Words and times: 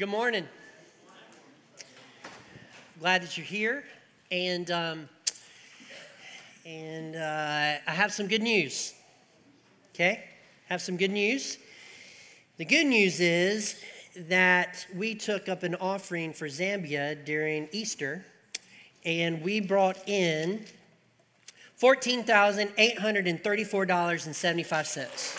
Good 0.00 0.08
morning. 0.08 0.48
Glad 3.00 3.20
that 3.20 3.36
you're 3.36 3.44
here, 3.44 3.84
and 4.30 4.70
um, 4.70 5.08
and 6.64 7.16
uh, 7.16 7.82
I 7.86 7.90
have 7.90 8.10
some 8.10 8.26
good 8.26 8.40
news. 8.40 8.94
Okay, 9.94 10.24
have 10.70 10.80
some 10.80 10.96
good 10.96 11.10
news. 11.10 11.58
The 12.56 12.64
good 12.64 12.86
news 12.86 13.20
is 13.20 13.78
that 14.16 14.86
we 14.96 15.14
took 15.14 15.50
up 15.50 15.64
an 15.64 15.74
offering 15.74 16.32
for 16.32 16.48
Zambia 16.48 17.22
during 17.22 17.68
Easter, 17.70 18.24
and 19.04 19.42
we 19.42 19.60
brought 19.60 20.08
in 20.08 20.64
fourteen 21.74 22.24
thousand 22.24 22.70
eight 22.78 23.00
hundred 23.00 23.26
and 23.26 23.44
thirty-four 23.44 23.84
dollars 23.84 24.24
and 24.24 24.34
seventy-five 24.34 24.86
cents. 24.86 25.36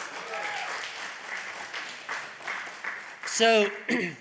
So. 3.25 3.67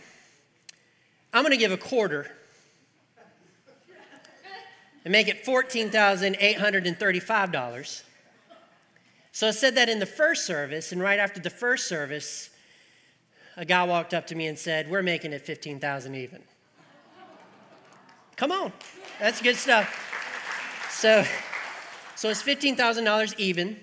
I'm 1.32 1.42
going 1.42 1.52
to 1.52 1.56
give 1.56 1.72
a 1.72 1.76
quarter 1.76 2.30
and 5.04 5.12
make 5.12 5.28
it 5.28 5.44
$14,835. 5.44 8.02
So 9.32 9.46
I 9.48 9.52
said 9.52 9.76
that 9.76 9.88
in 9.88 10.00
the 10.00 10.06
first 10.06 10.44
service, 10.44 10.90
and 10.92 11.00
right 11.00 11.20
after 11.20 11.40
the 11.40 11.50
first 11.50 11.86
service, 11.86 12.50
a 13.56 13.64
guy 13.64 13.84
walked 13.84 14.12
up 14.12 14.26
to 14.28 14.34
me 14.34 14.48
and 14.48 14.58
said, 14.58 14.90
We're 14.90 15.02
making 15.02 15.32
it 15.32 15.40
15,000 15.42 16.14
even. 16.14 16.42
Come 18.36 18.52
on, 18.52 18.72
that's 19.18 19.40
good 19.40 19.56
stuff. 19.56 20.06
So, 20.90 21.24
so 22.16 22.28
it's 22.28 22.42
$15,000 22.42 23.38
even. 23.38 23.78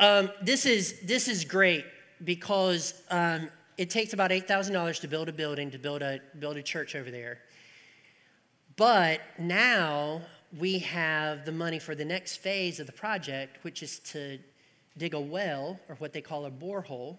Um, 0.00 0.30
this, 0.42 0.66
is, 0.66 1.00
this 1.02 1.28
is 1.28 1.44
great 1.44 1.84
because 2.22 3.02
um, 3.10 3.48
it 3.76 3.90
takes 3.90 4.12
about 4.12 4.30
$8,000 4.30 5.00
to 5.00 5.08
build 5.08 5.28
a 5.28 5.32
building, 5.32 5.70
to 5.70 5.78
build 5.78 6.02
a, 6.02 6.20
build 6.38 6.56
a 6.56 6.62
church 6.62 6.94
over 6.94 7.10
there. 7.10 7.38
But 8.76 9.20
now 9.38 10.22
we 10.58 10.80
have 10.80 11.44
the 11.44 11.52
money 11.52 11.78
for 11.78 11.94
the 11.94 12.04
next 12.04 12.36
phase 12.36 12.80
of 12.80 12.86
the 12.86 12.92
project, 12.92 13.62
which 13.62 13.82
is 13.82 13.98
to 14.00 14.38
dig 14.96 15.14
a 15.14 15.20
well, 15.20 15.78
or 15.88 15.96
what 15.96 16.12
they 16.12 16.20
call 16.20 16.46
a 16.46 16.50
borehole, 16.50 17.18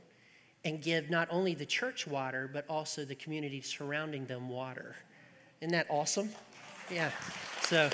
and 0.64 0.82
give 0.82 1.10
not 1.10 1.28
only 1.30 1.54
the 1.54 1.66
church 1.66 2.08
water, 2.08 2.50
but 2.52 2.66
also 2.70 3.06
the 3.06 3.16
community 3.16 3.62
surrounding 3.62 4.26
them 4.26 4.50
water. 4.50 4.96
Isn't 5.62 5.74
that 5.74 5.88
awesome? 5.90 6.30
Yeah. 6.90 7.12
So, 7.62 7.90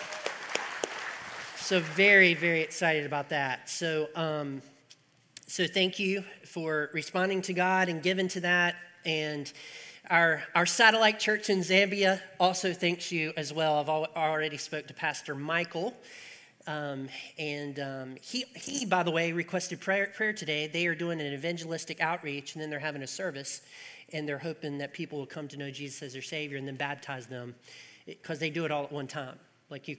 so 1.58 1.80
very, 1.80 2.34
very 2.34 2.62
excited 2.62 3.06
about 3.06 3.30
that. 3.30 3.70
So, 3.70 4.10
um, 4.16 4.62
so 5.52 5.68
thank 5.68 6.00
you 6.00 6.24
for 6.46 6.90
responding 6.94 7.42
to 7.42 7.52
God 7.52 7.90
and 7.90 8.02
giving 8.02 8.30
to 8.30 8.40
that. 8.40 8.78
And 9.04 9.52
our, 10.10 10.44
our 10.56 10.66
satellite 10.66 11.20
church 11.20 11.50
in 11.50 11.60
Zambia 11.60 12.22
also 12.40 12.72
thanks 12.72 13.12
you 13.12 13.34
as 13.36 13.52
well. 13.52 13.78
I've 13.78 13.90
already 13.90 14.56
spoke 14.56 14.88
to 14.88 14.94
Pastor 14.94 15.36
Michael. 15.36 15.94
Um, 16.68 17.10
and 17.38 17.78
um, 17.82 18.16
he, 18.22 18.46
he, 18.56 18.86
by 18.86 19.04
the 19.04 19.12
way, 19.12 19.34
requested 19.34 19.82
prayer, 19.82 20.14
prayer 20.16 20.32
today. 20.32 20.68
They 20.68 20.88
are 20.88 20.96
doing 20.96 21.20
an 21.20 21.34
evangelistic 21.34 22.00
outreach, 22.00 22.54
and 22.54 22.62
then 22.62 22.70
they're 22.70 22.80
having 22.80 23.04
a 23.04 23.08
service, 23.08 23.62
and 24.14 24.26
they're 24.26 24.38
hoping 24.38 24.78
that 24.78 24.94
people 24.94 25.20
will 25.20 25.26
come 25.26 25.50
to 25.50 25.58
know 25.58 25.70
Jesus 25.70 26.02
as 26.02 26.14
their 26.14 26.22
Savior 26.22 26.60
and 26.60 26.66
then 26.66 26.78
baptize 26.78 27.28
them, 27.28 27.56
because 28.06 28.40
they 28.40 28.52
do 28.52 28.64
it 28.64 28.72
all 28.72 28.86
at 28.86 28.92
one 28.92 29.08
time. 29.08 29.38
Like 29.70 29.90
you, 29.90 29.98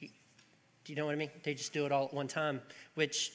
you, 0.00 0.08
do 0.86 0.92
you 0.94 0.96
know 0.96 1.04
what 1.04 1.12
I 1.12 1.18
mean? 1.18 1.30
They 1.42 1.52
just 1.52 1.74
do 1.74 1.84
it 1.84 1.92
all 1.92 2.06
at 2.06 2.14
one 2.14 2.28
time, 2.28 2.62
which 2.94 3.32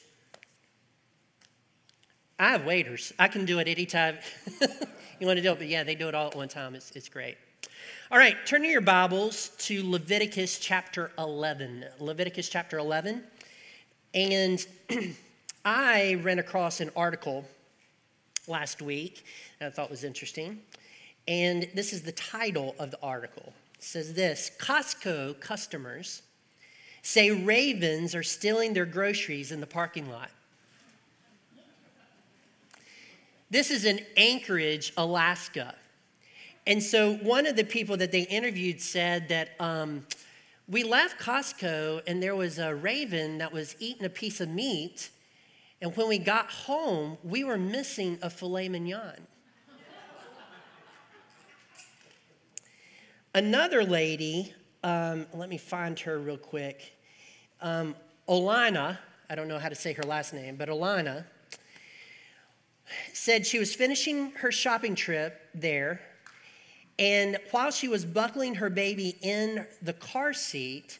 I 2.40 2.52
have 2.52 2.64
waiters. 2.64 3.12
I 3.18 3.28
can 3.28 3.44
do 3.44 3.58
it 3.58 3.68
anytime 3.68 4.16
you 5.20 5.26
want 5.26 5.36
to 5.36 5.42
do 5.42 5.52
it, 5.52 5.58
but 5.58 5.68
yeah, 5.68 5.84
they 5.84 5.94
do 5.94 6.08
it 6.08 6.14
all 6.14 6.28
at 6.28 6.34
one 6.34 6.48
time. 6.48 6.74
It's, 6.74 6.90
it's 6.92 7.10
great. 7.10 7.36
All 8.10 8.16
right, 8.16 8.34
turn 8.46 8.64
your 8.64 8.80
Bibles 8.80 9.50
to 9.58 9.86
Leviticus 9.86 10.58
chapter 10.58 11.10
11. 11.18 11.84
Leviticus 11.98 12.48
chapter 12.48 12.78
11. 12.78 13.24
And 14.14 14.66
I 15.66 16.18
ran 16.22 16.38
across 16.38 16.80
an 16.80 16.90
article 16.96 17.44
last 18.48 18.80
week 18.80 19.22
that 19.58 19.66
I 19.66 19.70
thought 19.70 19.90
was 19.90 20.02
interesting. 20.02 20.60
And 21.28 21.68
this 21.74 21.92
is 21.92 22.00
the 22.00 22.12
title 22.12 22.74
of 22.78 22.90
the 22.90 22.98
article. 23.02 23.52
It 23.74 23.84
says 23.84 24.14
this 24.14 24.50
Costco 24.58 25.40
customers 25.40 26.22
say 27.02 27.30
ravens 27.30 28.14
are 28.14 28.22
stealing 28.22 28.72
their 28.72 28.86
groceries 28.86 29.52
in 29.52 29.60
the 29.60 29.66
parking 29.66 30.10
lot. 30.10 30.30
This 33.50 33.72
is 33.72 33.84
in 33.84 34.00
Anchorage, 34.16 34.92
Alaska. 34.96 35.74
And 36.68 36.80
so 36.80 37.14
one 37.14 37.46
of 37.46 37.56
the 37.56 37.64
people 37.64 37.96
that 37.96 38.12
they 38.12 38.22
interviewed 38.22 38.80
said 38.80 39.28
that 39.28 39.50
um, 39.58 40.06
we 40.68 40.84
left 40.84 41.20
Costco 41.20 42.02
and 42.06 42.22
there 42.22 42.36
was 42.36 42.60
a 42.60 42.72
raven 42.72 43.38
that 43.38 43.52
was 43.52 43.74
eating 43.80 44.04
a 44.04 44.08
piece 44.08 44.40
of 44.40 44.48
meat. 44.48 45.10
And 45.82 45.96
when 45.96 46.08
we 46.08 46.18
got 46.18 46.48
home, 46.48 47.18
we 47.24 47.42
were 47.42 47.58
missing 47.58 48.20
a 48.22 48.30
filet 48.30 48.68
mignon. 48.68 49.26
Another 53.34 53.82
lady, 53.82 54.54
um, 54.84 55.26
let 55.34 55.48
me 55.48 55.58
find 55.58 55.98
her 56.00 56.18
real 56.18 56.36
quick. 56.36 56.96
Um, 57.60 57.96
Olana, 58.28 58.98
I 59.28 59.34
don't 59.34 59.48
know 59.48 59.58
how 59.58 59.68
to 59.68 59.74
say 59.74 59.92
her 59.92 60.02
last 60.04 60.32
name, 60.34 60.54
but 60.54 60.68
Olana 60.68 61.24
said 63.12 63.46
she 63.46 63.58
was 63.58 63.74
finishing 63.74 64.32
her 64.32 64.52
shopping 64.52 64.94
trip 64.94 65.40
there, 65.54 66.00
and 66.98 67.38
while 67.50 67.70
she 67.70 67.88
was 67.88 68.04
buckling 68.04 68.56
her 68.56 68.68
baby 68.68 69.16
in 69.22 69.66
the 69.80 69.94
car 69.94 70.32
seat, 70.32 70.98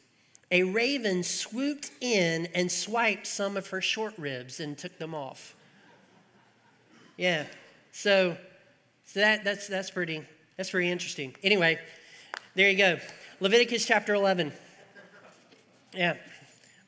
a 0.50 0.62
raven 0.62 1.22
swooped 1.22 1.90
in 2.00 2.48
and 2.54 2.72
swiped 2.72 3.26
some 3.26 3.56
of 3.56 3.68
her 3.68 3.80
short 3.80 4.14
ribs 4.16 4.60
and 4.60 4.76
took 4.76 4.98
them 4.98 5.14
off. 5.14 5.54
Yeah, 7.16 7.44
so, 7.92 8.36
so 9.04 9.20
that, 9.20 9.44
that's, 9.44 9.68
that's, 9.68 9.90
pretty, 9.90 10.22
that's 10.56 10.70
pretty 10.70 10.90
interesting. 10.90 11.34
Anyway, 11.42 11.78
there 12.54 12.70
you 12.70 12.78
go. 12.78 12.98
Leviticus 13.40 13.84
chapter 13.84 14.14
11. 14.14 14.52
Yeah, 15.92 16.14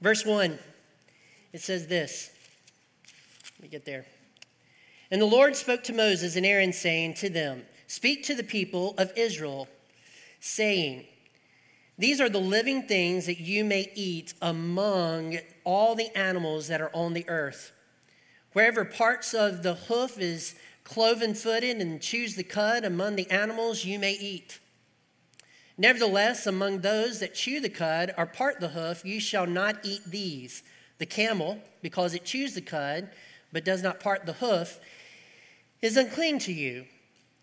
verse 0.01 0.25
1. 0.25 0.59
It 1.53 1.61
says 1.61 1.87
this. 1.87 2.31
Let 3.59 3.63
me 3.63 3.69
get 3.69 3.85
there. 3.85 4.07
And 5.13 5.21
the 5.21 5.27
Lord 5.27 5.55
spoke 5.57 5.85
to 5.85 5.93
Moses 5.93 6.37
and 6.37 6.47
Aaron, 6.47 6.73
saying 6.73 7.15
to 7.15 7.29
them, 7.29 7.65
Speak 7.87 8.25
to 8.25 8.35
the 8.35 8.43
people 8.43 8.95
of 8.97 9.13
Israel, 9.15 9.69
saying, 10.41 11.05
These 11.99 12.19
are 12.19 12.31
the 12.31 12.41
living 12.41 12.85
things 12.85 13.27
that 13.27 13.39
you 13.39 13.63
may 13.63 13.93
eat 13.95 14.33
among 14.41 15.37
all 15.65 15.95
the 15.95 16.09
animals 16.17 16.69
that 16.69 16.81
are 16.81 16.91
on 16.95 17.13
the 17.13 17.29
earth. 17.29 17.73
Wherever 18.55 18.87
parts 18.87 19.35
of 19.35 19.63
the 19.63 19.75
hoof 19.75 20.19
is 20.19 20.55
cloven 20.83 21.35
footed 21.35 21.77
and 21.77 22.01
chews 22.01 22.35
the 22.35 22.43
cud 22.43 22.83
among 22.83 23.17
the 23.17 23.31
animals 23.31 23.85
you 23.85 23.99
may 23.99 24.15
eat. 24.15 24.61
Nevertheless, 25.77 26.47
among 26.47 26.81
those 26.81 27.21
that 27.21 27.35
chew 27.35 27.61
the 27.61 27.69
cud 27.69 28.15
or 28.17 28.25
part 28.25 28.61
the 28.61 28.69
hoof, 28.69 29.05
you 29.05 29.21
shall 29.21 29.47
not 29.47 29.77
eat 29.83 30.05
these 30.07 30.63
the 30.97 31.05
camel, 31.05 31.59
because 31.83 32.15
it 32.15 32.25
chews 32.25 32.55
the 32.55 32.63
cud, 32.63 33.11
but 33.53 33.65
does 33.65 33.83
not 33.83 34.01
part 34.01 34.25
the 34.25 34.35
hoof, 34.35 34.81
is 35.83 35.97
unclean 35.97 36.39
to 36.39 36.53
you. 36.53 36.87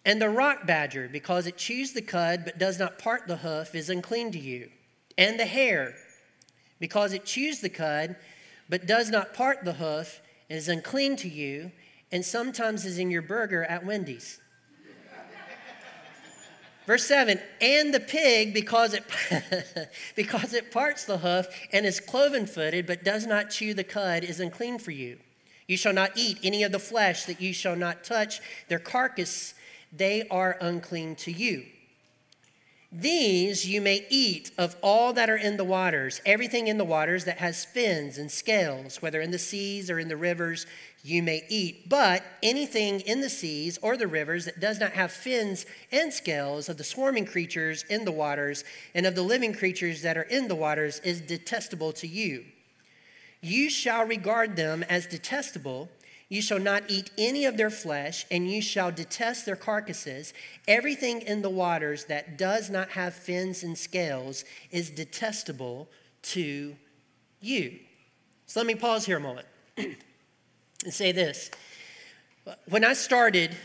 And 0.06 0.22
the 0.22 0.30
rock 0.30 0.66
badger, 0.66 1.10
because 1.12 1.46
it 1.46 1.58
chews 1.58 1.92
the 1.92 2.02
cud 2.02 2.46
but 2.46 2.58
does 2.58 2.80
not 2.80 2.98
part 2.98 3.28
the 3.28 3.38
hoof, 3.38 3.76
is 3.76 3.90
unclean 3.90 4.32
to 4.32 4.40
you. 4.40 4.70
And 5.18 5.40
the 5.40 5.46
hare, 5.46 5.94
because 6.80 7.14
it 7.14 7.26
chews 7.26 7.60
the 7.60 7.70
cud 7.70 8.16
but 8.70 8.88
does 8.88 9.10
not 9.10 9.34
part 9.34 9.66
the 9.66 9.74
hoof, 9.74 10.22
is 10.48 10.70
unclean 10.70 11.16
to 11.18 11.30
you, 11.30 11.72
and 12.12 12.26
sometimes 12.26 12.86
is 12.86 12.98
in 12.98 13.12
your 13.12 13.22
burger 13.22 13.64
at 13.66 13.86
Wendy's. 13.86 14.40
Verse 16.88 17.06
7 17.06 17.40
And 17.62 17.94
the 17.94 18.00
pig, 18.00 18.54
because 18.54 18.96
it, 18.96 19.04
because 20.16 20.54
it 20.54 20.72
parts 20.72 21.06
the 21.06 21.20
hoof 21.20 21.46
and 21.72 21.86
is 21.86 22.00
cloven 22.00 22.48
footed 22.48 22.88
but 22.88 23.04
does 23.04 23.28
not 23.28 23.52
chew 23.52 23.76
the 23.76 23.84
cud, 23.84 24.24
is 24.24 24.40
unclean 24.40 24.80
for 24.80 24.92
you. 24.92 25.20
You 25.70 25.78
shall 25.78 25.94
not 25.94 26.18
eat 26.18 26.40
any 26.44 26.64
of 26.64 26.72
the 26.72 26.80
flesh, 26.80 27.26
that 27.26 27.40
you 27.40 27.54
shall 27.54 27.76
not 27.76 28.04
touch 28.04 28.42
their 28.70 28.80
carcass, 28.80 29.54
they 29.96 30.28
are 30.30 30.58
unclean 30.60 31.16
to 31.18 31.32
you. 31.32 31.64
These 32.92 33.68
you 33.68 33.80
may 33.80 34.04
eat 34.10 34.50
of 34.58 34.76
all 34.82 35.14
that 35.14 35.30
are 35.30 35.38
in 35.38 35.58
the 35.58 35.64
waters, 35.64 36.22
everything 36.26 36.66
in 36.66 36.80
the 36.80 36.84
waters 36.84 37.26
that 37.26 37.38
has 37.38 37.66
fins 37.66 38.18
and 38.18 38.32
scales, 38.32 39.00
whether 39.00 39.22
in 39.22 39.30
the 39.30 39.38
seas 39.38 39.92
or 39.92 40.00
in 40.00 40.08
the 40.08 40.18
rivers, 40.18 40.66
you 41.04 41.22
may 41.22 41.44
eat. 41.50 41.88
But 41.88 42.24
anything 42.42 43.02
in 43.02 43.22
the 43.22 43.30
seas 43.30 43.78
or 43.84 43.96
the 43.96 44.08
rivers 44.08 44.46
that 44.46 44.60
does 44.60 44.80
not 44.80 44.94
have 44.94 45.12
fins 45.12 45.68
and 45.92 46.12
scales 46.12 46.68
of 46.68 46.78
the 46.78 46.84
swarming 46.84 47.28
creatures 47.28 47.86
in 47.92 48.06
the 48.06 48.12
waters 48.12 48.64
and 48.96 49.06
of 49.06 49.14
the 49.14 49.22
living 49.22 49.54
creatures 49.54 50.02
that 50.02 50.18
are 50.18 50.24
in 50.24 50.48
the 50.48 50.56
waters 50.56 50.98
is 51.04 51.22
detestable 51.22 51.92
to 51.94 52.08
you. 52.08 52.44
You 53.42 53.70
shall 53.70 54.06
regard 54.06 54.56
them 54.56 54.84
as 54.84 55.06
detestable. 55.08 55.90
You 56.28 56.42
shall 56.42 56.60
not 56.60 56.84
eat 56.90 57.10
any 57.18 57.46
of 57.46 57.58
their 57.58 57.70
flesh, 57.70 58.26
and 58.30 58.50
you 58.52 58.62
shall 58.62 58.92
detest 58.92 59.46
their 59.46 59.56
carcasses. 59.56 60.34
Everything 60.68 61.22
in 61.22 61.42
the 61.42 61.50
waters 61.50 62.06
that 62.06 62.38
does 62.38 62.70
not 62.70 62.90
have 62.90 63.14
fins 63.14 63.64
and 63.64 63.78
scales 63.78 64.46
is 64.72 64.90
detestable 64.90 65.90
to 66.22 66.76
you. 67.42 67.80
So 68.46 68.60
let 68.60 68.68
me 68.68 68.76
pause 68.76 69.06
here 69.06 69.18
a 69.18 69.22
moment 69.22 69.48
and 69.78 69.96
say 70.90 71.12
this. 71.12 71.50
When 72.68 72.84
I 72.84 72.94
started 72.94 73.56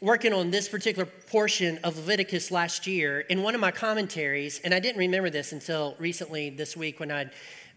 working 0.00 0.32
on 0.32 0.50
this 0.50 0.68
particular 0.68 1.06
portion 1.06 1.78
of 1.82 1.96
Leviticus 1.96 2.50
last 2.50 2.86
year, 2.86 3.20
in 3.20 3.42
one 3.42 3.54
of 3.54 3.60
my 3.60 3.70
commentaries, 3.70 4.60
and 4.62 4.74
I 4.74 4.78
didn't 4.78 4.98
remember 4.98 5.30
this 5.30 5.52
until 5.52 5.96
recently 5.98 6.50
this 6.50 6.76
week 6.76 7.00
when 7.00 7.10
I'd 7.10 7.30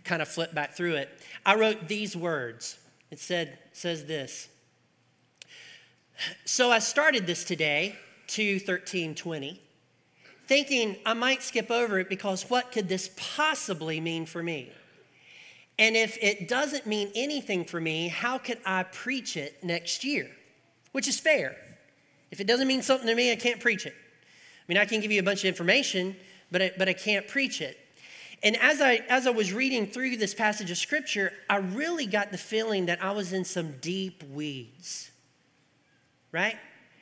kind 0.10 0.22
of 0.24 0.28
flip 0.28 0.56
back 0.56 0.74
through 0.74 0.96
it, 0.96 1.08
I 1.46 1.54
wrote 1.56 1.88
these 1.88 2.18
words. 2.18 2.80
It 3.12 3.20
said, 3.20 3.60
says 3.74 4.06
this. 4.06 4.50
So 6.46 6.72
I 6.72 6.80
started 6.80 7.28
this 7.28 7.44
today, 7.44 7.96
2 8.28 8.60
13 8.60 9.14
20, 9.14 9.62
thinking 10.48 10.98
I 11.06 11.14
might 11.14 11.44
skip 11.44 11.70
over 11.70 12.00
it 12.00 12.10
because 12.10 12.50
what 12.50 12.72
could 12.72 12.90
this 12.90 13.12
possibly 13.16 14.02
mean 14.02 14.26
for 14.26 14.42
me? 14.42 14.72
And 15.78 15.96
if 15.96 16.18
it 16.22 16.48
doesn't 16.50 16.88
mean 16.88 17.12
anything 17.16 17.64
for 17.64 17.80
me, 17.80 18.08
how 18.08 18.40
could 18.40 18.58
I 18.66 18.84
preach 18.84 19.38
it 19.38 19.64
next 19.64 20.04
year? 20.04 20.30
Which 20.92 21.08
is 21.08 21.20
fair. 21.20 21.56
If 22.32 22.42
it 22.42 22.48
doesn't 22.48 22.68
mean 22.68 22.82
something 22.82 23.08
to 23.08 23.16
me, 23.16 23.32
I 23.32 23.36
can't 23.36 23.62
preach 23.62 23.86
it. 23.86 23.94
I 23.94 24.66
mean, 24.68 24.78
I 24.78 24.86
can 24.86 25.02
give 25.02 25.12
you 25.12 25.20
a 25.20 25.24
bunch 25.24 25.44
of 25.44 25.46
information, 25.46 26.16
but 26.52 26.62
I, 26.62 26.72
but 26.78 26.90
I 26.90 26.94
can't 26.94 27.28
preach 27.28 27.62
it. 27.62 27.78
And 28.42 28.56
as 28.58 28.82
I, 28.82 29.02
as 29.10 29.28
I 29.28 29.32
was 29.32 29.52
reading 29.52 29.88
through 29.88 30.18
this 30.18 30.34
passage 30.34 30.72
of 30.72 30.78
scripture, 30.78 31.34
I 31.50 31.58
really 31.58 32.06
got 32.06 32.32
the 32.32 32.38
feeling 32.38 32.86
that 32.86 33.04
I 33.04 33.12
was 33.12 33.34
in 33.34 33.44
some 33.44 33.74
deep 33.82 34.24
weeds, 34.24 35.12
right? 36.32 36.58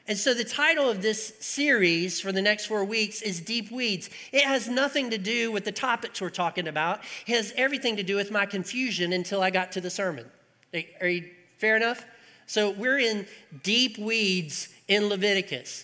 And 0.07 0.17
so 0.17 0.33
the 0.33 0.45
title 0.45 0.89
of 0.89 1.01
this 1.01 1.33
series 1.41 2.21
for 2.21 2.31
the 2.31 2.41
next 2.41 2.65
four 2.65 2.85
weeks 2.85 3.21
is 3.21 3.41
Deep 3.41 3.71
Weeds. 3.71 4.09
It 4.31 4.45
has 4.45 4.69
nothing 4.69 5.09
to 5.09 5.17
do 5.17 5.51
with 5.51 5.65
the 5.65 5.71
topics 5.71 6.21
we're 6.21 6.29
talking 6.29 6.67
about, 6.67 7.01
it 7.27 7.35
has 7.35 7.53
everything 7.57 7.97
to 7.97 8.03
do 8.03 8.15
with 8.15 8.31
my 8.31 8.45
confusion 8.45 9.11
until 9.11 9.41
I 9.41 9.49
got 9.49 9.73
to 9.73 9.81
the 9.81 9.89
sermon. 9.89 10.25
Are 11.01 11.07
you 11.07 11.29
fair 11.57 11.75
enough? 11.75 12.05
So 12.45 12.71
we're 12.71 12.99
in 12.99 13.27
deep 13.61 13.97
weeds 13.97 14.69
in 14.87 15.07
Leviticus. 15.09 15.83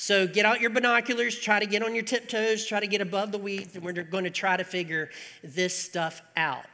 So 0.00 0.28
get 0.28 0.44
out 0.44 0.60
your 0.60 0.70
binoculars, 0.70 1.36
try 1.36 1.58
to 1.58 1.66
get 1.66 1.82
on 1.82 1.92
your 1.92 2.04
tiptoes, 2.04 2.64
try 2.64 2.78
to 2.78 2.86
get 2.86 3.00
above 3.00 3.32
the 3.32 3.38
weeds, 3.38 3.74
and 3.74 3.84
we're 3.84 3.92
going 3.92 4.22
to 4.22 4.30
try 4.30 4.56
to 4.56 4.62
figure 4.62 5.10
this 5.42 5.76
stuff 5.76 6.22
out. 6.36 6.66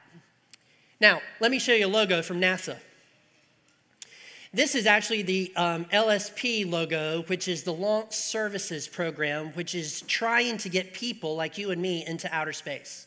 Now, 1.00 1.23
let 1.41 1.50
me 1.50 1.59
show 1.59 1.73
you 1.73 1.87
a 1.87 1.88
logo 1.88 2.21
from 2.21 2.38
NASA. 2.38 2.76
This 4.53 4.75
is 4.75 4.85
actually 4.85 5.23
the 5.23 5.50
um, 5.56 5.87
LSP 5.87 6.71
logo, 6.71 7.23
which 7.23 7.49
is 7.49 7.62
the 7.62 7.73
Launch 7.73 8.12
Services 8.12 8.87
Program, 8.87 9.53
which 9.55 9.75
is 9.75 10.03
trying 10.03 10.59
to 10.59 10.69
get 10.69 10.93
people 10.93 11.35
like 11.35 11.56
you 11.56 11.71
and 11.71 11.81
me 11.81 12.05
into 12.06 12.29
outer 12.31 12.53
space. 12.53 13.06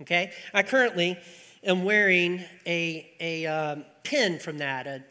Okay? 0.00 0.32
I 0.52 0.64
currently 0.64 1.16
am 1.62 1.84
wearing 1.84 2.42
a, 2.66 3.08
a 3.20 3.46
um, 3.46 3.84
pin 4.02 4.40
from 4.40 4.58
that. 4.58 4.88
A 4.88 5.04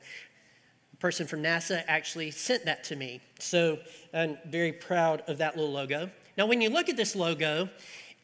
person 0.99 1.27
from 1.27 1.43
NASA 1.43 1.83
actually 1.87 2.31
sent 2.31 2.65
that 2.65 2.83
to 2.85 2.95
me. 2.95 3.21
So 3.39 3.79
I'm 4.13 4.37
very 4.47 4.71
proud 4.71 5.21
of 5.27 5.37
that 5.37 5.55
little 5.55 5.71
logo. 5.71 6.09
Now, 6.37 6.45
when 6.45 6.61
you 6.61 6.69
look 6.69 6.89
at 6.89 6.97
this 6.97 7.15
logo, 7.15 7.69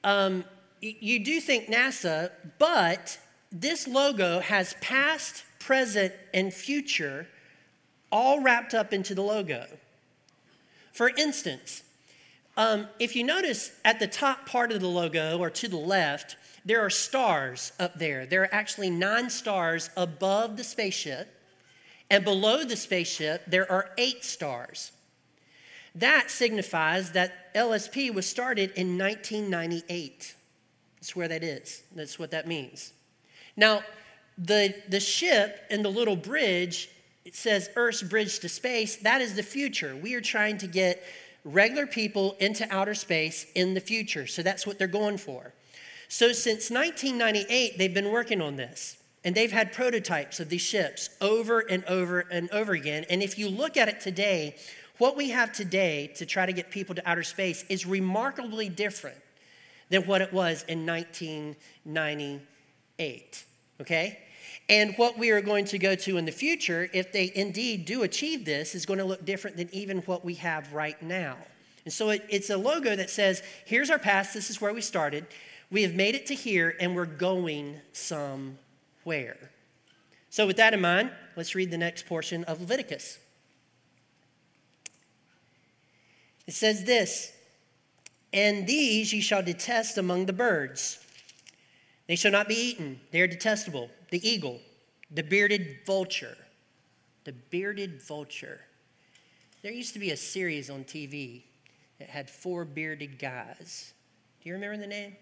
um, 0.03 0.43
you 0.81 1.23
do 1.23 1.39
think 1.39 1.67
NASA, 1.67 2.31
but 2.59 3.17
this 3.51 3.87
logo 3.87 4.39
has 4.39 4.75
past, 4.81 5.43
present, 5.59 6.13
and 6.33 6.53
future 6.53 7.27
all 8.11 8.41
wrapped 8.41 8.73
up 8.73 8.93
into 8.93 9.15
the 9.15 9.21
logo. 9.21 9.65
For 10.91 11.09
instance, 11.09 11.83
um, 12.55 12.87
if 12.99 13.15
you 13.15 13.23
notice 13.23 13.71
at 13.83 13.99
the 13.99 14.07
top 14.07 14.45
part 14.45 14.71
of 14.71 14.81
the 14.81 14.87
logo 14.87 15.39
or 15.39 15.49
to 15.49 15.67
the 15.67 15.77
left, 15.77 16.35
there 16.65 16.81
are 16.81 16.89
stars 16.89 17.71
up 17.79 17.97
there. 17.97 18.25
There 18.25 18.43
are 18.43 18.53
actually 18.53 18.89
nine 18.89 19.29
stars 19.29 19.89
above 19.97 20.57
the 20.57 20.63
spaceship, 20.63 21.27
and 22.13 22.23
below 22.23 22.63
the 22.63 22.75
spaceship, 22.75 23.43
there 23.47 23.69
are 23.71 23.89
eight 23.97 24.23
stars. 24.23 24.91
That 25.95 26.29
signifies 26.29 27.13
that 27.13 27.53
LSP 27.55 28.13
was 28.13 28.27
started 28.27 28.71
in 28.75 28.99
1998. 28.99 30.35
That's 30.95 31.15
where 31.15 31.27
that 31.27 31.43
is. 31.43 31.81
That's 31.95 32.19
what 32.19 32.29
that 32.29 32.47
means. 32.47 32.93
Now, 33.57 33.81
the, 34.37 34.75
the 34.89 34.99
ship 34.99 35.61
and 35.71 35.83
the 35.83 35.89
little 35.89 36.15
bridge, 36.15 36.89
it 37.25 37.35
says 37.35 37.71
Earth's 37.75 38.03
bridge 38.03 38.37
to 38.39 38.49
space. 38.49 38.97
That 38.97 39.19
is 39.21 39.35
the 39.35 39.41
future. 39.41 39.95
We 39.95 40.13
are 40.13 40.21
trying 40.21 40.59
to 40.59 40.67
get 40.67 41.03
regular 41.43 41.87
people 41.87 42.35
into 42.39 42.71
outer 42.71 42.93
space 42.93 43.47
in 43.55 43.73
the 43.73 43.81
future. 43.81 44.27
So 44.27 44.43
that's 44.43 44.67
what 44.67 44.77
they're 44.77 44.87
going 44.87 45.17
for. 45.17 45.51
So 46.09 46.31
since 46.31 46.69
1998, 46.69 47.79
they've 47.79 47.91
been 47.91 48.11
working 48.11 48.39
on 48.39 48.55
this. 48.55 48.97
And 49.25 49.35
they've 49.35 49.51
had 49.51 49.71
prototypes 49.71 50.39
of 50.39 50.49
these 50.49 50.61
ships 50.61 51.09
over 51.21 51.59
and 51.59 51.85
over 51.85 52.19
and 52.19 52.49
over 52.51 52.73
again. 52.73 53.05
And 53.09 53.23
if 53.23 53.37
you 53.37 53.49
look 53.49 53.77
at 53.77 53.87
it 53.87 54.01
today, 54.01 54.55
what 54.97 55.15
we 55.15 55.29
have 55.29 55.53
today 55.53 56.07
to 56.15 56.25
try 56.25 56.45
to 56.45 56.53
get 56.53 56.71
people 56.71 56.95
to 56.95 57.09
outer 57.09 57.23
space 57.23 57.63
is 57.69 57.85
remarkably 57.85 58.67
different 58.69 59.17
than 59.89 60.03
what 60.03 60.21
it 60.21 60.33
was 60.33 60.63
in 60.63 60.85
1998 60.85 63.45
okay? 63.83 64.17
And 64.69 64.95
what 64.95 65.17
we 65.17 65.31
are 65.31 65.41
going 65.41 65.65
to 65.65 65.77
go 65.77 65.93
to 65.95 66.17
in 66.17 66.25
the 66.25 66.31
future, 66.31 66.89
if 66.93 67.11
they 67.11 67.31
indeed 67.35 67.85
do 67.85 68.03
achieve 68.03 68.45
this, 68.45 68.75
is 68.75 68.85
going 68.85 68.99
to 68.99 69.05
look 69.05 69.25
different 69.25 69.57
than 69.57 69.69
even 69.73 69.99
what 69.99 70.23
we 70.23 70.35
have 70.35 70.73
right 70.73 70.99
now. 71.01 71.37
And 71.83 71.93
so 71.93 72.11
it, 72.11 72.25
it's 72.29 72.49
a 72.49 72.57
logo 72.57 72.95
that 72.95 73.09
says, 73.09 73.43
here's 73.65 73.89
our 73.89 73.99
past, 73.99 74.33
this 74.33 74.49
is 74.49 74.61
where 74.61 74.73
we 74.73 74.81
started. 74.81 75.27
We 75.69 75.83
have 75.83 75.95
made 75.95 76.15
it 76.15 76.25
to 76.27 76.35
here, 76.35 76.75
and 76.79 76.95
we're 76.95 77.05
going 77.05 77.75
somewhere. 77.91 78.55
So, 80.29 80.47
with 80.47 80.57
that 80.57 80.73
in 80.73 80.81
mind, 80.81 81.11
let's 81.35 81.55
read 81.55 81.71
the 81.71 81.77
next 81.77 82.05
portion 82.05 82.43
of 82.45 82.61
Leviticus. 82.61 83.19
It 86.47 86.53
says 86.53 86.83
this 86.83 87.31
And 88.31 88.67
these 88.67 89.13
ye 89.13 89.21
shall 89.21 89.43
detest 89.43 89.97
among 89.97 90.25
the 90.25 90.33
birds 90.33 91.03
they 92.07 92.15
shall 92.15 92.31
not 92.31 92.47
be 92.47 92.55
eaten. 92.55 92.99
They 93.11 93.21
are 93.21 93.27
detestable. 93.27 93.89
The 94.09 94.27
eagle, 94.27 94.59
the 95.09 95.23
bearded 95.23 95.79
vulture. 95.85 96.37
The 97.23 97.33
bearded 97.33 98.01
vulture. 98.01 98.61
There 99.61 99.71
used 99.71 99.93
to 99.93 99.99
be 99.99 100.11
a 100.11 100.17
series 100.17 100.69
on 100.69 100.83
TV 100.83 101.43
that 101.99 102.09
had 102.09 102.29
four 102.29 102.65
bearded 102.65 103.17
guys. 103.17 103.93
Do 104.41 104.49
you 104.49 104.55
remember 104.55 104.77
the 104.77 104.87
name? 104.87 105.15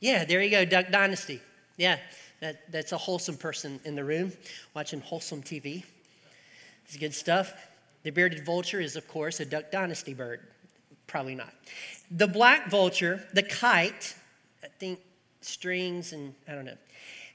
Yeah, 0.00 0.24
there 0.24 0.42
you 0.42 0.50
go, 0.50 0.66
Duck 0.66 0.90
Dynasty. 0.90 1.40
Yeah, 1.76 1.98
that, 2.40 2.70
that's 2.70 2.92
a 2.92 2.98
wholesome 2.98 3.36
person 3.36 3.80
in 3.84 3.94
the 3.94 4.04
room 4.04 4.32
watching 4.74 5.00
wholesome 5.00 5.42
TV. 5.42 5.84
It's 6.84 6.96
good 6.96 7.14
stuff. 7.14 7.52
The 8.02 8.10
bearded 8.10 8.44
vulture 8.44 8.80
is, 8.80 8.96
of 8.96 9.08
course, 9.08 9.40
a 9.40 9.44
Duck 9.44 9.70
Dynasty 9.70 10.14
bird. 10.14 10.40
Probably 11.06 11.34
not. 11.34 11.52
The 12.10 12.26
black 12.26 12.70
vulture, 12.70 13.24
the 13.32 13.42
kite, 13.42 14.14
I 14.62 14.68
think 14.78 15.00
strings, 15.40 16.12
and 16.12 16.34
I 16.48 16.52
don't 16.52 16.64
know. 16.64 16.76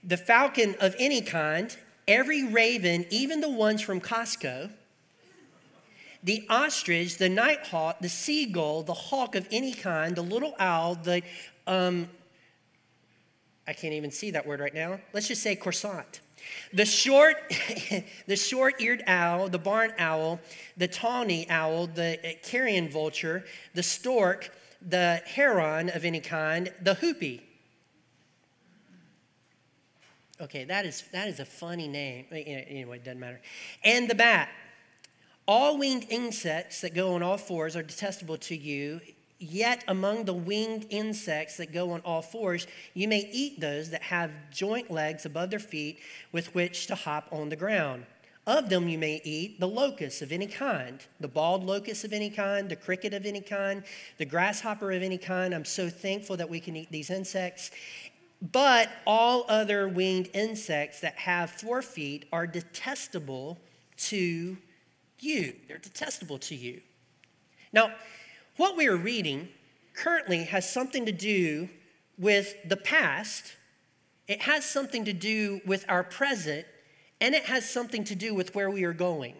The 0.03 0.17
falcon 0.17 0.75
of 0.79 0.95
any 0.99 1.21
kind, 1.21 1.75
every 2.07 2.47
raven, 2.47 3.05
even 3.09 3.41
the 3.41 3.49
ones 3.49 3.81
from 3.81 3.99
Costco, 3.99 4.69
the 6.23 6.45
ostrich, 6.49 7.17
the 7.17 7.29
nighthawk, 7.29 7.99
the 7.99 8.09
seagull, 8.09 8.83
the 8.83 8.93
hawk 8.93 9.35
of 9.35 9.47
any 9.51 9.73
kind, 9.73 10.15
the 10.15 10.21
little 10.21 10.53
owl, 10.59 10.95
the, 10.95 11.21
um, 11.65 12.09
I 13.69 13.73
can't 13.73 13.93
even 13.93 14.09
see 14.09 14.31
that 14.31 14.47
word 14.47 14.59
right 14.59 14.73
now. 14.73 14.99
Let's 15.13 15.27
just 15.27 15.43
say 15.43 15.55
croissant. 15.55 16.21
The 16.73 16.85
short, 16.85 17.35
the 18.27 18.35
short-eared 18.35 19.03
owl, 19.05 19.47
the 19.47 19.59
barn 19.59 19.93
owl, 19.99 20.39
the 20.75 20.87
tawny 20.87 21.47
owl, 21.51 21.85
the 21.85 22.17
uh, 22.17 22.31
carrion 22.41 22.89
vulture, 22.89 23.45
the 23.75 23.83
stork, 23.83 24.51
the 24.81 25.21
heron 25.23 25.89
of 25.89 26.03
any 26.03 26.19
kind, 26.19 26.73
the 26.81 26.95
hoopie, 26.95 27.41
Okay, 30.41 30.63
that 30.63 30.85
is, 30.85 31.03
that 31.11 31.27
is 31.27 31.41
a 31.41 31.45
funny 31.45 31.89
name. 31.89 32.25
Anyway, 32.31 32.95
it 32.95 33.03
doesn't 33.03 33.19
matter. 33.19 33.41
And 33.83 34.09
the 34.09 34.15
bat. 34.15 34.49
All 35.45 35.77
winged 35.77 36.05
insects 36.09 36.81
that 36.81 36.93
go 36.93 37.15
on 37.15 37.23
all 37.23 37.37
fours 37.37 37.75
are 37.75 37.83
detestable 37.83 38.37
to 38.37 38.55
you. 38.55 39.01
Yet 39.39 39.85
among 39.87 40.25
the 40.25 40.33
winged 40.33 40.87
insects 40.89 41.57
that 41.57 41.71
go 41.71 41.91
on 41.91 42.01
all 42.01 42.21
fours, 42.21 42.67
you 42.93 43.07
may 43.07 43.29
eat 43.31 43.61
those 43.61 43.89
that 43.91 44.03
have 44.03 44.31
joint 44.51 44.91
legs 44.91 45.25
above 45.25 45.49
their 45.49 45.59
feet 45.59 45.99
with 46.33 46.53
which 46.53 46.87
to 46.87 46.95
hop 46.95 47.29
on 47.31 47.47
the 47.49 47.55
ground. 47.55 48.05
Of 48.45 48.69
them 48.69 48.89
you 48.89 48.97
may 48.97 49.21
eat 49.23 49.59
the 49.59 49.67
locust 49.67 50.21
of 50.21 50.31
any 50.31 50.47
kind, 50.47 51.05
the 51.19 51.27
bald 51.27 51.63
locust 51.63 52.03
of 52.03 52.13
any 52.13 52.29
kind, 52.29 52.67
the 52.67 52.75
cricket 52.75 53.13
of 53.13 53.25
any 53.25 53.41
kind, 53.41 53.83
the 54.17 54.25
grasshopper 54.25 54.91
of 54.91 55.03
any 55.03 55.17
kind. 55.19 55.53
I'm 55.53 55.65
so 55.65 55.89
thankful 55.89 56.35
that 56.37 56.49
we 56.49 56.59
can 56.59 56.75
eat 56.75 56.91
these 56.91 57.09
insects 57.09 57.71
But 58.41 58.89
all 59.05 59.45
other 59.49 59.87
winged 59.87 60.29
insects 60.33 61.01
that 61.01 61.15
have 61.15 61.49
four 61.49 61.81
feet 61.81 62.25
are 62.31 62.47
detestable 62.47 63.57
to 63.97 64.57
you. 65.19 65.53
They're 65.67 65.77
detestable 65.77 66.39
to 66.39 66.55
you. 66.55 66.81
Now, 67.73 67.91
what 68.59 68.75
we 68.75 68.87
are 68.87 68.97
reading 68.97 69.47
currently 69.93 70.43
has 70.43 70.69
something 70.69 71.05
to 71.05 71.13
do 71.13 71.69
with 72.17 72.55
the 72.67 72.75
past, 72.75 73.55
it 74.27 74.41
has 74.41 74.65
something 74.65 75.05
to 75.05 75.13
do 75.13 75.61
with 75.65 75.85
our 75.87 76.03
present, 76.03 76.65
and 77.21 77.33
it 77.33 77.45
has 77.45 77.69
something 77.69 78.03
to 78.03 78.15
do 78.15 78.35
with 78.35 78.53
where 78.53 78.69
we 78.69 78.83
are 78.83 78.91
going. 78.91 79.35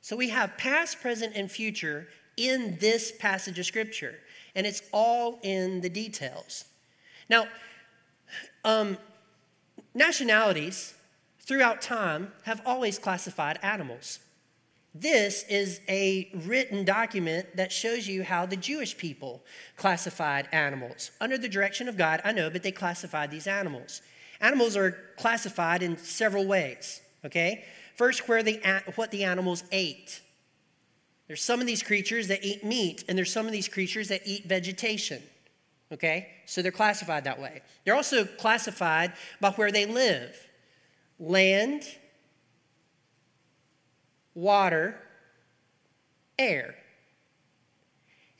So 0.00 0.16
we 0.16 0.30
have 0.30 0.56
past, 0.56 1.00
present, 1.00 1.36
and 1.36 1.48
future 1.48 2.08
in 2.36 2.78
this 2.80 3.12
passage 3.12 3.60
of 3.60 3.66
Scripture, 3.66 4.16
and 4.56 4.66
it's 4.66 4.82
all 4.92 5.38
in 5.44 5.80
the 5.80 5.88
details. 5.88 6.64
Now, 7.30 7.46
um, 8.64 8.98
nationalities 9.94 10.94
throughout 11.38 11.80
time 11.80 12.32
have 12.42 12.60
always 12.66 12.98
classified 12.98 13.60
animals. 13.62 14.18
This 14.94 15.44
is 15.48 15.80
a 15.88 16.30
written 16.44 16.84
document 16.84 17.56
that 17.56 17.72
shows 17.72 18.06
you 18.06 18.22
how 18.22 18.44
the 18.44 18.56
Jewish 18.56 18.96
people 18.96 19.42
classified 19.76 20.48
animals. 20.52 21.10
Under 21.20 21.38
the 21.38 21.48
direction 21.48 21.88
of 21.88 21.96
God, 21.96 22.20
I 22.24 22.32
know, 22.32 22.50
but 22.50 22.62
they 22.62 22.72
classified 22.72 23.30
these 23.30 23.46
animals. 23.46 24.02
Animals 24.40 24.76
are 24.76 24.90
classified 25.16 25.82
in 25.82 25.96
several 25.96 26.46
ways, 26.46 27.00
okay? 27.24 27.64
First, 27.96 28.28
where 28.28 28.42
the, 28.42 28.60
what 28.96 29.10
the 29.10 29.24
animals 29.24 29.64
ate. 29.72 30.20
There's 31.26 31.42
some 31.42 31.60
of 31.60 31.66
these 31.66 31.82
creatures 31.82 32.28
that 32.28 32.44
eat 32.44 32.62
meat, 32.62 33.04
and 33.08 33.16
there's 33.16 33.32
some 33.32 33.46
of 33.46 33.52
these 33.52 33.68
creatures 33.68 34.08
that 34.08 34.22
eat 34.26 34.44
vegetation. 34.44 35.22
Okay? 35.90 36.28
So 36.46 36.60
they're 36.60 36.72
classified 36.72 37.24
that 37.24 37.40
way. 37.40 37.62
They're 37.84 37.94
also 37.94 38.24
classified 38.24 39.12
by 39.40 39.50
where 39.52 39.70
they 39.70 39.86
live 39.86 40.36
land, 41.18 41.84
water, 44.34 44.96
air. 46.38 46.74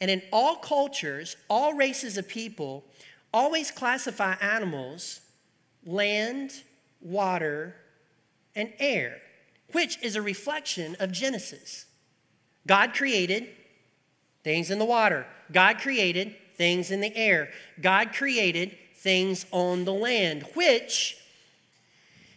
And 0.01 0.11
in 0.11 0.23
all 0.33 0.57
cultures, 0.57 1.37
all 1.49 1.75
races 1.75 2.19
of 2.19 2.29
people 2.29 2.85
always 3.33 3.71
classify 3.71 4.35
animals 4.41 5.21
land, 5.85 6.63
water, 7.01 7.75
and 8.55 8.73
air 8.79 9.21
which 9.73 9.99
is 10.03 10.15
a 10.15 10.23
reflection 10.23 10.97
of 11.01 11.11
Genesis. 11.11 11.87
God 12.67 12.95
created 12.95 13.49
things 14.45 14.71
in 14.71 14.79
the 14.79 14.85
water, 14.85 15.27
God 15.51 15.79
created 15.79 16.37
things 16.57 16.91
in 16.91 17.01
the 17.01 17.15
air, 17.17 17.51
God 17.81 18.13
created 18.13 18.77
things 18.95 19.47
on 19.51 19.85
the 19.85 19.93
land, 19.93 20.45
which, 20.55 21.17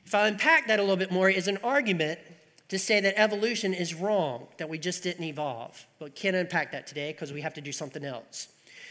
if 0.05 0.15
I 0.15 0.27
unpack 0.27 0.67
that 0.67 0.79
a 0.79 0.81
little 0.81 0.97
bit 0.97 1.11
more, 1.11 1.29
is 1.29 1.47
an 1.47 1.57
argument 1.63 2.19
to 2.69 2.79
say 2.79 2.99
that 2.99 3.19
evolution 3.19 3.73
is 3.73 3.93
wrong, 3.93 4.47
that 4.57 4.69
we 4.69 4.77
just 4.77 5.03
didn't 5.03 5.23
evolve. 5.23 5.85
But 5.99 6.15
can't 6.15 6.35
unpack 6.35 6.71
that 6.71 6.87
today 6.87 7.11
because 7.11 7.31
we 7.31 7.41
have 7.41 7.53
to 7.55 7.61
do 7.61 7.71
something 7.71 8.03
else. 8.03 8.47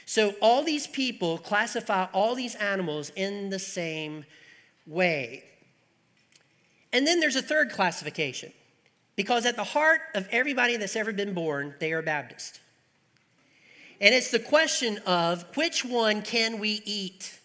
So, 0.07 0.35
all 0.43 0.63
these 0.63 0.87
people 0.87 1.39
classify 1.39 2.07
all 2.13 2.35
these 2.35 2.55
animals 2.57 3.11
in 3.17 3.49
the 3.49 3.59
same 3.59 4.25
way. 4.87 5.45
And 6.93 7.07
then 7.07 7.21
there's 7.21 7.37
a 7.37 7.43
third 7.43 7.71
classification, 7.71 8.53
because 9.17 9.47
at 9.47 9.57
the 9.57 9.65
heart 9.65 10.01
of 10.15 10.29
everybody 10.31 10.77
that's 10.77 10.95
ever 10.95 11.13
been 11.13 11.35
born, 11.35 11.75
they 11.81 11.93
are 11.93 12.03
Baptist. 12.03 12.61
And 14.01 14.15
it's 14.15 14.31
the 14.31 14.39
question 14.39 14.99
of 15.07 15.45
which 15.57 15.85
one 15.85 16.23
can 16.23 16.59
we 16.59 16.83
eat? 16.85 17.39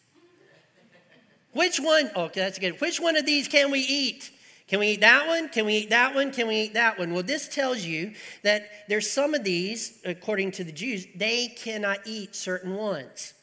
Which 1.54 1.80
one? 1.80 2.12
Okay, 2.16 2.42
that's 2.42 2.60
good. 2.60 2.80
Which 2.82 3.00
one 3.00 3.16
of 3.16 3.26
these 3.26 3.48
can 3.48 3.72
we 3.72 3.80
eat? 3.80 4.32
Can 4.70 4.80
we 4.80 4.90
eat 4.90 5.02
that 5.02 5.28
one? 5.28 5.50
Can 5.50 5.66
we 5.66 5.78
eat 5.78 5.90
that 5.90 6.14
one? 6.14 6.32
Can 6.32 6.48
we 6.48 6.56
eat 6.62 6.74
that 6.76 7.00
one? 7.00 7.12
Well, 7.12 7.24
this 7.24 7.50
tells 7.50 7.84
you 7.84 8.14
that 8.44 8.70
there's 8.88 9.10
some 9.10 9.34
of 9.34 9.44
these, 9.44 10.00
according 10.06 10.52
to 10.52 10.64
the 10.64 10.72
Jews, 10.72 11.08
they 11.16 11.48
cannot 11.48 12.00
eat 12.06 12.36
certain 12.36 12.76
ones. 12.76 13.34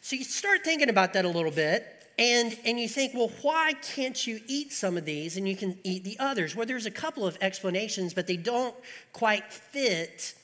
So 0.00 0.16
you 0.16 0.24
start 0.24 0.64
thinking 0.64 0.88
about 0.88 1.12
that 1.12 1.24
a 1.24 1.28
little 1.28 1.52
bit. 1.52 1.92
And, 2.18 2.58
and 2.64 2.80
you 2.80 2.88
think, 2.88 3.12
well, 3.14 3.30
why 3.42 3.74
can't 3.74 4.26
you 4.26 4.40
eat 4.48 4.72
some 4.72 4.96
of 4.96 5.04
these 5.04 5.36
and 5.36 5.46
you 5.46 5.54
can 5.54 5.78
eat 5.84 6.02
the 6.02 6.18
others? 6.18 6.56
Well, 6.56 6.66
there's 6.66 6.86
a 6.86 6.90
couple 6.90 7.26
of 7.26 7.36
explanations, 7.40 8.14
but 8.14 8.26
they 8.26 8.38
don't 8.38 8.74
quite 9.12 9.52
fit 9.52 10.34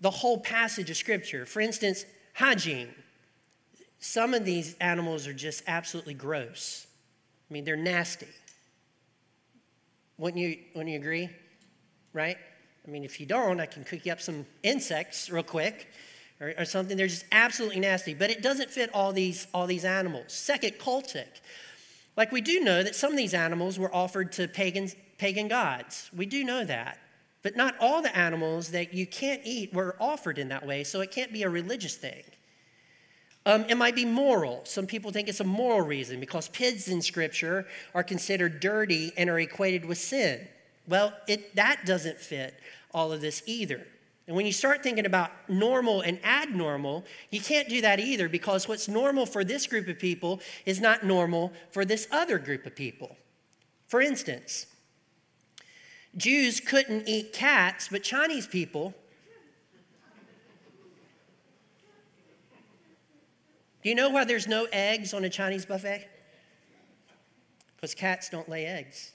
the 0.00 0.10
whole 0.10 0.40
passage 0.40 0.90
of 0.90 0.96
Scripture. 0.96 1.44
For 1.44 1.60
instance, 1.60 2.06
hygiene. 2.34 2.88
Some 4.00 4.34
of 4.34 4.44
these 4.44 4.74
animals 4.80 5.26
are 5.28 5.34
just 5.34 5.62
absolutely 5.66 6.14
gross. 6.14 6.86
I 7.50 7.52
mean, 7.52 7.64
they're 7.64 7.76
nasty. 7.76 8.26
Wouldn't 10.18 10.42
you, 10.42 10.58
wouldn't 10.74 10.90
you 10.90 10.98
agree? 10.98 11.30
Right? 12.12 12.36
I 12.86 12.90
mean, 12.90 13.04
if 13.04 13.20
you 13.20 13.26
don't, 13.26 13.60
I 13.60 13.66
can 13.66 13.84
cook 13.84 14.04
you 14.04 14.12
up 14.12 14.20
some 14.20 14.46
insects 14.62 15.30
real 15.30 15.42
quick 15.42 15.88
or, 16.40 16.52
or 16.58 16.64
something. 16.64 16.96
They're 16.96 17.06
just 17.06 17.24
absolutely 17.32 17.80
nasty. 17.80 18.14
But 18.14 18.30
it 18.30 18.42
doesn't 18.42 18.70
fit 18.70 18.90
all 18.92 19.12
these, 19.12 19.46
all 19.54 19.66
these 19.66 19.84
animals. 19.84 20.32
Second, 20.32 20.72
cultic. 20.78 21.40
Like 22.16 22.32
we 22.32 22.40
do 22.40 22.60
know 22.60 22.82
that 22.82 22.94
some 22.94 23.10
of 23.10 23.16
these 23.16 23.34
animals 23.34 23.78
were 23.78 23.94
offered 23.94 24.32
to 24.32 24.48
pagans, 24.48 24.94
pagan 25.18 25.48
gods. 25.48 26.10
We 26.14 26.26
do 26.26 26.44
know 26.44 26.64
that. 26.64 26.98
But 27.42 27.56
not 27.56 27.74
all 27.80 28.02
the 28.02 28.16
animals 28.16 28.70
that 28.70 28.94
you 28.94 29.06
can't 29.06 29.40
eat 29.44 29.74
were 29.74 29.96
offered 29.98 30.38
in 30.38 30.48
that 30.48 30.64
way, 30.66 30.84
so 30.84 31.00
it 31.00 31.10
can't 31.10 31.32
be 31.32 31.42
a 31.42 31.48
religious 31.48 31.96
thing. 31.96 32.22
Um, 33.44 33.64
it 33.68 33.76
might 33.76 33.96
be 33.96 34.04
moral. 34.04 34.60
Some 34.64 34.86
people 34.86 35.10
think 35.10 35.28
it's 35.28 35.40
a 35.40 35.44
moral 35.44 35.80
reason 35.80 36.20
because 36.20 36.48
pigs 36.48 36.88
in 36.88 37.02
Scripture 37.02 37.66
are 37.94 38.04
considered 38.04 38.60
dirty 38.60 39.12
and 39.16 39.28
are 39.28 39.38
equated 39.38 39.84
with 39.84 39.98
sin. 39.98 40.46
Well, 40.86 41.12
it, 41.26 41.54
that 41.56 41.84
doesn't 41.84 42.18
fit 42.18 42.54
all 42.92 43.12
of 43.12 43.20
this 43.20 43.42
either. 43.46 43.86
And 44.26 44.36
when 44.36 44.46
you 44.46 44.52
start 44.52 44.82
thinking 44.82 45.06
about 45.06 45.30
normal 45.48 46.00
and 46.02 46.24
abnormal, 46.24 47.04
you 47.30 47.40
can't 47.40 47.68
do 47.68 47.80
that 47.80 47.98
either 47.98 48.28
because 48.28 48.68
what's 48.68 48.86
normal 48.86 49.26
for 49.26 49.42
this 49.42 49.66
group 49.66 49.88
of 49.88 49.98
people 49.98 50.40
is 50.64 50.80
not 50.80 51.04
normal 51.04 51.52
for 51.72 51.84
this 51.84 52.06
other 52.12 52.38
group 52.38 52.64
of 52.64 52.76
people. 52.76 53.16
For 53.88 54.00
instance, 54.00 54.66
Jews 56.16 56.60
couldn't 56.60 57.08
eat 57.08 57.32
cats, 57.32 57.88
but 57.90 58.02
Chinese 58.04 58.46
people. 58.46 58.94
Do 63.82 63.88
you 63.88 63.94
know 63.94 64.10
why 64.10 64.24
there's 64.24 64.46
no 64.46 64.66
eggs 64.72 65.12
on 65.12 65.24
a 65.24 65.28
Chinese 65.28 65.66
buffet? 65.66 66.08
Because 67.76 67.94
cats 67.94 68.28
don't 68.28 68.48
lay 68.48 68.64
eggs. 68.64 69.12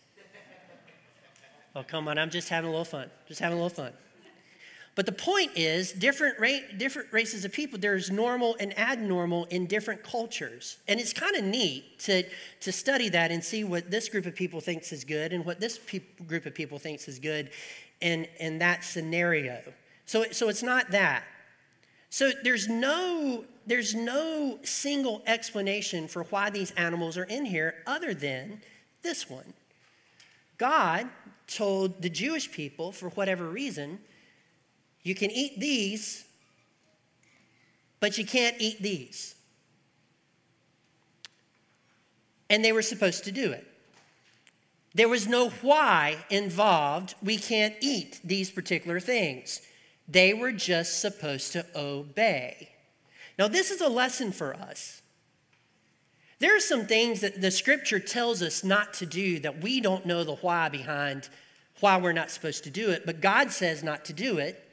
Oh, 1.76 1.84
come 1.84 2.08
on, 2.08 2.18
I'm 2.18 2.30
just 2.30 2.50
having 2.50 2.68
a 2.68 2.72
little 2.72 2.86
fun. 2.86 3.10
Just 3.28 3.40
having 3.40 3.58
a 3.58 3.62
little 3.62 3.76
fun. 3.76 3.94
But 4.96 5.06
the 5.06 5.12
point 5.12 5.52
is, 5.56 5.92
different, 5.92 6.40
ra- 6.40 6.76
different 6.76 7.14
races 7.14 7.46
of 7.46 7.54
people, 7.54 7.78
there's 7.78 8.10
normal 8.10 8.58
and 8.60 8.78
abnormal 8.80 9.46
in 9.46 9.68
different 9.68 10.04
cultures. 10.04 10.80
And 10.88 11.00
it's 11.00 11.14
kind 11.14 11.36
of 11.36 11.44
neat 11.44 12.00
to, 12.00 12.24
to 12.62 12.72
study 12.72 13.08
that 13.10 13.30
and 13.30 13.44
see 13.44 13.64
what 13.64 13.92
this 13.92 14.10
group 14.10 14.26
of 14.26 14.34
people 14.34 14.60
thinks 14.60 14.92
is 14.92 15.04
good 15.04 15.34
and 15.34 15.46
what 15.46 15.60
this 15.60 15.78
pe- 15.78 16.02
group 16.28 16.48
of 16.48 16.56
people 16.56 16.80
thinks 16.80 17.08
is 17.08 17.20
good 17.20 17.52
in, 18.02 18.28
in 18.40 18.58
that 18.58 18.84
scenario. 18.84 19.62
So, 20.08 20.26
so 20.32 20.50
it's 20.50 20.64
not 20.64 20.90
that. 20.90 21.24
So 22.10 22.32
there's 22.44 22.68
no, 22.68 23.46
there's 23.66 23.94
no 23.94 24.60
single 24.64 25.22
explanation 25.26 26.08
for 26.08 26.24
why 26.24 26.50
these 26.50 26.72
animals 26.72 27.18
are 27.18 27.26
in 27.26 27.46
here 27.46 27.76
other 27.86 28.14
than 28.14 28.62
this 29.04 29.30
one. 29.30 29.54
God 30.58 31.08
told 31.48 32.02
the 32.02 32.10
Jewish 32.10 32.52
people, 32.52 32.92
for 32.92 33.10
whatever 33.10 33.48
reason, 33.48 34.00
you 35.04 35.16
can 35.16 35.32
eat 35.32 35.60
these, 35.60 36.26
but 38.00 38.18
you 38.18 38.26
can't 38.26 38.56
eat 38.60 38.82
these. 38.82 39.36
And 42.50 42.64
they 42.64 42.72
were 42.72 42.82
supposed 42.82 43.26
to 43.26 43.32
do 43.32 43.52
it. 43.52 43.66
There 44.96 45.10
was 45.10 45.28
no 45.28 45.50
why 45.50 46.18
involved. 46.30 47.16
We 47.22 47.38
can't 47.38 47.76
eat 47.82 48.20
these 48.24 48.50
particular 48.50 49.00
things. 49.00 49.62
They 50.08 50.34
were 50.34 50.52
just 50.52 51.00
supposed 51.02 51.52
to 51.54 51.66
obey. 51.76 52.70
Now, 53.38 53.48
this 53.48 53.72
is 53.72 53.82
a 53.82 53.90
lesson 53.90 54.32
for 54.32 54.56
us. 54.56 55.02
There 56.40 56.56
are 56.56 56.62
some 56.62 56.86
things 56.86 57.22
that 57.22 57.42
the 57.42 57.52
scripture 57.52 58.00
tells 58.00 58.42
us 58.42 58.64
not 58.64 58.94
to 58.96 59.06
do 59.06 59.40
that 59.40 59.62
we 59.62 59.82
don't 59.82 60.06
know 60.06 60.24
the 60.24 60.36
why 60.36 60.70
behind 60.70 61.30
why 61.80 61.98
we're 61.98 62.14
not 62.14 62.32
supposed 62.32 62.64
to 62.64 62.70
do 62.70 62.90
it, 62.90 63.06
but 63.06 63.22
God 63.22 63.52
says 63.52 63.84
not 63.84 64.06
to 64.06 64.14
do 64.14 64.38
it. 64.38 64.64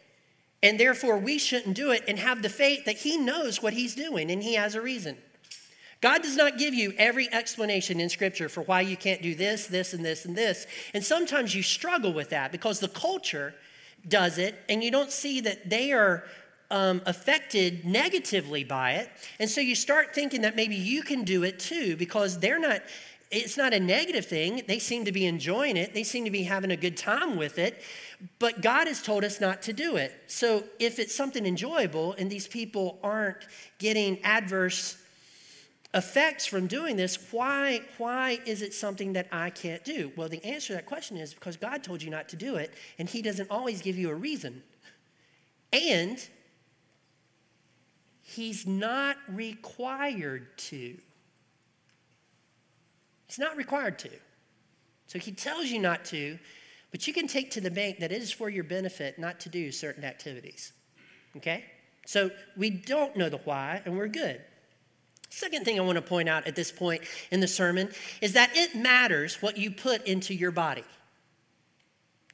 And 0.63 0.81
therefore, 0.81 1.19
we 1.19 1.39
shouldn't 1.39 1.77
do 1.77 1.91
it 1.91 2.03
and 2.09 2.19
have 2.19 2.41
the 2.41 2.49
faith 2.49 2.87
that 2.87 2.97
He 2.99 3.19
knows 3.19 3.63
what 3.63 3.75
He's 3.75 3.95
doing 3.95 4.31
and 4.31 4.43
He 4.43 4.55
has 4.55 4.75
a 4.75 4.81
reason. 4.81 5.17
God 6.01 6.23
does 6.23 6.37
not 6.37 6.59
give 6.59 6.75
you 6.75 6.93
every 6.99 7.33
explanation 7.33 8.01
in 8.01 8.09
Scripture 8.09 8.49
for 8.49 8.63
why 8.63 8.83
you 8.83 8.97
can't 8.97 9.23
do 9.23 9.35
this, 9.35 9.67
this, 9.67 9.95
and 9.95 10.05
this, 10.05 10.25
and 10.25 10.37
this. 10.37 10.67
And 10.93 11.05
sometimes 11.05 11.55
you 11.55 11.63
struggle 11.63 12.13
with 12.13 12.31
that 12.31 12.53
because 12.53 12.81
the 12.81 12.89
culture 12.89 13.55
does 14.09 14.39
it, 14.39 14.55
and 14.69 14.83
you 14.83 14.91
don't 14.91 15.11
see 15.11 15.41
that 15.41 15.69
they 15.69 15.93
are 15.93 16.25
um, 16.71 17.03
affected 17.07 17.85
negatively 17.85 18.65
by 18.65 18.93
it. 18.93 19.09
And 19.39 19.49
so 19.49 19.61
you 19.61 19.75
start 19.75 20.15
thinking 20.15 20.43
that 20.43 20.57
maybe 20.57 20.75
you 20.75 21.03
can 21.03 21.25
do 21.25 21.43
it 21.45 21.59
too 21.59 21.97
because 21.97 22.39
they're 22.39 22.59
not, 22.59 22.83
it's 23.31 23.57
not 23.57 23.73
a 23.73 23.81
negative 23.81 24.27
thing. 24.27 24.63
They 24.67 24.79
seem 24.79 25.05
to 25.05 25.13
be 25.13 25.27
enjoying 25.27 25.77
it, 25.77 25.95
they 25.95 26.05
seem 26.05 26.25
to 26.25 26.31
be 26.31 26.43
having 26.43 26.71
a 26.71 26.77
good 26.77 26.97
time 26.97 27.37
with 27.37 27.59
it. 27.59 27.83
But 28.39 28.63
God 28.63 28.87
has 28.87 29.03
told 29.03 29.25
us 29.25 29.41
not 29.41 29.63
to 29.63 29.73
do 29.73 29.97
it. 29.97 30.13
So 30.27 30.65
if 30.79 30.99
it's 30.99 31.15
something 31.15 31.45
enjoyable 31.45 32.15
and 32.15 32.31
these 32.31 32.49
people 32.49 32.99
aren't 33.03 33.47
getting 33.79 34.23
adverse 34.25 34.97
effects 35.95 36.45
from 36.45 36.67
doing 36.67 36.97
this, 36.97 37.17
why, 37.31 37.81
why 37.99 38.41
is 38.45 38.63
it 38.63 38.75
something 38.75 39.13
that 39.13 39.29
I 39.31 39.51
can't 39.51 39.85
do? 39.85 40.13
Well, 40.17 40.29
the 40.29 40.45
answer 40.45 40.69
to 40.69 40.73
that 40.75 40.87
question 40.87 41.17
is 41.17 41.33
because 41.33 41.57
God 41.57 41.85
told 41.85 42.03
you 42.03 42.11
not 42.11 42.29
to 42.31 42.37
do 42.37 42.57
it, 42.57 42.75
and 42.99 43.09
He 43.09 43.23
doesn't 43.23 43.51
always 43.51 43.81
give 43.81 43.97
you 43.97 44.11
a 44.11 44.15
reason. 44.15 44.63
And 45.73 46.19
He's 48.23 48.67
not 48.67 49.17
required 49.29 50.59
to. 50.59 50.97
He's 53.27 53.39
not 53.39 53.57
required 53.57 53.99
to. 54.01 54.11
So 55.07 55.19
He 55.21 55.31
tells 55.31 55.67
you 55.67 55.79
not 55.79 56.05
to, 56.07 56.39
but 56.91 57.07
you 57.07 57.13
can 57.13 57.29
take 57.29 57.53
to 57.53 57.61
the 57.61 57.71
bank 57.71 58.01
that 58.01 58.11
it 58.11 58.21
is 58.21 58.33
for 58.33 58.49
your 58.49 58.65
benefit 58.65 59.19
not 59.19 59.39
to 59.41 59.49
do 59.49 59.71
certain 59.71 60.05
activities. 60.05 60.73
Okay? 61.37 61.65
So 62.07 62.31
we 62.57 62.71
don't 62.71 63.17
know 63.17 63.29
the 63.29 63.39
why, 63.39 63.81
and 63.85 63.97
we're 63.97 64.09
good. 64.09 64.41
Second 65.35 65.65
thing 65.65 65.79
I 65.79 65.83
want 65.83 65.97
to 65.97 66.03
point 66.03 66.29
out 66.29 66.47
at 66.47 66.57
this 66.57 66.71
point 66.71 67.03
in 67.31 67.41
the 67.41 67.49
sermon 67.49 67.91
is 68.21 68.35
that 68.35 68.51
it 68.55 68.75
matters 68.75 69.43
what 69.43 69.59
you 69.59 69.71
put 69.71 70.07
into 70.07 70.35
your 70.35 70.51
body. 70.51 70.85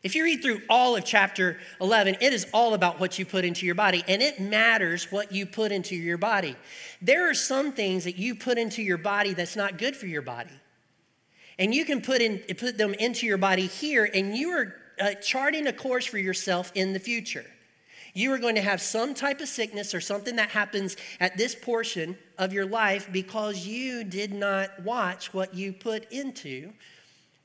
If 0.02 0.14
you 0.14 0.24
read 0.24 0.42
through 0.42 0.62
all 0.68 0.96
of 0.96 1.04
chapter 1.04 1.58
11, 1.80 2.16
it 2.20 2.32
is 2.32 2.46
all 2.54 2.74
about 2.74 3.00
what 3.00 3.18
you 3.18 3.26
put 3.26 3.44
into 3.44 3.66
your 3.66 3.74
body, 3.74 4.02
and 4.08 4.22
it 4.22 4.40
matters 4.40 5.10
what 5.10 5.30
you 5.30 5.44
put 5.44 5.72
into 5.72 5.94
your 5.94 6.16
body. 6.16 6.56
There 7.02 7.28
are 7.28 7.34
some 7.34 7.72
things 7.72 8.04
that 8.04 8.16
you 8.16 8.34
put 8.34 8.56
into 8.56 8.82
your 8.82 8.98
body 8.98 9.34
that's 9.34 9.56
not 9.56 9.78
good 9.78 9.94
for 9.96 10.06
your 10.06 10.22
body 10.22 10.60
and 11.60 11.74
you 11.74 11.84
can 11.84 12.00
put, 12.00 12.22
in, 12.22 12.38
put 12.56 12.78
them 12.78 12.94
into 12.94 13.26
your 13.26 13.36
body 13.36 13.66
here, 13.66 14.08
and 14.14 14.34
you 14.34 14.48
are 14.50 14.74
uh, 14.98 15.12
charting 15.20 15.66
a 15.66 15.72
course 15.74 16.06
for 16.06 16.16
yourself 16.16 16.72
in 16.74 16.94
the 16.94 16.98
future. 16.98 17.44
You 18.14 18.32
are 18.32 18.38
going 18.38 18.54
to 18.54 18.62
have 18.62 18.80
some 18.80 19.12
type 19.12 19.42
of 19.42 19.48
sickness 19.48 19.94
or 19.94 20.00
something 20.00 20.36
that 20.36 20.48
happens 20.50 20.96
at 21.20 21.36
this 21.36 21.54
portion 21.54 22.16
of 22.40 22.54
your 22.54 22.64
life 22.64 23.06
because 23.12 23.66
you 23.66 24.02
did 24.02 24.32
not 24.32 24.82
watch 24.82 25.32
what 25.34 25.54
you 25.54 25.74
put 25.74 26.10
into 26.10 26.72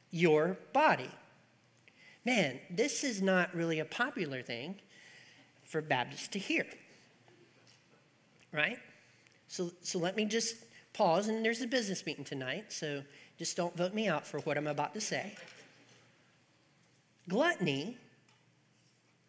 your 0.10 0.58
body. 0.72 1.12
Man, 2.24 2.60
this 2.70 3.04
is 3.04 3.22
not 3.22 3.54
really 3.54 3.80
a 3.80 3.86
popular 3.86 4.42
thing 4.42 4.76
for 5.66 5.82
Baptists 5.82 6.30
to 6.30 6.40
hear. 6.40 6.66
Right? 8.54 8.80
So, 9.50 9.72
so 9.82 10.00
let 10.00 10.16
me 10.16 10.24
just 10.24 10.56
pause, 10.94 11.28
and 11.28 11.44
there's 11.44 11.62
a 11.62 11.68
business 11.68 12.06
meeting 12.06 12.24
tonight, 12.24 12.72
so 12.72 13.04
just 13.38 13.58
don't 13.58 13.76
vote 13.76 13.94
me 13.94 14.08
out 14.08 14.26
for 14.26 14.40
what 14.40 14.58
I'm 14.58 14.68
about 14.68 14.94
to 14.94 15.02
say. 15.02 15.36
Gluttony 17.28 17.98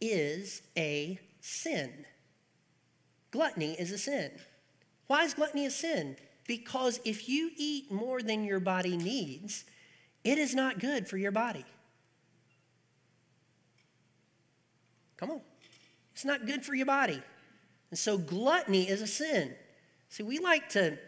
is 0.01 0.63
a 0.77 1.19
sin. 1.41 2.07
Gluttony 3.33 3.73
is 3.73 3.91
a 3.91 3.99
sin. 3.99 4.31
Why 5.07 5.25
is 5.25 5.35
gluttony 5.35 5.67
a 5.67 5.71
sin? 5.71 6.17
Because 6.47 7.01
if 7.05 7.29
you 7.29 7.51
eat 7.57 7.91
more 7.91 8.23
than 8.23 8.45
your 8.45 8.61
body 8.61 8.97
needs, 8.97 9.65
it 10.25 10.39
is 10.39 10.55
not 10.55 10.79
good 10.79 11.09
for 11.09 11.17
your 11.17 11.33
body. 11.33 11.65
Come 15.17 15.31
on. 15.31 15.41
It's 16.13 16.25
not 16.25 16.47
good 16.47 16.65
for 16.65 16.75
your 16.75 16.87
body. 16.87 17.23
And 17.91 17.99
so 17.99 18.19
gluttony 18.19 18.89
is 18.89 19.03
a 19.03 19.07
sin. 19.07 19.55
See, 20.09 20.23
we 20.23 20.39
like 20.39 20.69
to 20.71 20.99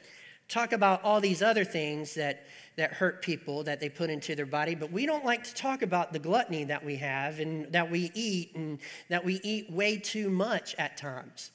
talk 0.48 0.72
about 0.72 1.02
all 1.04 1.20
these 1.20 1.42
other 1.42 1.64
things 1.64 2.14
that 2.14 2.46
that 2.78 2.92
hurt 2.92 3.22
people 3.22 3.64
that 3.64 3.80
they 3.80 3.88
put 3.88 4.08
into 4.08 4.36
their 4.36 4.46
body, 4.46 4.76
but 4.76 4.92
we 4.92 5.04
don't 5.04 5.24
like 5.24 5.42
to 5.42 5.52
talk 5.52 5.82
about 5.82 6.12
the 6.12 6.18
gluttony 6.20 6.62
that 6.62 6.84
we 6.84 6.94
have 6.94 7.40
and 7.40 7.72
that 7.72 7.90
we 7.90 8.12
eat 8.14 8.54
and 8.54 8.78
that 9.08 9.24
we 9.24 9.40
eat 9.42 9.68
way 9.68 9.96
too 9.96 10.30
much 10.30 10.76
at 10.78 10.96
times. 10.96 11.50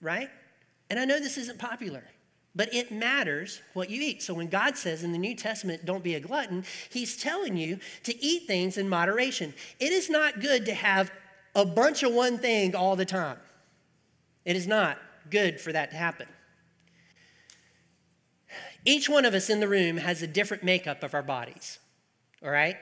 Right? 0.00 0.28
And 0.88 0.98
I 0.98 1.04
know 1.04 1.18
this 1.18 1.38
isn't 1.38 1.58
popular, 1.58 2.04
but 2.54 2.72
it 2.72 2.92
matters 2.92 3.60
what 3.74 3.90
you 3.90 4.00
eat. 4.00 4.22
So 4.22 4.34
when 4.34 4.48
God 4.48 4.76
says 4.76 5.04
in 5.04 5.12
the 5.12 5.18
New 5.18 5.34
Testament, 5.34 5.84
don't 5.84 6.04
be 6.04 6.14
a 6.14 6.20
glutton, 6.20 6.64
He's 6.90 7.16
telling 7.16 7.56
you 7.56 7.78
to 8.04 8.24
eat 8.24 8.46
things 8.46 8.78
in 8.78 8.88
moderation. 8.88 9.54
It 9.80 9.92
is 9.92 10.08
not 10.08 10.40
good 10.40 10.64
to 10.66 10.74
have 10.74 11.10
a 11.54 11.64
bunch 11.64 12.02
of 12.02 12.12
one 12.12 12.38
thing 12.38 12.74
all 12.76 12.96
the 12.96 13.04
time. 13.04 13.38
It 14.44 14.56
is 14.56 14.66
not 14.66 14.98
good 15.30 15.60
for 15.60 15.72
that 15.72 15.90
to 15.90 15.96
happen. 15.96 16.28
Each 18.84 19.08
one 19.08 19.24
of 19.24 19.34
us 19.34 19.50
in 19.50 19.58
the 19.58 19.66
room 19.66 19.96
has 19.96 20.22
a 20.22 20.28
different 20.28 20.62
makeup 20.62 21.02
of 21.02 21.12
our 21.12 21.22
bodies, 21.22 21.80
all 22.42 22.50
right? 22.50 22.76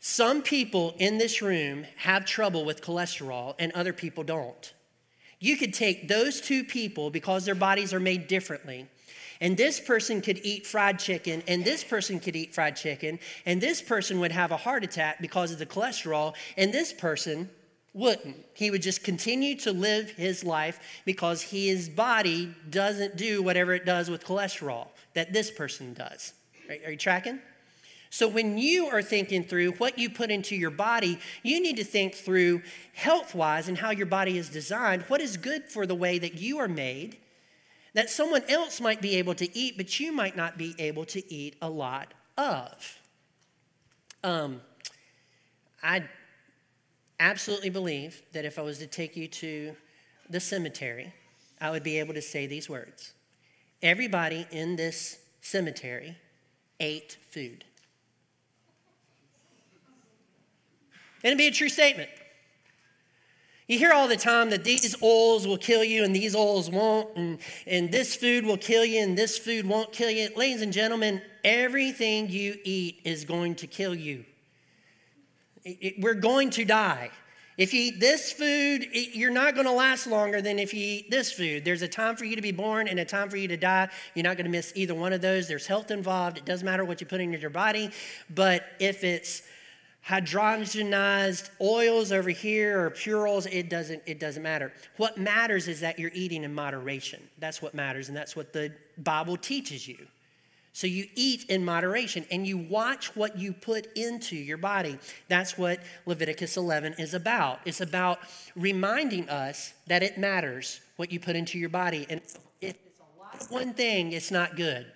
Some 0.00 0.42
people 0.42 0.94
in 0.98 1.18
this 1.18 1.42
room 1.42 1.84
have 1.96 2.24
trouble 2.24 2.64
with 2.64 2.80
cholesterol 2.80 3.54
and 3.58 3.72
other 3.72 3.92
people 3.92 4.24
don't. 4.24 4.72
You 5.46 5.56
could 5.56 5.72
take 5.72 6.08
those 6.08 6.40
two 6.40 6.64
people 6.64 7.08
because 7.08 7.44
their 7.44 7.54
bodies 7.54 7.94
are 7.94 8.00
made 8.00 8.26
differently. 8.26 8.88
And 9.40 9.56
this 9.56 9.78
person 9.78 10.20
could 10.20 10.40
eat 10.42 10.66
fried 10.66 10.98
chicken, 10.98 11.44
and 11.46 11.64
this 11.64 11.84
person 11.84 12.18
could 12.18 12.34
eat 12.34 12.52
fried 12.52 12.74
chicken, 12.74 13.20
and 13.44 13.60
this 13.60 13.80
person 13.80 14.18
would 14.18 14.32
have 14.32 14.50
a 14.50 14.56
heart 14.56 14.82
attack 14.82 15.20
because 15.20 15.52
of 15.52 15.60
the 15.60 15.66
cholesterol, 15.66 16.34
and 16.56 16.74
this 16.74 16.92
person 16.92 17.48
wouldn't. 17.94 18.44
He 18.54 18.72
would 18.72 18.82
just 18.82 19.04
continue 19.04 19.54
to 19.58 19.70
live 19.70 20.10
his 20.10 20.42
life 20.42 20.80
because 21.04 21.42
his 21.42 21.88
body 21.88 22.52
doesn't 22.68 23.16
do 23.16 23.40
whatever 23.40 23.72
it 23.72 23.86
does 23.86 24.10
with 24.10 24.24
cholesterol 24.24 24.88
that 25.14 25.32
this 25.32 25.52
person 25.52 25.94
does. 25.94 26.32
Are, 26.68 26.90
you 26.90 26.96
tracking? 26.96 27.38
So, 28.10 28.28
when 28.28 28.56
you 28.56 28.86
are 28.86 29.02
thinking 29.02 29.44
through 29.44 29.72
what 29.72 29.98
you 29.98 30.08
put 30.08 30.30
into 30.30 30.54
your 30.54 30.70
body, 30.70 31.18
you 31.42 31.60
need 31.60 31.76
to 31.76 31.84
think 31.84 32.14
through 32.14 32.62
health 32.94 33.34
wise 33.34 33.68
and 33.68 33.78
how 33.78 33.90
your 33.90 34.06
body 34.06 34.38
is 34.38 34.48
designed, 34.48 35.02
what 35.02 35.20
is 35.20 35.36
good 35.36 35.64
for 35.64 35.86
the 35.86 35.94
way 35.94 36.18
that 36.18 36.34
you 36.34 36.58
are 36.58 36.68
made, 36.68 37.16
that 37.94 38.08
someone 38.08 38.42
else 38.48 38.80
might 38.80 39.02
be 39.02 39.16
able 39.16 39.34
to 39.34 39.58
eat, 39.58 39.76
but 39.76 39.98
you 39.98 40.12
might 40.12 40.36
not 40.36 40.56
be 40.56 40.74
able 40.78 41.04
to 41.06 41.32
eat 41.32 41.56
a 41.60 41.68
lot 41.68 42.14
of. 42.38 43.00
Um, 44.22 44.60
I 45.82 46.04
absolutely 47.20 47.70
believe 47.70 48.22
that 48.32 48.44
if 48.44 48.58
I 48.58 48.62
was 48.62 48.78
to 48.78 48.86
take 48.86 49.16
you 49.16 49.28
to 49.28 49.76
the 50.28 50.40
cemetery, 50.40 51.12
I 51.60 51.70
would 51.70 51.82
be 51.82 51.98
able 51.98 52.14
to 52.14 52.22
say 52.22 52.46
these 52.46 52.68
words 52.68 53.12
Everybody 53.82 54.46
in 54.50 54.76
this 54.76 55.18
cemetery 55.42 56.16
ate 56.80 57.18
food. 57.30 57.65
And 61.26 61.32
it'd 61.32 61.38
be 61.38 61.48
a 61.48 61.50
true 61.50 61.68
statement. 61.68 62.08
You 63.66 63.80
hear 63.80 63.90
all 63.92 64.06
the 64.06 64.16
time 64.16 64.50
that 64.50 64.62
these 64.62 64.94
oils 65.02 65.44
will 65.44 65.58
kill 65.58 65.82
you 65.82 66.04
and 66.04 66.14
these 66.14 66.36
oils 66.36 66.70
won't, 66.70 67.16
and, 67.16 67.40
and 67.66 67.90
this 67.90 68.14
food 68.14 68.46
will 68.46 68.56
kill 68.56 68.84
you 68.84 69.02
and 69.02 69.18
this 69.18 69.36
food 69.36 69.66
won't 69.66 69.90
kill 69.90 70.08
you. 70.08 70.28
Ladies 70.36 70.62
and 70.62 70.72
gentlemen, 70.72 71.20
everything 71.42 72.30
you 72.30 72.54
eat 72.62 73.00
is 73.02 73.24
going 73.24 73.56
to 73.56 73.66
kill 73.66 73.92
you. 73.92 74.24
It, 75.64 75.78
it, 75.80 75.94
we're 76.00 76.14
going 76.14 76.50
to 76.50 76.64
die. 76.64 77.10
If 77.58 77.74
you 77.74 77.80
eat 77.80 77.98
this 77.98 78.30
food, 78.30 78.86
you're 78.92 79.32
not 79.32 79.54
going 79.54 79.66
to 79.66 79.72
last 79.72 80.06
longer 80.06 80.40
than 80.40 80.60
if 80.60 80.72
you 80.72 80.80
eat 80.80 81.10
this 81.10 81.32
food. 81.32 81.64
There's 81.64 81.82
a 81.82 81.88
time 81.88 82.14
for 82.14 82.24
you 82.24 82.36
to 82.36 82.42
be 82.42 82.52
born 82.52 82.86
and 82.86 83.00
a 83.00 83.04
time 83.04 83.30
for 83.30 83.36
you 83.36 83.48
to 83.48 83.56
die. 83.56 83.88
You're 84.14 84.22
not 84.22 84.36
going 84.36 84.44
to 84.44 84.52
miss 84.52 84.72
either 84.76 84.94
one 84.94 85.12
of 85.12 85.22
those. 85.22 85.48
There's 85.48 85.66
health 85.66 85.90
involved. 85.90 86.38
It 86.38 86.44
doesn't 86.44 86.64
matter 86.64 86.84
what 86.84 87.00
you 87.00 87.06
put 87.08 87.20
into 87.20 87.38
your 87.38 87.50
body. 87.50 87.90
But 88.32 88.62
if 88.78 89.02
it's 89.02 89.42
hydrogenized 90.08 91.50
oils 91.60 92.12
over 92.12 92.30
here 92.30 92.80
or 92.80 92.90
pure 92.90 93.26
oils, 93.26 93.46
it 93.46 93.68
doesn't, 93.68 94.02
it 94.06 94.20
doesn't 94.20 94.42
matter. 94.42 94.72
What 94.98 95.18
matters 95.18 95.66
is 95.66 95.80
that 95.80 95.98
you're 95.98 96.12
eating 96.14 96.44
in 96.44 96.54
moderation. 96.54 97.22
That's 97.38 97.60
what 97.60 97.74
matters, 97.74 98.08
and 98.08 98.16
that's 98.16 98.36
what 98.36 98.52
the 98.52 98.72
Bible 98.98 99.36
teaches 99.36 99.88
you. 99.88 100.06
So 100.72 100.86
you 100.86 101.06
eat 101.14 101.46
in 101.48 101.64
moderation 101.64 102.26
and 102.30 102.46
you 102.46 102.58
watch 102.58 103.16
what 103.16 103.38
you 103.38 103.54
put 103.54 103.88
into 103.96 104.36
your 104.36 104.58
body. 104.58 104.98
That's 105.26 105.56
what 105.56 105.80
Leviticus 106.04 106.58
11 106.58 106.96
is 106.98 107.14
about. 107.14 107.60
It's 107.64 107.80
about 107.80 108.18
reminding 108.54 109.30
us 109.30 109.72
that 109.86 110.02
it 110.02 110.18
matters 110.18 110.82
what 110.96 111.10
you 111.10 111.18
put 111.18 111.34
into 111.34 111.58
your 111.58 111.70
body. 111.70 112.06
And 112.10 112.20
if 112.60 112.74
it's 112.74 113.00
a 113.00 113.18
lot 113.18 113.40
of 113.40 113.50
one 113.50 113.72
thing, 113.72 114.12
it's 114.12 114.30
not 114.30 114.54
good. 114.54 114.86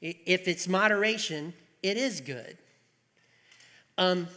If 0.00 0.46
it's 0.46 0.68
moderation, 0.68 1.52
it 1.82 1.96
is 1.96 2.20
good. 2.20 2.56
Um, 3.96 4.28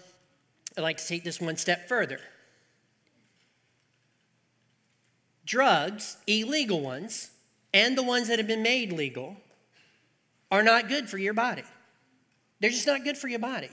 I'd 0.78 0.82
like 0.82 0.98
to 0.98 1.08
take 1.08 1.24
this 1.24 1.42
one 1.42 1.58
step 1.58 1.88
further. 1.88 2.20
Drugs, 5.46 6.18
illegal 6.28 6.82
ones, 6.82 7.32
and 7.74 7.98
the 7.98 8.04
ones 8.04 8.28
that 8.28 8.38
have 8.38 8.48
been 8.48 8.64
made 8.64 8.92
legal, 8.92 9.38
are 10.52 10.64
not 10.64 10.88
good 10.88 11.10
for 11.10 11.18
your 11.18 11.34
body. 11.34 11.64
They're 12.60 12.70
just 12.70 12.88
not 12.88 13.04
good 13.04 13.18
for 13.18 13.28
your 13.28 13.40
body. 13.40 13.70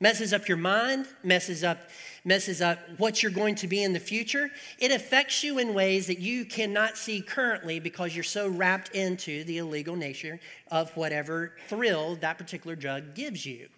messes 0.00 0.32
up 0.32 0.48
your 0.48 0.58
mind, 0.58 1.06
messes 1.22 1.64
up 1.64 1.78
messes 2.24 2.60
up 2.60 2.78
what 2.98 3.22
you're 3.22 3.30
going 3.30 3.54
to 3.54 3.68
be 3.68 3.82
in 3.82 3.92
the 3.92 4.00
future. 4.00 4.50
It 4.80 4.90
affects 4.90 5.44
you 5.44 5.58
in 5.58 5.74
ways 5.74 6.08
that 6.08 6.18
you 6.18 6.44
cannot 6.44 6.96
see 6.96 7.20
currently 7.20 7.78
because 7.78 8.14
you're 8.14 8.24
so 8.24 8.48
wrapped 8.48 8.94
into 8.96 9.44
the 9.44 9.58
illegal 9.58 9.94
nature 9.94 10.40
of 10.70 10.90
whatever 10.96 11.52
thrill 11.68 12.16
that 12.16 12.36
particular 12.36 12.74
drug 12.74 13.14
gives 13.14 13.46
you. 13.46 13.68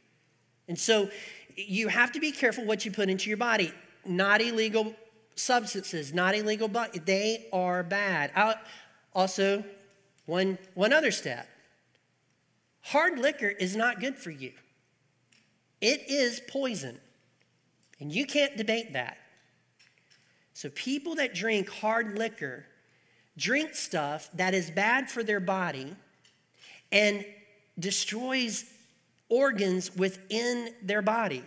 And 0.69 0.79
so 0.79 1.11
you 1.57 1.89
have 1.89 2.13
to 2.13 2.21
be 2.21 2.31
careful 2.31 2.65
what 2.65 2.85
you 2.85 2.91
put 2.91 3.09
into 3.09 3.29
your 3.29 3.37
body. 3.37 3.73
Not 4.07 4.41
illegal 4.41 4.95
substances, 5.35 6.13
not 6.13 6.35
illegal, 6.35 6.69
but 6.69 7.07
they 7.07 7.47
are 7.53 7.83
bad. 7.83 8.31
I'll, 8.35 8.55
also, 9.15 9.65
one, 10.27 10.59
one 10.75 10.93
other 10.93 11.11
step 11.11 11.49
hard 12.83 13.19
liquor 13.19 13.49
is 13.49 13.77
not 13.77 14.01
good 14.01 14.17
for 14.17 14.31
you. 14.31 14.53
It 15.81 16.09
is 16.09 16.41
poison, 16.49 16.99
and 18.01 18.11
you 18.11 18.27
can't 18.27 18.57
debate 18.57 18.95
that. 18.95 19.19
So, 20.55 20.71
people 20.71 21.17
that 21.17 21.35
drink 21.35 21.69
hard 21.69 22.19
liquor 22.19 22.67
drink 23.37 23.75
stuff 23.75 24.29
that 24.35 24.55
is 24.55 24.71
bad 24.71 25.09
for 25.09 25.23
their 25.23 25.39
body 25.39 25.95
and 26.91 27.25
destroys 27.79 28.65
organs 29.29 29.95
within 29.97 30.75
their 30.83 31.03
body. 31.03 31.45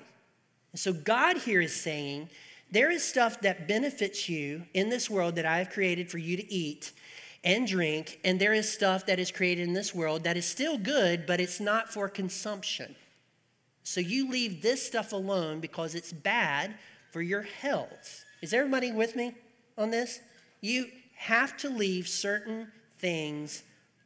So, 0.75 0.93
God 0.93 1.37
here 1.37 1.61
is 1.61 1.75
saying 1.75 2.29
there 2.71 2.89
is 2.89 3.03
stuff 3.03 3.41
that 3.41 3.67
benefits 3.67 4.29
you 4.29 4.63
in 4.73 4.89
this 4.89 5.09
world 5.09 5.35
that 5.35 5.45
I 5.45 5.57
have 5.57 5.69
created 5.69 6.09
for 6.09 6.17
you 6.17 6.37
to 6.37 6.53
eat 6.53 6.93
and 7.43 7.67
drink, 7.67 8.19
and 8.23 8.39
there 8.39 8.53
is 8.53 8.71
stuff 8.71 9.05
that 9.07 9.19
is 9.19 9.31
created 9.31 9.67
in 9.67 9.73
this 9.73 9.93
world 9.93 10.23
that 10.23 10.37
is 10.37 10.45
still 10.45 10.77
good, 10.77 11.25
but 11.25 11.41
it's 11.41 11.59
not 11.59 11.91
for 11.91 12.07
consumption. 12.07 12.95
So 13.83 13.99
you 13.99 14.29
leave 14.29 14.61
this 14.61 14.85
stuff 14.85 15.11
alone 15.11 15.59
because 15.59 15.95
it's 15.95 16.13
bad 16.13 16.75
for 17.11 17.21
your 17.21 17.41
health. 17.41 18.23
Is 18.41 18.53
everybody 18.53 18.91
with 18.91 19.15
me 19.15 19.33
on 19.77 19.91
this? 19.91 20.19
You 20.61 20.87
have 21.15 21.57
to 21.57 21.69
leave 21.69 22.07
certain 22.07 22.71
things 22.99 23.63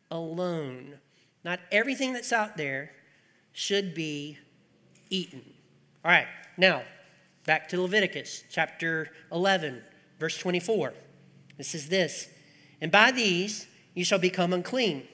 alone. 0.09 0.95
Not 1.43 1.59
everything 1.71 2.13
that's 2.13 2.33
out 2.33 2.57
there 2.57 2.91
should 3.55 3.93
be 3.93 4.37
eaten. 5.09 5.41
All 6.03 6.11
right, 6.11 6.27
now 6.57 6.83
back 7.45 7.69
to 7.69 7.81
Leviticus 7.81 8.43
chapter 8.51 9.09
11, 9.31 9.81
verse 10.19 10.37
24. 10.37 10.93
This 11.57 11.73
is 11.73 11.87
this 11.87 12.27
And 12.81 12.91
by 12.91 13.11
these 13.11 13.65
you 13.93 14.03
shall 14.03 14.19
become 14.19 14.51
unclean. 14.51 15.07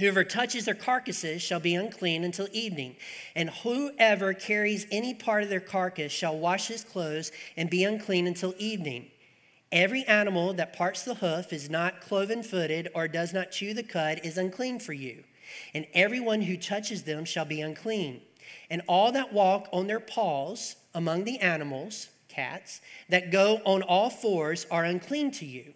Whoever 0.00 0.24
touches 0.24 0.64
their 0.64 0.74
carcasses 0.74 1.40
shall 1.40 1.60
be 1.60 1.74
unclean 1.74 2.24
until 2.24 2.48
evening, 2.52 2.96
and 3.34 3.50
whoever 3.50 4.34
carries 4.34 4.86
any 4.90 5.14
part 5.14 5.44
of 5.44 5.48
their 5.48 5.60
carcass 5.60 6.12
shall 6.12 6.36
wash 6.36 6.66
his 6.68 6.84
clothes 6.84 7.30
and 7.56 7.70
be 7.70 7.84
unclean 7.84 8.26
until 8.26 8.54
evening. 8.58 9.06
Every 9.70 10.04
animal 10.04 10.52
that 10.54 10.72
parts 10.72 11.04
the 11.04 11.16
hoof 11.16 11.52
is 11.52 11.70
not 11.70 12.00
cloven 12.00 12.42
footed 12.42 12.88
or 12.94 13.06
does 13.06 13.32
not 13.32 13.50
chew 13.50 13.74
the 13.74 13.82
cud 13.82 14.20
is 14.24 14.38
unclean 14.38 14.78
for 14.80 14.92
you, 14.92 15.24
and 15.74 15.86
everyone 15.94 16.42
who 16.42 16.56
touches 16.56 17.02
them 17.02 17.24
shall 17.24 17.44
be 17.44 17.60
unclean. 17.60 18.20
And 18.70 18.82
all 18.86 19.12
that 19.12 19.32
walk 19.32 19.68
on 19.72 19.86
their 19.86 20.00
paws 20.00 20.76
among 20.94 21.24
the 21.24 21.38
animals, 21.40 22.08
cats, 22.28 22.80
that 23.08 23.30
go 23.30 23.60
on 23.64 23.82
all 23.82 24.10
fours 24.10 24.66
are 24.70 24.84
unclean 24.84 25.30
to 25.32 25.46
you. 25.46 25.74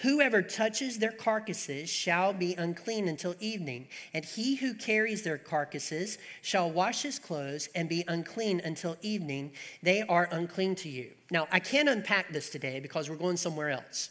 Whoever 0.00 0.42
touches 0.42 0.98
their 0.98 1.12
carcasses 1.12 1.88
shall 1.88 2.34
be 2.34 2.54
unclean 2.54 3.08
until 3.08 3.34
evening, 3.40 3.88
and 4.12 4.26
he 4.26 4.56
who 4.56 4.74
carries 4.74 5.22
their 5.22 5.38
carcasses 5.38 6.18
shall 6.42 6.70
wash 6.70 7.02
his 7.02 7.18
clothes 7.18 7.70
and 7.74 7.88
be 7.88 8.04
unclean 8.06 8.60
until 8.62 8.98
evening. 9.00 9.52
They 9.82 10.02
are 10.02 10.28
unclean 10.30 10.74
to 10.76 10.90
you. 10.90 11.12
Now, 11.30 11.48
I 11.50 11.60
can't 11.60 11.88
unpack 11.88 12.30
this 12.30 12.50
today 12.50 12.78
because 12.78 13.08
we're 13.08 13.16
going 13.16 13.38
somewhere 13.38 13.70
else. 13.70 14.10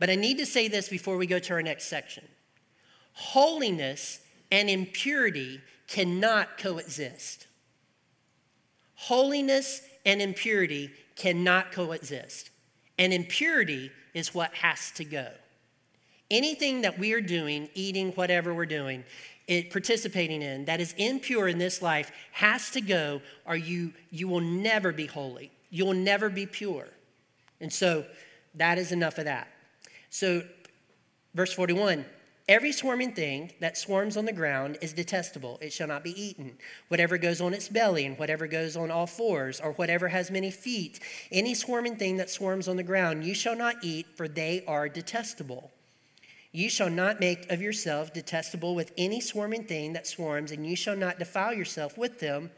But 0.00 0.10
I 0.10 0.16
need 0.16 0.38
to 0.38 0.46
say 0.46 0.66
this 0.66 0.88
before 0.88 1.16
we 1.16 1.26
go 1.26 1.38
to 1.38 1.52
our 1.52 1.62
next 1.62 1.84
section. 1.84 2.24
Holiness 3.18 4.20
and 4.52 4.70
impurity 4.70 5.60
cannot 5.88 6.56
coexist. 6.56 7.48
Holiness 8.94 9.82
and 10.06 10.22
impurity 10.22 10.90
cannot 11.16 11.72
coexist. 11.72 12.50
And 12.96 13.12
impurity 13.12 13.90
is 14.14 14.32
what 14.32 14.54
has 14.54 14.92
to 14.92 15.04
go. 15.04 15.32
Anything 16.30 16.82
that 16.82 16.96
we 16.96 17.12
are 17.12 17.20
doing, 17.20 17.68
eating, 17.74 18.12
whatever 18.12 18.54
we're 18.54 18.66
doing, 18.66 19.02
it, 19.48 19.72
participating 19.72 20.40
in 20.40 20.66
that 20.66 20.80
is 20.80 20.94
impure 20.96 21.48
in 21.48 21.58
this 21.58 21.82
life 21.82 22.12
has 22.30 22.70
to 22.70 22.80
go, 22.80 23.20
or 23.44 23.56
you, 23.56 23.94
you 24.12 24.28
will 24.28 24.40
never 24.40 24.92
be 24.92 25.06
holy. 25.06 25.50
You 25.70 25.86
will 25.86 25.94
never 25.94 26.28
be 26.28 26.46
pure. 26.46 26.86
And 27.60 27.72
so 27.72 28.06
that 28.54 28.78
is 28.78 28.92
enough 28.92 29.18
of 29.18 29.24
that. 29.24 29.48
So, 30.08 30.44
verse 31.34 31.52
41 31.52 32.04
Every 32.48 32.72
swarming 32.72 33.12
thing 33.12 33.52
that 33.60 33.76
swarms 33.76 34.16
on 34.16 34.24
the 34.24 34.32
ground 34.32 34.78
is 34.80 34.94
detestable. 34.94 35.58
It 35.60 35.70
shall 35.70 35.86
not 35.86 36.02
be 36.02 36.18
eaten. 36.18 36.56
Whatever 36.88 37.18
goes 37.18 37.42
on 37.42 37.52
its 37.52 37.68
belly, 37.68 38.06
and 38.06 38.18
whatever 38.18 38.46
goes 38.46 38.74
on 38.74 38.90
all 38.90 39.06
fours, 39.06 39.60
or 39.60 39.72
whatever 39.72 40.08
has 40.08 40.30
many 40.30 40.50
feet, 40.50 40.98
any 41.30 41.52
swarming 41.52 41.96
thing 41.96 42.16
that 42.16 42.30
swarms 42.30 42.66
on 42.66 42.76
the 42.76 42.82
ground, 42.82 43.22
you 43.22 43.34
shall 43.34 43.54
not 43.54 43.76
eat, 43.82 44.06
for 44.16 44.26
they 44.26 44.64
are 44.66 44.88
detestable. 44.88 45.70
You 46.50 46.70
shall 46.70 46.88
not 46.88 47.20
make 47.20 47.52
of 47.52 47.60
yourself 47.60 48.14
detestable 48.14 48.74
with 48.74 48.92
any 48.96 49.20
swarming 49.20 49.64
thing 49.64 49.92
that 49.92 50.06
swarms, 50.06 50.50
and 50.50 50.66
you 50.66 50.74
shall 50.74 50.96
not 50.96 51.18
defile 51.18 51.52
yourself 51.52 51.98
with 51.98 52.18
them 52.18 52.50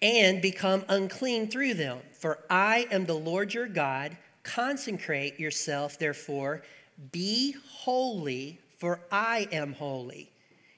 and 0.00 0.40
become 0.40 0.86
unclean 0.88 1.48
through 1.48 1.74
them. 1.74 1.98
For 2.12 2.38
I 2.48 2.88
am 2.90 3.04
the 3.04 3.12
Lord 3.12 3.52
your 3.52 3.68
God. 3.68 4.16
Consecrate 4.42 5.38
yourself, 5.38 5.98
therefore 5.98 6.62
be 7.12 7.56
holy, 7.70 8.58
for 8.78 9.00
I 9.10 9.48
am 9.52 9.74
holy. 9.74 10.30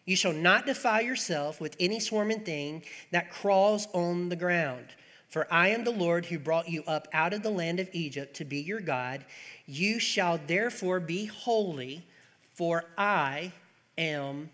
You 0.05 0.16
shall 0.16 0.33
not 0.33 0.66
defile 0.66 1.02
yourself 1.02 1.61
with 1.61 1.76
any 1.81 1.98
swarming 1.98 2.40
thing 2.40 2.85
that 3.11 3.31
crawls 3.31 3.88
on 3.92 4.29
the 4.29 4.37
ground. 4.37 4.87
For 5.29 5.52
I 5.52 5.68
am 5.68 5.85
the 5.85 5.90
Lord 5.90 6.26
who 6.26 6.38
brought 6.38 6.68
you 6.68 6.85
up 6.87 7.09
out 7.12 7.35
of 7.35 7.42
the 7.42 7.50
land 7.50 7.81
of 7.81 7.88
Egypt 7.92 8.37
to 8.37 8.44
be 8.44 8.59
your 8.59 8.81
God. 8.81 9.24
You 9.66 9.98
shall 9.98 10.38
therefore 10.46 11.00
be 11.00 11.26
holy, 11.26 12.07
for 12.55 12.85
I 12.96 13.52
am 13.98 14.50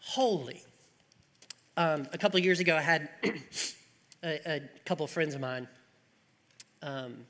holy. 0.00 0.62
Um, 1.76 2.08
a 2.12 2.18
couple 2.18 2.38
years 2.40 2.60
ago, 2.60 2.76
I 2.76 2.80
had 2.80 3.10
a, 4.24 4.54
a, 4.54 4.62
couple 4.84 5.04
of 5.04 5.10
friends 5.10 5.34
of 5.34 5.40
mine. 5.40 5.68
Um, 6.82 7.26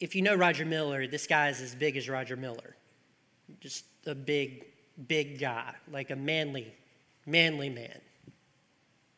if 0.00 0.14
you 0.14 0.22
know 0.22 0.34
Roger 0.34 0.64
Miller, 0.64 1.06
this 1.06 1.26
guy 1.26 1.48
is 1.48 1.60
as 1.60 1.74
big 1.74 1.96
as 1.96 2.08
Roger 2.08 2.36
Miller. 2.36 2.76
Just 3.60 3.84
a 4.06 4.14
big, 4.14 4.64
big 5.08 5.38
guy, 5.38 5.74
like 5.90 6.10
a 6.10 6.16
manly, 6.16 6.72
manly 7.26 7.68
man. 7.68 8.00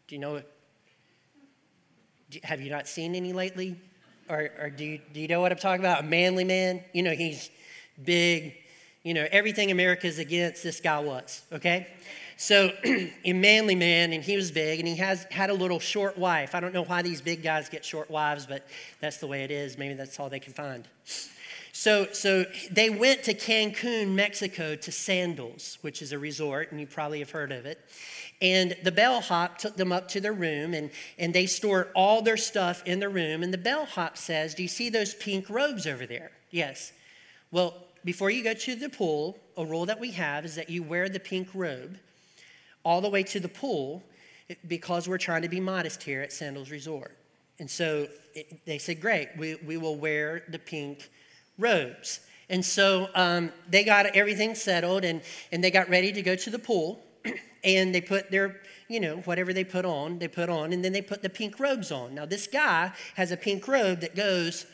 Do 0.08 0.14
you 0.14 0.20
know? 0.20 0.42
Have 2.42 2.60
you 2.60 2.70
not 2.70 2.88
seen 2.88 3.14
any 3.14 3.32
lately? 3.32 3.76
Or, 4.28 4.50
or 4.60 4.70
do, 4.70 4.84
you, 4.84 5.00
do 5.12 5.20
you 5.20 5.28
know 5.28 5.40
what 5.40 5.52
I'm 5.52 5.58
talking 5.58 5.80
about? 5.80 6.00
A 6.00 6.06
manly 6.06 6.44
man? 6.44 6.82
You 6.92 7.04
know, 7.04 7.12
he's 7.12 7.50
big. 8.02 8.54
You 9.04 9.14
know, 9.14 9.26
everything 9.30 9.70
America's 9.70 10.18
against, 10.18 10.64
this 10.64 10.80
guy 10.80 10.98
was, 10.98 11.42
okay? 11.52 11.86
So, 12.38 12.70
a 13.24 13.32
manly 13.32 13.74
man, 13.74 14.12
and 14.12 14.22
he 14.22 14.36
was 14.36 14.50
big, 14.50 14.78
and 14.78 14.86
he 14.86 14.96
has 14.96 15.24
had 15.30 15.48
a 15.48 15.54
little 15.54 15.80
short 15.80 16.18
wife. 16.18 16.54
I 16.54 16.60
don't 16.60 16.74
know 16.74 16.84
why 16.84 17.00
these 17.00 17.22
big 17.22 17.42
guys 17.42 17.70
get 17.70 17.82
short 17.82 18.10
wives, 18.10 18.44
but 18.44 18.66
that's 19.00 19.16
the 19.16 19.26
way 19.26 19.42
it 19.42 19.50
is. 19.50 19.78
Maybe 19.78 19.94
that's 19.94 20.20
all 20.20 20.28
they 20.28 20.40
can 20.40 20.52
find. 20.52 20.86
So, 21.72 22.08
so 22.12 22.44
they 22.70 22.90
went 22.90 23.22
to 23.24 23.34
Cancun, 23.34 24.14
Mexico, 24.14 24.76
to 24.76 24.92
Sandals, 24.92 25.78
which 25.80 26.02
is 26.02 26.12
a 26.12 26.18
resort, 26.18 26.72
and 26.72 26.80
you 26.80 26.86
probably 26.86 27.20
have 27.20 27.30
heard 27.30 27.52
of 27.52 27.64
it. 27.64 27.80
And 28.42 28.76
the 28.82 28.92
bellhop 28.92 29.56
took 29.56 29.76
them 29.76 29.90
up 29.90 30.08
to 30.08 30.20
their 30.20 30.34
room, 30.34 30.74
and, 30.74 30.90
and 31.18 31.34
they 31.34 31.46
stored 31.46 31.88
all 31.94 32.20
their 32.20 32.36
stuff 32.36 32.82
in 32.84 33.00
the 33.00 33.08
room. 33.08 33.42
And 33.42 33.52
the 33.52 33.58
bellhop 33.58 34.18
says, 34.18 34.54
Do 34.54 34.62
you 34.62 34.68
see 34.68 34.90
those 34.90 35.14
pink 35.14 35.48
robes 35.48 35.86
over 35.86 36.04
there? 36.04 36.32
Yes. 36.50 36.92
Well, 37.50 37.84
before 38.04 38.30
you 38.30 38.44
go 38.44 38.52
to 38.52 38.74
the 38.74 38.90
pool, 38.90 39.38
a 39.56 39.64
rule 39.64 39.86
that 39.86 39.98
we 39.98 40.10
have 40.12 40.44
is 40.44 40.54
that 40.56 40.68
you 40.68 40.82
wear 40.82 41.08
the 41.08 41.20
pink 41.20 41.48
robe 41.54 41.98
all 42.86 43.00
the 43.00 43.10
way 43.10 43.24
to 43.24 43.40
the 43.40 43.48
pool 43.48 44.00
because 44.68 45.08
we're 45.08 45.18
trying 45.18 45.42
to 45.42 45.48
be 45.48 45.58
modest 45.58 46.04
here 46.04 46.22
at 46.22 46.32
Sandals 46.32 46.70
Resort. 46.70 47.16
And 47.58 47.68
so 47.68 48.06
it, 48.32 48.64
they 48.64 48.78
said, 48.78 49.00
Great, 49.00 49.30
we, 49.36 49.56
we 49.56 49.76
will 49.76 49.96
wear 49.96 50.44
the 50.48 50.60
pink 50.60 51.10
robes. 51.58 52.20
And 52.48 52.64
so 52.64 53.08
um, 53.16 53.50
they 53.68 53.82
got 53.82 54.06
everything 54.06 54.54
settled 54.54 55.04
and, 55.04 55.20
and 55.50 55.64
they 55.64 55.72
got 55.72 55.88
ready 55.88 56.12
to 56.12 56.22
go 56.22 56.36
to 56.36 56.48
the 56.48 56.60
pool. 56.60 57.02
and 57.64 57.92
they 57.92 58.00
put 58.00 58.30
their, 58.30 58.60
you 58.86 59.00
know, 59.00 59.16
whatever 59.24 59.52
they 59.52 59.64
put 59.64 59.84
on, 59.84 60.20
they 60.20 60.28
put 60.28 60.48
on, 60.48 60.72
and 60.72 60.84
then 60.84 60.92
they 60.92 61.02
put 61.02 61.22
the 61.22 61.28
pink 61.28 61.58
robes 61.58 61.90
on. 61.90 62.14
Now, 62.14 62.24
this 62.24 62.46
guy 62.46 62.92
has 63.16 63.32
a 63.32 63.36
pink 63.36 63.66
robe 63.66 64.00
that 64.02 64.14
goes 64.14 64.64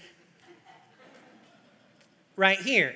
right 2.36 2.58
here. 2.58 2.94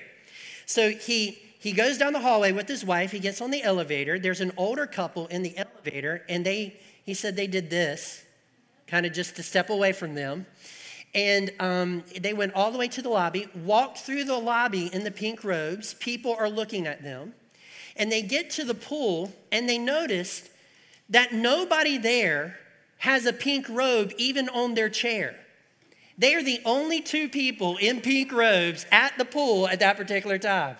So 0.67 0.91
he 0.91 1.39
he 1.59 1.71
goes 1.71 1.97
down 1.97 2.13
the 2.13 2.19
hallway 2.19 2.51
with 2.51 2.67
his 2.67 2.85
wife. 2.85 3.11
He 3.11 3.19
gets 3.19 3.41
on 3.41 3.51
the 3.51 3.63
elevator. 3.63 4.19
There's 4.19 4.41
an 4.41 4.51
older 4.57 4.85
couple 4.85 5.27
in 5.27 5.41
the 5.43 5.57
elevator, 5.57 6.23
and 6.29 6.45
they, 6.45 6.79
he 7.03 7.13
said 7.13 7.35
they 7.35 7.47
did 7.47 7.69
this 7.69 8.23
kind 8.87 9.05
of 9.05 9.13
just 9.13 9.35
to 9.35 9.43
step 9.43 9.69
away 9.69 9.91
from 9.91 10.15
them. 10.15 10.45
And 11.13 11.51
um, 11.59 12.03
they 12.19 12.33
went 12.33 12.53
all 12.53 12.71
the 12.71 12.77
way 12.77 12.87
to 12.89 13.01
the 13.01 13.09
lobby, 13.09 13.47
walked 13.53 13.99
through 13.99 14.25
the 14.25 14.37
lobby 14.37 14.87
in 14.93 15.03
the 15.03 15.11
pink 15.11 15.43
robes. 15.43 15.93
People 15.95 16.35
are 16.37 16.49
looking 16.49 16.87
at 16.87 17.03
them. 17.03 17.33
And 17.95 18.11
they 18.11 18.21
get 18.21 18.49
to 18.51 18.63
the 18.63 18.75
pool 18.75 19.33
and 19.51 19.67
they 19.67 19.77
noticed 19.77 20.49
that 21.09 21.33
nobody 21.33 21.97
there 21.97 22.59
has 22.99 23.25
a 23.25 23.33
pink 23.33 23.67
robe 23.69 24.11
even 24.17 24.49
on 24.49 24.75
their 24.75 24.89
chair. 24.89 25.35
They 26.17 26.35
are 26.35 26.43
the 26.43 26.61
only 26.65 27.01
two 27.01 27.29
people 27.29 27.77
in 27.77 28.01
pink 28.01 28.31
robes 28.31 28.85
at 28.91 29.17
the 29.17 29.25
pool 29.25 29.67
at 29.67 29.79
that 29.79 29.97
particular 29.97 30.37
time. 30.37 30.77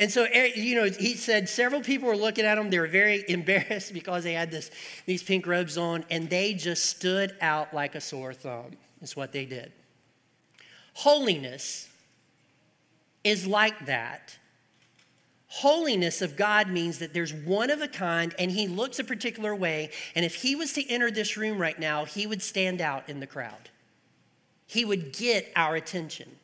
And 0.00 0.10
so, 0.10 0.26
you 0.56 0.76
know, 0.76 0.86
he 0.86 1.14
said 1.14 1.46
several 1.46 1.82
people 1.82 2.08
were 2.08 2.16
looking 2.16 2.46
at 2.46 2.56
him. 2.56 2.70
They 2.70 2.78
were 2.78 2.86
very 2.86 3.22
embarrassed 3.28 3.92
because 3.92 4.24
they 4.24 4.32
had 4.32 4.50
this, 4.50 4.70
these 5.04 5.22
pink 5.22 5.46
robes 5.46 5.76
on, 5.76 6.04
and 6.10 6.28
they 6.28 6.54
just 6.54 6.86
stood 6.86 7.36
out 7.42 7.74
like 7.74 7.94
a 7.94 8.00
sore 8.00 8.32
thumb, 8.32 8.72
is 9.02 9.14
what 9.14 9.32
they 9.32 9.44
did. 9.44 9.70
Holiness 10.94 11.88
is 13.22 13.46
like 13.46 13.86
that. 13.86 14.38
Holiness 15.48 16.22
of 16.22 16.34
God 16.36 16.68
means 16.68 16.98
that 17.00 17.12
there's 17.12 17.34
one 17.34 17.70
of 17.70 17.82
a 17.82 17.88
kind 17.88 18.34
and 18.38 18.50
he 18.52 18.68
looks 18.68 18.98
a 19.00 19.04
particular 19.04 19.54
way. 19.54 19.90
And 20.14 20.24
if 20.24 20.36
he 20.36 20.54
was 20.54 20.72
to 20.74 20.88
enter 20.88 21.10
this 21.10 21.36
room 21.36 21.58
right 21.58 21.78
now, 21.78 22.04
he 22.04 22.26
would 22.26 22.40
stand 22.40 22.80
out 22.80 23.08
in 23.08 23.20
the 23.20 23.26
crowd. 23.26 23.68
He 24.66 24.84
would 24.84 25.12
get 25.12 25.50
our 25.56 25.74
attention. 25.74 26.36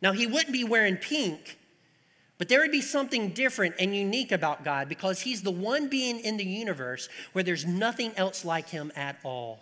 Now, 0.00 0.12
he 0.12 0.26
wouldn't 0.26 0.52
be 0.52 0.62
wearing 0.62 0.96
pink, 0.96 1.58
but 2.38 2.48
there 2.48 2.60
would 2.60 2.70
be 2.70 2.80
something 2.80 3.30
different 3.30 3.74
and 3.80 3.94
unique 3.94 4.30
about 4.30 4.64
God 4.64 4.88
because 4.88 5.20
He's 5.20 5.42
the 5.42 5.50
one 5.50 5.88
being 5.88 6.20
in 6.20 6.36
the 6.36 6.44
universe 6.44 7.08
where 7.32 7.42
there's 7.42 7.66
nothing 7.66 8.12
else 8.16 8.44
like 8.44 8.68
Him 8.68 8.92
at 8.94 9.16
all. 9.24 9.58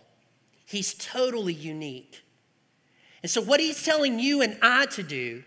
He's 0.67 0.93
totally 0.95 1.55
unique. 1.55 2.23
And 3.23 3.31
so, 3.31 3.41
what 3.41 3.61
He's 3.61 3.83
telling 3.83 4.21
you 4.21 4.43
and 4.43 4.59
I 4.61 4.87
to 4.87 5.03
do 5.03 5.43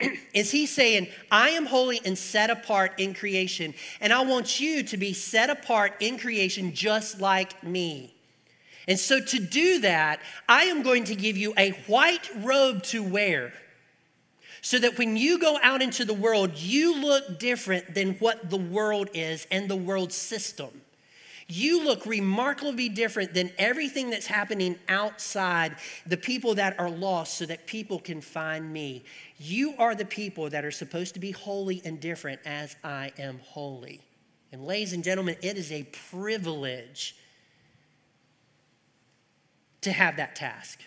is 0.34 0.50
He's 0.50 0.74
saying, 0.74 1.06
I 1.30 1.50
am 1.50 1.66
holy 1.66 2.00
and 2.04 2.18
set 2.18 2.50
apart 2.50 2.98
in 2.98 3.14
creation, 3.14 3.74
and 4.00 4.12
I 4.12 4.22
want 4.22 4.58
you 4.58 4.82
to 4.82 4.96
be 4.96 5.12
set 5.12 5.50
apart 5.50 5.94
in 6.00 6.18
creation 6.18 6.74
just 6.74 7.20
like 7.20 7.62
me. 7.62 8.12
And 8.88 8.98
so, 8.98 9.20
to 9.20 9.38
do 9.38 9.78
that, 9.80 10.18
I 10.48 10.64
am 10.64 10.82
going 10.82 11.04
to 11.04 11.14
give 11.14 11.36
you 11.36 11.54
a 11.56 11.70
white 11.86 12.28
robe 12.38 12.82
to 12.84 13.04
wear 13.04 13.52
so 14.62 14.78
that 14.78 14.96
when 14.96 15.16
you 15.16 15.38
go 15.38 15.58
out 15.60 15.82
into 15.82 16.04
the 16.04 16.14
world, 16.14 16.56
you 16.56 16.98
look 17.00 17.40
different 17.40 17.94
than 17.94 18.14
what 18.14 18.48
the 18.48 18.56
world 18.56 19.10
is 19.12 19.46
and 19.50 19.68
the 19.68 19.76
world 19.76 20.12
system. 20.12 20.82
You 21.48 21.84
look 21.84 22.06
remarkably 22.06 22.88
different 22.88 23.34
than 23.34 23.50
everything 23.58 24.08
that's 24.10 24.26
happening 24.26 24.78
outside 24.88 25.74
the 26.06 26.16
people 26.16 26.54
that 26.54 26.78
are 26.78 26.88
lost 26.88 27.34
so 27.34 27.44
that 27.46 27.66
people 27.66 27.98
can 27.98 28.20
find 28.20 28.72
me. 28.72 29.02
You 29.36 29.74
are 29.78 29.96
the 29.96 30.04
people 30.04 30.48
that 30.50 30.64
are 30.64 30.70
supposed 30.70 31.14
to 31.14 31.20
be 31.20 31.32
holy 31.32 31.82
and 31.84 32.00
different 32.00 32.40
as 32.46 32.76
I 32.84 33.10
am 33.18 33.40
holy. 33.44 34.00
And, 34.52 34.64
ladies 34.64 34.92
and 34.92 35.02
gentlemen, 35.02 35.36
it 35.42 35.58
is 35.58 35.72
a 35.72 35.82
privilege 36.10 37.16
to 39.80 39.90
have 39.90 40.16
that 40.18 40.36
task. 40.36 40.80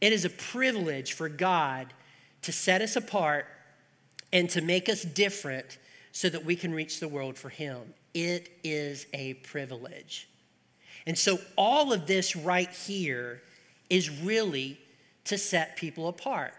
It 0.00 0.14
is 0.14 0.24
a 0.24 0.30
privilege 0.30 1.12
for 1.12 1.28
God 1.28 1.92
to 2.42 2.52
set 2.52 2.82
us 2.82 2.96
apart 2.96 3.46
and 4.32 4.48
to 4.50 4.60
make 4.60 4.88
us 4.88 5.02
different 5.02 5.78
so 6.12 6.28
that 6.28 6.44
we 6.44 6.56
can 6.56 6.74
reach 6.74 7.00
the 7.00 7.08
world 7.08 7.38
for 7.38 7.48
Him. 7.48 7.94
It 8.14 8.50
is 8.62 9.06
a 9.14 9.34
privilege. 9.34 10.28
And 11.06 11.18
so, 11.18 11.38
all 11.56 11.92
of 11.92 12.06
this 12.06 12.36
right 12.36 12.70
here 12.70 13.42
is 13.90 14.10
really 14.10 14.78
to 15.24 15.38
set 15.38 15.76
people 15.76 16.08
apart. 16.08 16.54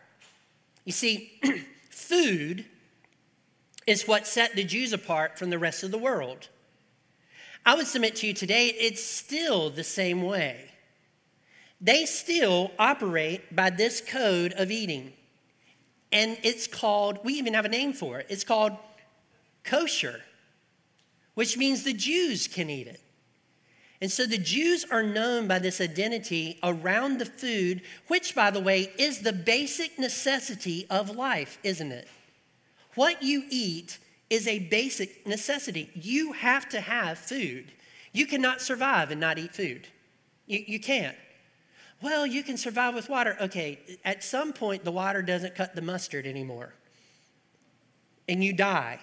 You 0.86 0.92
see, 0.92 1.32
food 1.90 2.66
is 3.86 4.08
what 4.08 4.28
set 4.28 4.56
the 4.56 4.64
Jews 4.64 4.94
apart 4.94 5.38
from 5.38 5.50
the 5.50 5.60
rest 5.60 5.84
of 5.84 5.92
the 5.92 5.98
world. 5.98 6.50
I 7.66 7.76
would 7.76 7.88
submit 7.88 8.18
to 8.18 8.28
you 8.28 8.34
today, 8.34 8.68
it's 8.68 9.04
still 9.04 9.70
the 9.70 9.84
same 9.84 10.22
way. 10.22 10.72
They 11.80 12.06
still 12.06 12.72
operate 12.78 13.56
by 13.56 13.70
this 13.70 14.02
code 14.02 14.54
of 14.54 14.72
eating 14.72 15.14
and 16.14 16.38
it's 16.44 16.68
called, 16.68 17.20
we 17.26 17.34
even 17.34 17.56
have 17.56 17.66
a 17.66 17.70
name 17.70 17.92
for 17.92 18.20
it, 18.20 18.28
it's 18.30 18.44
called 18.44 18.78
kosher, 19.64 20.22
which 21.34 21.58
means 21.58 21.84
the 21.84 21.94
Jews 21.94 22.48
can 22.48 22.70
eat 22.70 22.88
it. 22.88 23.02
And 24.00 24.12
so 24.12 24.26
the 24.26 24.38
Jews 24.38 24.86
are 24.92 25.02
known 25.02 25.48
by 25.48 25.60
this 25.60 25.82
identity 25.82 26.60
around 26.62 27.20
the 27.20 27.26
food, 27.26 27.82
which, 28.08 28.36
by 28.36 28.52
the 28.52 28.60
way, 28.60 28.92
is 28.98 29.22
the 29.22 29.34
basic 29.34 29.98
necessity 29.98 30.86
of 30.90 31.16
life, 31.16 31.58
isn't 31.64 31.92
it? 31.92 32.08
What 32.96 33.24
you 33.24 33.44
eat 33.50 33.98
is 34.30 34.48
a 34.48 34.60
basic 34.60 35.26
necessity. 35.26 35.90
You 35.96 36.34
have 36.34 36.68
to 36.70 36.82
have 36.82 37.18
food. 37.18 37.72
You 38.12 38.28
cannot 38.28 38.62
survive 38.62 39.10
and 39.10 39.22
not 39.22 39.40
eat 39.40 39.56
food. 39.56 39.88
You, 40.48 40.64
you 40.68 40.80
can't. 40.80 41.16
Well, 42.04 42.28
you 42.28 42.44
can 42.44 42.58
survive 42.58 42.96
with 42.96 43.08
water. 43.08 43.38
Okay, 43.40 43.80
at 44.04 44.26
some 44.26 44.52
point, 44.52 44.84
the 44.84 44.92
water 44.92 45.22
doesn't 45.22 45.56
cut 45.56 45.74
the 45.74 45.82
mustard 45.82 46.28
anymore, 46.28 46.74
and 48.28 48.44
you 48.44 48.52
die. 48.52 49.00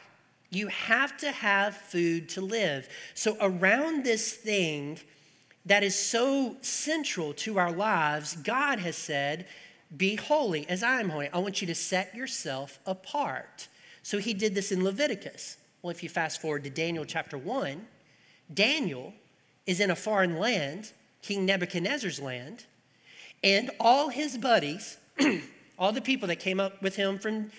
You 0.51 0.67
have 0.67 1.17
to 1.19 1.33
have 1.33 1.75
food 1.75 2.29
to 2.31 2.43
live. 2.43 2.91
So, 3.15 3.39
around 3.41 4.05
this 4.05 4.35
thing 4.35 4.99
that 5.65 5.83
is 5.83 5.95
so 5.95 6.57
central 6.61 7.33
to 7.35 7.59
our 7.59 7.73
lives, 7.73 8.37
God 8.37 8.81
has 8.81 8.97
said, 8.97 9.47
Be 9.97 10.17
holy 10.17 10.69
as 10.69 10.83
I 10.83 11.01
am 11.01 11.09
holy. 11.09 11.31
I 11.31 11.39
want 11.39 11.63
you 11.63 11.67
to 11.69 11.75
set 11.75 12.15
yourself 12.15 12.81
apart. 12.85 13.69
So, 14.03 14.19
He 14.19 14.35
did 14.35 14.55
this 14.55 14.71
in 14.71 14.85
Leviticus. 14.85 15.57
Well, 15.81 15.91
if 15.91 16.03
you 16.03 16.11
fast 16.11 16.43
forward 16.43 16.65
to 16.65 16.71
Daniel 16.71 17.07
chapter 17.07 17.39
1, 17.39 17.87
Daniel 18.53 19.15
is 19.65 19.81
in 19.81 19.91
a 19.91 19.97
foreign 19.97 20.39
land, 20.39 20.93
King 21.23 21.47
Nebuchadnezzar's 21.47 22.21
land, 22.21 22.67
and 23.43 23.71
all 23.81 24.09
his 24.09 24.37
buddies, 24.37 24.99
all 25.79 25.93
the 25.93 26.01
people 26.01 26.29
that 26.29 26.37
came 26.37 26.61
up 26.61 26.83
with 26.83 26.97
him 26.97 27.19
from, 27.19 27.51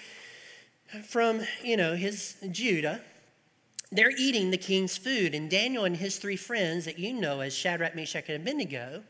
from 1.08 1.42
you 1.64 1.78
know, 1.78 1.96
his 1.96 2.36
Judah, 2.52 3.02
they're 3.92 4.14
eating 4.18 4.52
the 4.52 4.58
king's 4.58 4.98
food. 4.98 5.36
And 5.36 5.50
Daniel 5.50 5.86
and 5.86 5.98
his 5.98 6.18
three 6.18 6.38
friends 6.38 6.86
that 6.86 7.00
you 7.00 7.14
know 7.14 7.42
as 7.42 7.54
Shadrach, 7.54 7.96
Meshach, 7.96 8.30
and 8.30 8.42
Abednego 8.42 9.04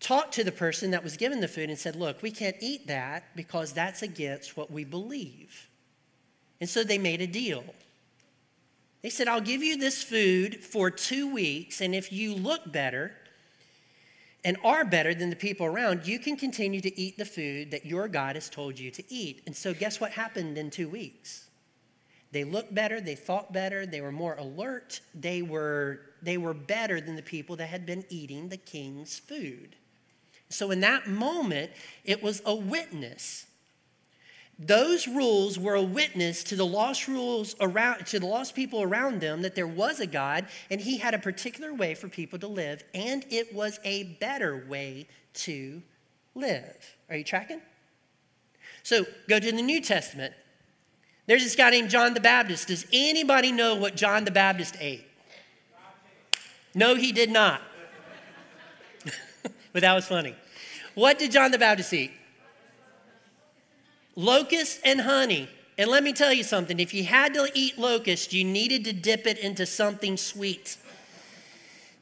talked 0.00 0.34
to 0.34 0.44
the 0.44 0.52
person 0.52 0.90
that 0.90 1.04
was 1.04 1.16
given 1.16 1.40
the 1.40 1.48
food 1.48 1.70
and 1.70 1.78
said, 1.78 1.96
Look, 1.96 2.22
we 2.22 2.30
can't 2.30 2.56
eat 2.60 2.88
that 2.88 3.24
because 3.36 3.72
that's 3.72 4.02
against 4.02 4.56
what 4.56 4.70
we 4.70 4.84
believe. 4.84 5.68
And 6.60 6.68
so 6.68 6.84
they 6.84 6.98
made 6.98 7.20
a 7.20 7.26
deal. 7.26 7.64
They 9.02 9.10
said, 9.10 9.26
I'll 9.26 9.40
give 9.40 9.62
you 9.62 9.76
this 9.76 10.02
food 10.02 10.62
for 10.62 10.90
two 10.90 11.32
weeks, 11.32 11.80
and 11.80 11.92
if 11.92 12.12
you 12.12 12.34
look 12.34 12.70
better, 12.70 13.12
and 14.44 14.56
are 14.64 14.84
better 14.84 15.14
than 15.14 15.30
the 15.30 15.36
people 15.36 15.66
around, 15.66 16.06
you 16.06 16.18
can 16.18 16.36
continue 16.36 16.80
to 16.80 17.00
eat 17.00 17.16
the 17.16 17.24
food 17.24 17.70
that 17.70 17.86
your 17.86 18.08
God 18.08 18.34
has 18.36 18.48
told 18.48 18.78
you 18.78 18.90
to 18.90 19.12
eat. 19.12 19.42
And 19.46 19.56
so, 19.56 19.72
guess 19.72 20.00
what 20.00 20.12
happened 20.12 20.58
in 20.58 20.70
two 20.70 20.88
weeks? 20.88 21.48
They 22.32 22.44
looked 22.44 22.74
better, 22.74 23.00
they 23.00 23.14
thought 23.14 23.52
better, 23.52 23.84
they 23.86 24.00
were 24.00 24.12
more 24.12 24.34
alert, 24.36 25.00
they 25.14 25.42
were, 25.42 26.00
they 26.22 26.38
were 26.38 26.54
better 26.54 27.00
than 27.00 27.14
the 27.14 27.22
people 27.22 27.56
that 27.56 27.66
had 27.66 27.84
been 27.84 28.04
eating 28.08 28.48
the 28.48 28.56
king's 28.56 29.18
food. 29.18 29.76
So, 30.48 30.70
in 30.70 30.80
that 30.80 31.06
moment, 31.06 31.70
it 32.04 32.22
was 32.22 32.42
a 32.44 32.54
witness 32.54 33.46
those 34.58 35.08
rules 35.08 35.58
were 35.58 35.74
a 35.74 35.82
witness 35.82 36.44
to 36.44 36.56
the 36.56 36.66
lost 36.66 37.08
rules 37.08 37.56
around 37.60 38.06
to 38.06 38.20
the 38.20 38.26
lost 38.26 38.54
people 38.54 38.82
around 38.82 39.20
them 39.20 39.42
that 39.42 39.54
there 39.54 39.66
was 39.66 39.98
a 39.98 40.06
God 40.06 40.46
and 40.70 40.80
he 40.80 40.98
had 40.98 41.14
a 41.14 41.18
particular 41.18 41.74
way 41.74 41.94
for 41.94 42.08
people 42.08 42.38
to 42.38 42.46
live 42.46 42.84
and 42.94 43.24
it 43.30 43.54
was 43.54 43.80
a 43.84 44.04
better 44.20 44.64
way 44.68 45.06
to 45.34 45.82
live. 46.34 46.96
Are 47.08 47.16
you 47.16 47.24
tracking? 47.24 47.60
So, 48.82 49.06
go 49.28 49.38
to 49.38 49.52
the 49.52 49.62
New 49.62 49.80
Testament. 49.80 50.34
There's 51.26 51.44
this 51.44 51.54
guy 51.54 51.70
named 51.70 51.90
John 51.90 52.14
the 52.14 52.20
Baptist. 52.20 52.68
Does 52.68 52.84
anybody 52.92 53.52
know 53.52 53.76
what 53.76 53.94
John 53.94 54.24
the 54.24 54.30
Baptist 54.30 54.76
ate? 54.80 55.06
No, 56.74 56.94
he 56.96 57.12
did 57.12 57.30
not. 57.30 57.62
but 59.72 59.82
that 59.82 59.94
was 59.94 60.06
funny. 60.06 60.34
What 60.94 61.18
did 61.18 61.30
John 61.30 61.52
the 61.52 61.58
Baptist 61.58 61.92
eat? 61.92 62.12
Locust 64.14 64.80
and 64.84 65.00
honey. 65.00 65.48
And 65.78 65.90
let 65.90 66.02
me 66.02 66.12
tell 66.12 66.32
you 66.32 66.42
something 66.42 66.78
if 66.78 66.92
you 66.92 67.04
had 67.04 67.32
to 67.34 67.48
eat 67.54 67.78
locust, 67.78 68.32
you 68.32 68.44
needed 68.44 68.84
to 68.84 68.92
dip 68.92 69.26
it 69.26 69.38
into 69.38 69.64
something 69.64 70.16
sweet. 70.16 70.76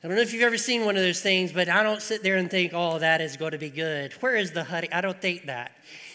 I 0.03 0.09
don't 0.09 0.17
know 0.17 0.23
if 0.23 0.33
you've 0.33 0.43
ever 0.43 0.57
seen 0.57 0.87
one 0.87 0.97
of 0.97 1.03
those 1.03 1.21
things, 1.21 1.53
but 1.53 1.69
I 1.69 1.83
don't 1.83 2.01
sit 2.01 2.23
there 2.23 2.37
and 2.37 2.51
think, 2.51 2.73
oh, 2.75 2.99
that 2.99 3.21
is 3.21 3.37
going 3.37 3.53
to 3.53 3.59
be 3.59 3.69
good. 3.69 4.13
Where 4.15 4.35
is 4.35 4.51
the 4.51 4.65
honey? 4.65 4.91
I 4.93 5.03
don't 5.03 5.21
think 5.21 5.47
that. 5.47 5.73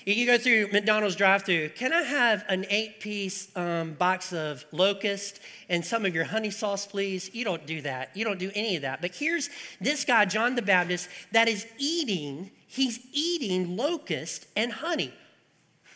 You 0.07 0.25
go 0.25 0.37
through 0.37 0.69
McDonald's 0.71 1.15
drive-through. 1.15 1.69
Can 1.69 1.93
I 1.93 2.01
have 2.01 2.43
an 2.47 2.65
eight-piece 2.69 3.55
um, 3.55 3.93
box 3.93 4.33
of 4.33 4.65
locust 4.71 5.39
and 5.69 5.83
some 5.83 6.05
of 6.05 6.13
your 6.13 6.25
honey 6.25 6.51
sauce, 6.51 6.85
please? 6.85 7.33
You 7.33 7.45
don't 7.45 7.65
do 7.65 7.81
that. 7.81 8.09
You 8.15 8.25
don't 8.25 8.37
do 8.37 8.51
any 8.53 8.75
of 8.75 8.81
that. 8.81 9.01
But 9.01 9.15
here's 9.15 9.49
this 9.79 10.03
guy, 10.03 10.25
John 10.25 10.55
the 10.55 10.61
Baptist, 10.61 11.07
that 11.31 11.47
is 11.47 11.65
eating. 11.77 12.51
He's 12.67 12.99
eating 13.13 13.77
locust 13.77 14.47
and 14.55 14.73
honey. 14.73 15.13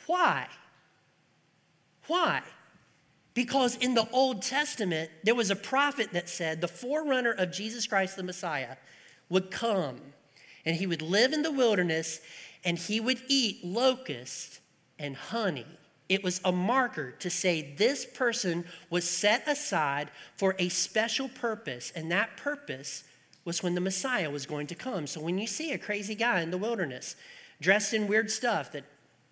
Why? 0.09 0.47
Why? 2.07 2.41
Because 3.35 3.75
in 3.75 3.93
the 3.93 4.09
Old 4.09 4.41
Testament, 4.41 5.11
there 5.23 5.35
was 5.35 5.51
a 5.51 5.55
prophet 5.55 6.13
that 6.13 6.27
said 6.27 6.61
the 6.61 6.67
forerunner 6.67 7.31
of 7.31 7.51
Jesus 7.51 7.85
Christ 7.85 8.15
the 8.15 8.23
Messiah 8.23 8.77
would 9.29 9.51
come 9.51 9.99
and 10.65 10.77
he 10.77 10.87
would 10.87 11.03
live 11.03 11.31
in 11.31 11.43
the 11.43 11.51
wilderness 11.51 12.21
and 12.65 12.79
he 12.79 12.99
would 12.99 13.21
eat 13.27 13.63
locust 13.63 14.61
and 14.97 15.15
honey. 15.15 15.67
It 16.09 16.23
was 16.23 16.41
a 16.43 16.51
marker 16.51 17.11
to 17.19 17.29
say 17.29 17.75
this 17.77 18.03
person 18.03 18.65
was 18.89 19.07
set 19.07 19.47
aside 19.47 20.09
for 20.37 20.55
a 20.57 20.69
special 20.69 21.29
purpose, 21.29 21.93
and 21.95 22.11
that 22.11 22.35
purpose 22.35 23.03
was 23.45 23.61
when 23.61 23.75
the 23.75 23.81
Messiah 23.81 24.31
was 24.31 24.47
going 24.47 24.65
to 24.67 24.75
come. 24.75 25.05
So 25.05 25.21
when 25.21 25.37
you 25.37 25.45
see 25.45 25.71
a 25.71 25.77
crazy 25.77 26.15
guy 26.15 26.41
in 26.41 26.49
the 26.49 26.57
wilderness 26.57 27.15
dressed 27.61 27.93
in 27.93 28.07
weird 28.07 28.31
stuff 28.31 28.71
that 28.71 28.85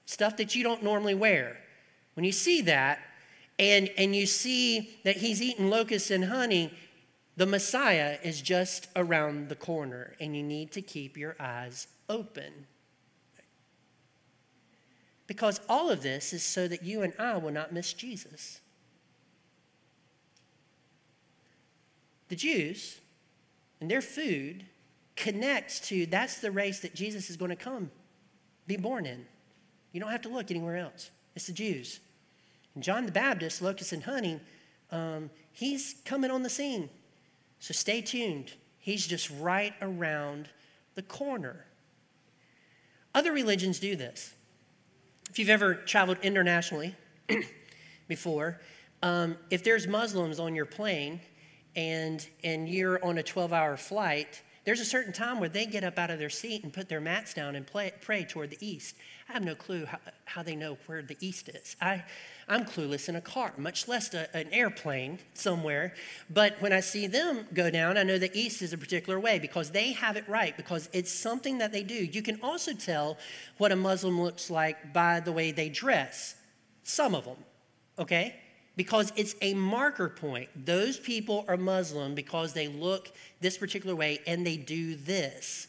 stuff 0.08 0.38
that 0.38 0.56
you 0.56 0.64
don't 0.64 0.82
normally 0.82 1.14
wear, 1.14 1.58
when 2.16 2.24
you 2.24 2.32
see 2.32 2.62
that 2.64 3.00
and 3.60 3.90
and 3.98 4.16
you 4.16 4.26
see 4.26 4.98
that 5.04 5.18
he's 5.18 5.42
eating 5.42 5.70
locusts 5.70 6.10
and 6.10 6.26
honey, 6.26 6.74
the 7.36 7.46
Messiah 7.46 8.18
is 8.24 8.42
just 8.42 8.88
around 8.96 9.50
the 9.50 9.56
corner 9.56 10.16
and 10.20 10.36
you 10.36 10.42
need 10.42 10.72
to 10.72 10.82
keep 10.82 11.16
your 11.16 11.36
eyes 11.40 11.88
open. 12.10 12.66
Because 15.28 15.60
all 15.68 15.90
of 15.92 16.02
this 16.02 16.34
is 16.34 16.42
so 16.42 16.68
that 16.68 16.84
you 16.84 17.02
and 17.04 17.14
I 17.20 17.38
will 17.38 17.52
not 17.52 17.74
miss 17.74 17.94
Jesus. 17.94 18.62
The 22.30 22.36
Jews 22.36 23.00
and 23.82 23.92
their 23.92 24.02
food 24.02 24.66
connects 25.16 25.82
to 25.90 26.06
that's 26.06 26.40
the 26.40 26.52
race 26.52 26.80
that 26.80 26.96
Jesus 26.96 27.30
is 27.30 27.36
going 27.36 27.50
to 27.50 27.56
come, 27.56 27.92
be 28.68 28.78
born 28.78 29.06
in. 29.06 29.26
You 29.98 30.02
don't 30.02 30.12
have 30.12 30.22
to 30.22 30.30
look 30.30 30.52
anywhere 30.52 30.78
else. 30.78 31.10
It's 31.36 31.48
the 31.48 31.54
Jews. 31.54 32.02
And 32.76 32.84
John 32.84 33.08
the 33.08 33.12
Baptist, 33.12 33.64
locust 33.64 33.94
and 33.94 34.04
honey, 34.04 34.40
um, 34.92 35.32
he's 35.52 35.96
coming 36.06 36.30
on 36.30 36.44
the 36.44 36.52
scene. 36.52 36.92
So 37.60 37.74
stay 37.74 38.02
tuned. 38.02 38.54
He's 38.78 39.08
just 39.08 39.32
right 39.40 39.74
around 39.82 40.50
the 40.94 41.02
corner. 41.02 41.66
Other 43.16 43.32
religions 43.32 43.80
do 43.80 43.96
this. 43.96 44.36
If 45.32 45.40
you've 45.40 45.50
ever 45.50 45.74
traveled 45.74 46.20
internationally 46.22 46.94
before, 48.08 48.62
um, 49.02 49.36
if 49.50 49.64
there's 49.64 49.88
Muslims 49.88 50.40
on 50.40 50.54
your 50.54 50.68
plane 50.68 51.22
and, 51.76 52.24
and 52.44 52.70
you're 52.70 53.04
on 53.04 53.18
a 53.18 53.24
12 53.24 53.52
hour 53.52 53.76
flight, 53.76 54.44
there's 54.68 54.82
a 54.82 54.86
certain 54.86 55.14
time 55.14 55.40
where 55.40 55.48
they 55.48 55.66
get 55.66 55.86
up 55.86 55.98
out 55.98 56.10
of 56.10 56.20
their 56.20 56.30
seat 56.30 56.62
and 56.66 56.74
put 56.74 56.90
their 56.90 57.00
mats 57.00 57.34
down 57.34 57.56
and 57.56 57.66
play, 57.66 57.90
pray 58.02 58.26
toward 58.26 58.50
the 58.50 58.58
east. 58.60 58.96
I 59.30 59.32
have 59.32 59.42
no 59.42 59.56
clue 59.56 59.86
how, 59.86 59.98
how 60.26 60.44
they 60.44 60.58
know 60.58 60.78
where 60.88 61.02
the 61.02 61.16
east 61.22 61.48
is. 61.48 61.78
I, 61.80 62.04
I'm 62.50 62.66
clueless 62.66 63.08
in 63.08 63.16
a 63.16 63.22
car, 63.22 63.54
much 63.58 63.88
less 63.88 64.14
a, 64.14 64.28
an 64.36 64.50
airplane 64.52 65.20
somewhere. 65.34 65.94
But 66.30 66.62
when 66.62 66.74
I 66.74 66.82
see 66.82 67.08
them 67.08 67.46
go 67.54 67.70
down, 67.70 67.98
I 67.98 68.04
know 68.04 68.18
the 68.18 68.38
east 68.38 68.62
is 68.62 68.74
a 68.74 68.78
particular 68.78 69.22
way 69.22 69.40
because 69.40 69.72
they 69.72 69.94
have 69.94 70.18
it 70.18 70.28
right, 70.28 70.58
because 70.58 70.90
it's 70.92 71.14
something 71.14 71.60
that 71.60 71.72
they 71.72 71.84
do. 71.84 72.04
You 72.04 72.22
can 72.22 72.38
also 72.44 72.74
tell 72.74 73.18
what 73.60 73.72
a 73.72 73.76
Muslim 73.78 74.20
looks 74.20 74.50
like 74.50 74.92
by 74.92 75.22
the 75.22 75.32
way 75.32 75.54
they 75.54 75.70
dress. 75.70 76.36
Some 76.84 77.16
of 77.16 77.24
them, 77.24 77.38
okay? 77.98 78.36
Because 78.78 79.12
it's 79.18 79.36
a 79.42 79.54
marker 79.56 80.08
point. 80.08 80.50
Those 80.66 80.98
people 80.98 81.44
are 81.50 81.58
Muslim 81.58 82.16
because 82.16 82.54
they 82.54 82.70
look 82.70 83.12
this 83.42 83.58
particular 83.58 83.96
way 83.96 84.22
and 84.26 84.48
they 84.48 84.56
do 84.56 84.96
this. 84.96 85.68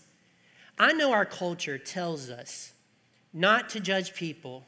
I 0.79 0.93
know 0.93 1.13
our 1.13 1.25
culture 1.25 1.79
tells 1.79 2.31
us 2.31 2.73
not 3.33 3.71
to 3.71 3.81
judge 3.81 4.15
people 4.15 4.65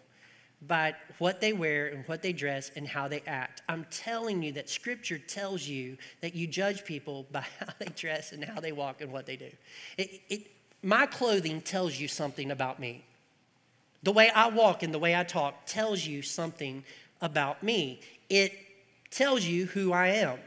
by 0.62 0.94
what 1.18 1.40
they 1.40 1.53
wear 1.53 1.87
and 1.87 2.07
what 2.07 2.22
they 2.22 2.33
dress 2.33 2.70
and 2.76 2.87
how 2.87 3.09
they 3.09 3.22
act. 3.26 3.62
I'm 3.68 3.87
telling 3.90 4.42
you 4.42 4.53
that 4.53 4.68
scripture 4.68 5.18
tells 5.18 5.66
you 5.66 5.96
that 6.20 6.35
you 6.35 6.46
judge 6.46 6.85
people 6.85 7.26
by 7.33 7.44
how 7.59 7.72
they 7.79 7.87
dress 7.87 8.33
and 8.33 8.44
how 8.44 8.61
they 8.61 8.72
walk 8.72 9.00
and 9.00 9.12
what 9.12 9.26
they 9.26 9.37
do. 9.37 9.50
It, 9.96 10.20
it, 10.29 10.50
my 10.83 11.07
clothing 11.07 11.61
tells 11.61 11.98
you 11.98 12.09
something 12.09 12.50
about 12.50 12.79
me. 12.79 13.05
The 14.03 14.12
way 14.12 14.31
I 14.35 14.48
walk 14.48 14.83
and 14.83 14.94
the 14.94 14.98
way 14.98 15.14
I 15.14 15.24
talk 15.24 15.66
tells 15.66 16.07
you 16.07 16.22
something 16.22 16.85
about 17.20 17.62
me. 17.62 18.00
It 18.30 18.52
tells 19.10 19.44
you 19.44 19.66
who 19.66 19.92
I 19.92 20.08
am, 20.08 20.38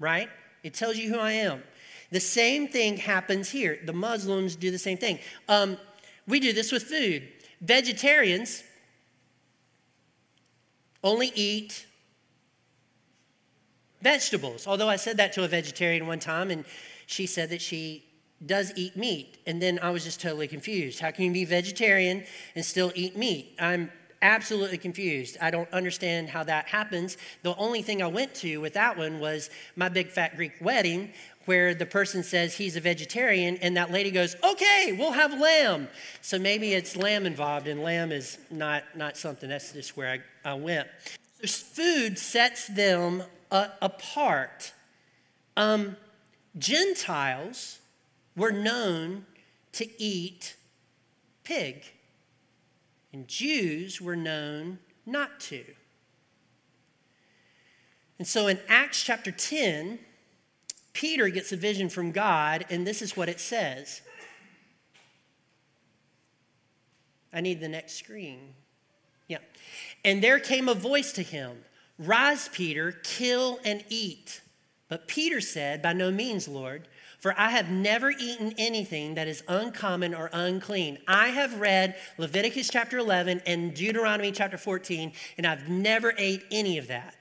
right? 0.00 0.28
It 0.64 0.74
tells 0.74 0.96
you 0.96 1.12
who 1.12 1.18
I 1.18 1.32
am. 1.32 1.62
The 2.10 2.20
same 2.20 2.66
thing 2.66 2.96
happens 2.96 3.50
here. 3.50 3.78
The 3.84 3.92
Muslims 3.92 4.56
do 4.56 4.70
the 4.70 4.78
same 4.78 4.98
thing. 4.98 5.18
Um, 5.48 5.76
we 6.26 6.40
do 6.40 6.52
this 6.52 6.72
with 6.72 6.84
food. 6.84 7.28
Vegetarians 7.60 8.64
only 11.04 11.30
eat 11.34 11.86
vegetables. 14.02 14.66
Although 14.66 14.88
I 14.88 14.96
said 14.96 15.16
that 15.18 15.32
to 15.34 15.44
a 15.44 15.48
vegetarian 15.48 16.06
one 16.06 16.18
time, 16.18 16.50
and 16.50 16.64
she 17.06 17.26
said 17.26 17.50
that 17.50 17.60
she 17.60 18.04
does 18.44 18.72
eat 18.76 18.96
meat. 18.96 19.38
And 19.46 19.62
then 19.62 19.78
I 19.82 19.90
was 19.90 20.04
just 20.04 20.20
totally 20.20 20.48
confused. 20.48 21.00
How 21.00 21.10
can 21.10 21.24
you 21.26 21.32
be 21.32 21.44
vegetarian 21.44 22.24
and 22.54 22.64
still 22.64 22.92
eat 22.94 23.16
meat? 23.16 23.54
I'm 23.58 23.90
absolutely 24.22 24.78
confused. 24.78 25.36
I 25.40 25.50
don't 25.50 25.70
understand 25.72 26.28
how 26.28 26.44
that 26.44 26.66
happens. 26.66 27.16
The 27.42 27.54
only 27.56 27.82
thing 27.82 28.02
I 28.02 28.06
went 28.06 28.34
to 28.36 28.58
with 28.58 28.74
that 28.74 28.96
one 28.96 29.20
was 29.20 29.50
my 29.76 29.88
big 29.88 30.08
fat 30.08 30.36
Greek 30.36 30.52
wedding, 30.60 31.12
where 31.44 31.74
the 31.74 31.86
person 31.86 32.22
says 32.22 32.54
he's 32.54 32.76
a 32.76 32.80
vegetarian, 32.80 33.56
and 33.58 33.76
that 33.76 33.90
lady 33.90 34.10
goes, 34.10 34.36
"Okay, 34.42 34.96
we'll 34.98 35.12
have 35.12 35.38
lamb." 35.38 35.88
So 36.20 36.38
maybe 36.38 36.74
it's 36.74 36.96
lamb 36.96 37.24
involved, 37.26 37.68
and 37.68 37.82
lamb 37.82 38.12
is 38.12 38.38
not 38.50 38.84
not 38.96 39.16
something. 39.16 39.48
That's 39.48 39.72
just 39.72 39.96
where 39.96 40.20
I, 40.44 40.50
I 40.50 40.54
went. 40.54 40.88
So 41.44 41.46
food 41.46 42.18
sets 42.18 42.66
them 42.66 43.22
uh, 43.50 43.68
apart. 43.80 44.72
Um, 45.56 45.96
Gentiles 46.58 47.78
were 48.36 48.52
known 48.52 49.26
to 49.72 50.02
eat 50.02 50.56
pig, 51.44 51.84
and 53.16 53.26
Jews 53.26 53.98
were 53.98 54.14
known 54.14 54.78
not 55.06 55.40
to. 55.40 55.64
And 58.18 58.28
so 58.28 58.46
in 58.46 58.58
Acts 58.68 59.02
chapter 59.02 59.30
10, 59.30 59.98
Peter 60.92 61.30
gets 61.30 61.50
a 61.50 61.56
vision 61.56 61.88
from 61.88 62.12
God, 62.12 62.66
and 62.68 62.86
this 62.86 63.00
is 63.00 63.16
what 63.16 63.30
it 63.30 63.40
says. 63.40 64.02
I 67.32 67.40
need 67.40 67.60
the 67.60 67.68
next 67.68 67.94
screen. 67.94 68.52
Yeah. 69.28 69.38
And 70.04 70.22
there 70.22 70.38
came 70.38 70.68
a 70.68 70.74
voice 70.74 71.12
to 71.12 71.22
him 71.22 71.64
Rise, 71.98 72.50
Peter, 72.50 72.92
kill 73.02 73.60
and 73.64 73.82
eat. 73.88 74.42
But 74.90 75.08
Peter 75.08 75.40
said, 75.40 75.80
By 75.80 75.94
no 75.94 76.10
means, 76.10 76.48
Lord, 76.48 76.86
for 77.26 77.34
I 77.36 77.50
have 77.50 77.68
never 77.68 78.12
eaten 78.12 78.54
anything 78.56 79.16
that 79.16 79.26
is 79.26 79.42
uncommon 79.48 80.14
or 80.14 80.30
unclean. 80.32 80.98
I 81.08 81.30
have 81.30 81.58
read 81.58 81.96
Leviticus 82.18 82.70
chapter 82.70 82.98
11 82.98 83.42
and 83.44 83.74
Deuteronomy 83.74 84.30
chapter 84.30 84.56
14, 84.56 85.10
and 85.36 85.44
I've 85.44 85.68
never 85.68 86.14
ate 86.18 86.44
any 86.52 86.78
of 86.78 86.86
that. 86.86 87.16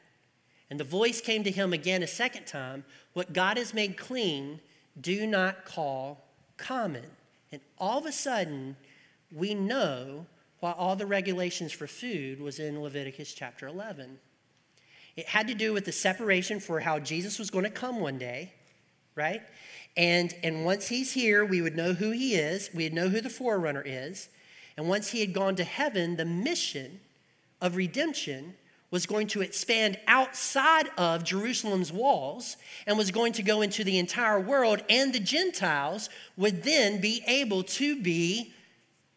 And 0.70 0.80
the 0.80 0.84
voice 0.84 1.22
came 1.22 1.44
to 1.44 1.50
him 1.50 1.74
again 1.74 2.04
a 2.04 2.08
second 2.08 2.46
time 2.46 2.86
what 3.14 3.34
God 3.34 3.58
has 3.58 3.74
made 3.74 3.98
clean, 3.98 4.60
do 5.02 5.26
not 5.26 5.66
call 5.66 6.24
common. 6.56 7.06
And 7.52 7.60
all 7.80 7.98
of 7.98 8.06
a 8.06 8.12
sudden, 8.12 8.76
we 9.32 9.56
know 9.56 10.28
why 10.60 10.74
all 10.74 10.96
the 10.96 11.08
regulations 11.08 11.72
for 11.72 11.88
food 11.88 12.40
was 12.40 12.60
in 12.60 12.80
Leviticus 12.80 13.34
chapter 13.34 13.68
11. 13.68 14.20
It 15.16 15.26
had 15.26 15.48
to 15.48 15.56
do 15.56 15.74
with 15.74 15.86
the 15.86 15.92
separation 15.92 16.60
for 16.60 16.80
how 16.80 17.00
Jesus 17.00 17.40
was 17.40 17.50
going 17.50 17.66
to 17.66 17.72
come 17.72 18.00
one 18.00 18.20
day, 18.20 18.54
right? 19.16 19.42
And, 19.98 20.34
and 20.44 20.66
once 20.66 20.88
he's 20.88 21.14
here, 21.14 21.46
we 21.46 21.62
would 21.62 21.76
know 21.76 21.94
who 21.94 22.12
he 22.12 22.36
is, 22.36 22.70
we'd 22.74 22.94
know 22.94 23.10
who 23.10 23.22
the 23.22 23.30
forerunner 23.30 23.84
is. 23.86 24.30
And 24.78 24.90
once 24.90 25.10
he 25.10 25.22
had 25.22 25.34
gone 25.34 25.56
to 25.56 25.64
heaven, 25.64 26.18
the 26.18 26.26
mission 26.26 27.00
of 27.62 27.76
redemption 27.76 28.56
was 28.92 29.06
going 29.06 29.28
to 29.28 29.42
expand 29.42 29.98
outside 30.08 30.90
of 30.98 31.24
Jerusalem's 31.24 31.92
walls 31.92 32.58
and 32.86 32.98
was 32.98 33.12
going 33.12 33.34
to 33.34 33.44
go 33.44 33.62
into 33.62 33.84
the 33.84 33.98
entire 34.00 34.40
world, 34.40 34.84
and 34.90 35.14
the 35.14 35.20
Gentiles 35.20 36.10
would 36.38 36.64
then 36.64 37.02
be 37.02 37.24
able 37.28 37.64
to 37.64 38.02
be 38.02 38.54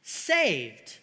saved. 0.02 0.98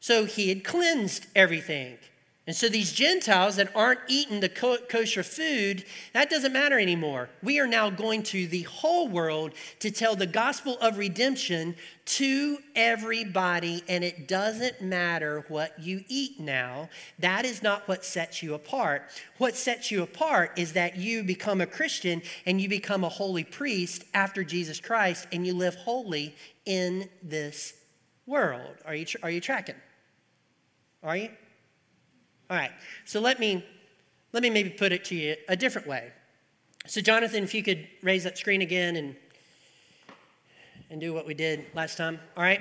So 0.00 0.24
he 0.24 0.48
had 0.48 0.64
cleansed 0.64 1.26
everything. 1.34 1.98
And 2.46 2.54
so 2.54 2.68
these 2.68 2.92
Gentiles 2.92 3.56
that 3.56 3.74
aren't 3.74 4.00
eating 4.06 4.40
the 4.40 4.50
kosher 4.50 5.22
food, 5.22 5.86
that 6.12 6.28
doesn't 6.28 6.52
matter 6.52 6.78
anymore. 6.78 7.30
We 7.42 7.58
are 7.58 7.66
now 7.66 7.88
going 7.88 8.22
to 8.24 8.46
the 8.46 8.64
whole 8.64 9.08
world 9.08 9.52
to 9.78 9.90
tell 9.90 10.14
the 10.14 10.26
gospel 10.26 10.76
of 10.82 10.98
redemption 10.98 11.74
to 12.04 12.58
everybody, 12.76 13.82
and 13.88 14.04
it 14.04 14.28
doesn't 14.28 14.82
matter 14.82 15.46
what 15.48 15.80
you 15.80 16.04
eat 16.06 16.38
now. 16.38 16.90
That 17.18 17.46
is 17.46 17.62
not 17.62 17.88
what 17.88 18.04
sets 18.04 18.42
you 18.42 18.52
apart. 18.52 19.04
What 19.38 19.56
sets 19.56 19.90
you 19.90 20.02
apart 20.02 20.58
is 20.58 20.74
that 20.74 20.98
you 20.98 21.24
become 21.24 21.62
a 21.62 21.66
Christian 21.66 22.20
and 22.44 22.60
you 22.60 22.68
become 22.68 23.04
a 23.04 23.08
holy 23.08 23.44
priest 23.44 24.04
after 24.12 24.44
Jesus 24.44 24.80
Christ, 24.80 25.26
and 25.32 25.46
you 25.46 25.54
live 25.54 25.76
holy 25.76 26.34
in 26.66 27.08
this 27.22 27.72
world. 28.26 28.76
Are 28.84 28.94
you, 28.94 29.06
are 29.22 29.30
you 29.30 29.40
tracking? 29.40 29.76
Are 31.02 31.16
you? 31.16 31.30
All 32.50 32.56
right, 32.56 32.72
so 33.04 33.20
let 33.20 33.40
me, 33.40 33.64
let 34.32 34.42
me 34.42 34.50
maybe 34.50 34.70
put 34.70 34.92
it 34.92 35.04
to 35.06 35.14
you 35.14 35.36
a 35.48 35.56
different 35.56 35.86
way. 35.86 36.12
So, 36.86 37.00
Jonathan, 37.00 37.42
if 37.44 37.54
you 37.54 37.62
could 37.62 37.86
raise 38.02 38.24
that 38.24 38.36
screen 38.36 38.60
again 38.60 38.96
and, 38.96 39.16
and 40.90 41.00
do 41.00 41.14
what 41.14 41.26
we 41.26 41.32
did 41.32 41.64
last 41.74 41.96
time. 41.96 42.20
All 42.36 42.42
right? 42.42 42.60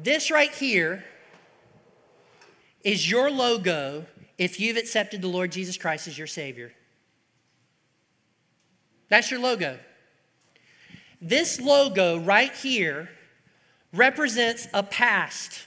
This 0.00 0.30
right 0.30 0.52
here 0.52 1.04
is 2.84 3.10
your 3.10 3.30
logo 3.30 4.06
if 4.38 4.60
you've 4.60 4.76
accepted 4.76 5.20
the 5.20 5.28
Lord 5.28 5.50
Jesus 5.50 5.76
Christ 5.76 6.06
as 6.06 6.16
your 6.16 6.28
Savior. 6.28 6.72
That's 9.08 9.30
your 9.30 9.40
logo. 9.40 9.78
This 11.20 11.60
logo 11.60 12.20
right 12.20 12.52
here 12.52 13.10
represents 13.92 14.68
a 14.72 14.84
past 14.84 15.66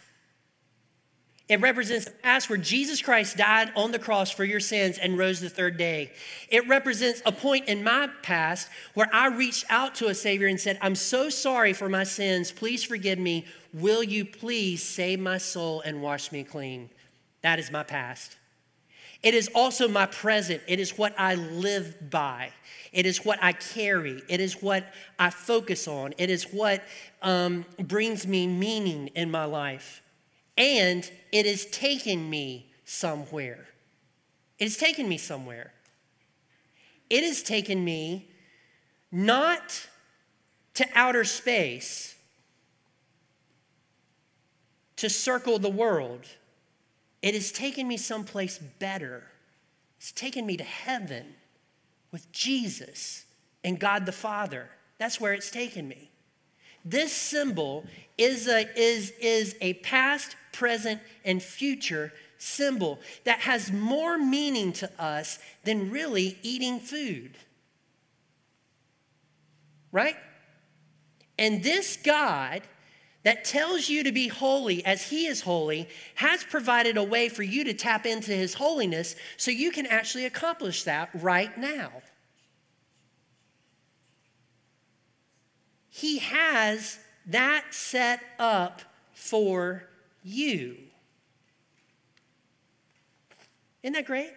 it 1.51 1.59
represents 1.59 2.05
the 2.05 2.11
past 2.11 2.49
where 2.49 2.57
Jesus 2.57 3.01
Christ 3.01 3.35
died 3.35 3.73
on 3.75 3.91
the 3.91 3.99
cross 3.99 4.31
for 4.31 4.45
your 4.45 4.61
sins 4.61 4.97
and 4.97 5.17
rose 5.17 5.41
the 5.41 5.49
third 5.49 5.75
day. 5.75 6.13
It 6.47 6.65
represents 6.69 7.21
a 7.25 7.33
point 7.33 7.67
in 7.67 7.83
my 7.83 8.09
past 8.23 8.69
where 8.93 9.09
I 9.11 9.27
reached 9.27 9.65
out 9.69 9.93
to 9.95 10.07
a 10.07 10.15
Savior 10.15 10.47
and 10.47 10.57
said, 10.57 10.77
I'm 10.81 10.95
so 10.95 11.27
sorry 11.27 11.73
for 11.73 11.89
my 11.89 12.05
sins. 12.05 12.53
Please 12.53 12.85
forgive 12.85 13.19
me. 13.19 13.45
Will 13.73 14.01
you 14.01 14.23
please 14.23 14.81
save 14.81 15.19
my 15.19 15.37
soul 15.37 15.81
and 15.81 16.01
wash 16.01 16.31
me 16.31 16.45
clean? 16.45 16.89
That 17.41 17.59
is 17.59 17.69
my 17.69 17.83
past. 17.83 18.37
It 19.21 19.33
is 19.33 19.49
also 19.53 19.89
my 19.89 20.05
present. 20.05 20.61
It 20.69 20.79
is 20.79 20.97
what 20.97 21.13
I 21.19 21.35
live 21.35 22.09
by. 22.09 22.51
It 22.93 23.05
is 23.05 23.25
what 23.25 23.43
I 23.43 23.51
carry. 23.51 24.23
It 24.29 24.39
is 24.39 24.61
what 24.61 24.85
I 25.19 25.29
focus 25.29 25.85
on. 25.89 26.13
It 26.17 26.29
is 26.29 26.45
what 26.45 26.81
um, 27.21 27.65
brings 27.77 28.25
me 28.25 28.47
meaning 28.47 29.07
in 29.15 29.29
my 29.29 29.43
life 29.43 30.01
and 30.61 31.09
it 31.31 31.47
has 31.47 31.65
taken 31.65 32.29
me 32.29 32.67
somewhere. 32.85 33.65
It 34.59 34.65
has 34.65 34.77
taken 34.77 35.09
me 35.09 35.17
somewhere. 35.17 35.73
It 37.09 37.23
has 37.23 37.41
taken 37.41 37.83
me 37.83 38.29
not 39.11 39.87
to 40.75 40.87
outer 40.93 41.23
space 41.23 42.15
to 44.97 45.09
circle 45.09 45.57
the 45.57 45.67
world. 45.67 46.27
It 47.23 47.33
has 47.33 47.51
taken 47.51 47.87
me 47.87 47.97
someplace 47.97 48.59
better. 48.59 49.23
It's 49.97 50.11
taken 50.11 50.45
me 50.45 50.57
to 50.57 50.63
heaven 50.63 51.25
with 52.11 52.31
Jesus 52.31 53.25
and 53.63 53.79
God 53.79 54.05
the 54.05 54.11
Father. 54.11 54.69
That's 54.99 55.19
where 55.19 55.33
it's 55.33 55.49
taken 55.49 55.87
me. 55.87 56.11
This 56.85 57.11
symbol 57.11 57.85
is 58.15 58.47
a, 58.47 58.67
is, 58.79 59.11
is 59.19 59.55
a 59.59 59.73
past, 59.73 60.35
present, 60.51 61.01
and 61.23 61.41
future 61.41 62.13
symbol 62.37 62.99
that 63.23 63.39
has 63.39 63.71
more 63.71 64.17
meaning 64.17 64.73
to 64.73 64.89
us 64.99 65.39
than 65.63 65.91
really 65.91 66.37
eating 66.41 66.79
food. 66.79 67.37
Right? 69.91 70.15
And 71.37 71.63
this 71.63 71.97
God 71.97 72.61
that 73.23 73.45
tells 73.45 73.87
you 73.89 74.03
to 74.03 74.11
be 74.11 74.27
holy 74.27 74.83
as 74.85 75.09
He 75.09 75.27
is 75.27 75.41
holy 75.41 75.87
has 76.15 76.43
provided 76.43 76.97
a 76.97 77.03
way 77.03 77.29
for 77.29 77.43
you 77.43 77.63
to 77.63 77.73
tap 77.73 78.05
into 78.05 78.31
His 78.31 78.55
holiness 78.55 79.15
so 79.37 79.51
you 79.51 79.71
can 79.71 79.85
actually 79.85 80.25
accomplish 80.25 80.83
that 80.83 81.09
right 81.13 81.55
now. 81.57 81.91
He 85.89 86.19
has 86.19 86.97
that 87.27 87.65
set 87.71 88.21
up 88.39 88.81
for 89.13 89.87
you. 90.23 90.77
Isn't 93.83 93.93
that 93.93 94.05
great? 94.05 94.31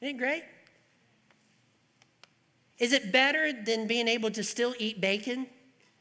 Isn't 0.00 0.14
it 0.14 0.18
great? 0.18 0.44
Is 2.78 2.92
it 2.92 3.10
better 3.10 3.52
than 3.52 3.86
being 3.86 4.06
able 4.06 4.30
to 4.30 4.44
still 4.44 4.74
eat 4.78 5.00
bacon 5.00 5.48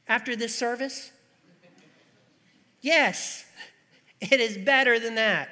after 0.07 0.35
this 0.35 0.55
service? 0.55 1.11
Yes, 2.81 3.45
it 4.21 4.39
is 4.39 4.57
better 4.57 4.99
than 4.99 5.15
that. 5.15 5.49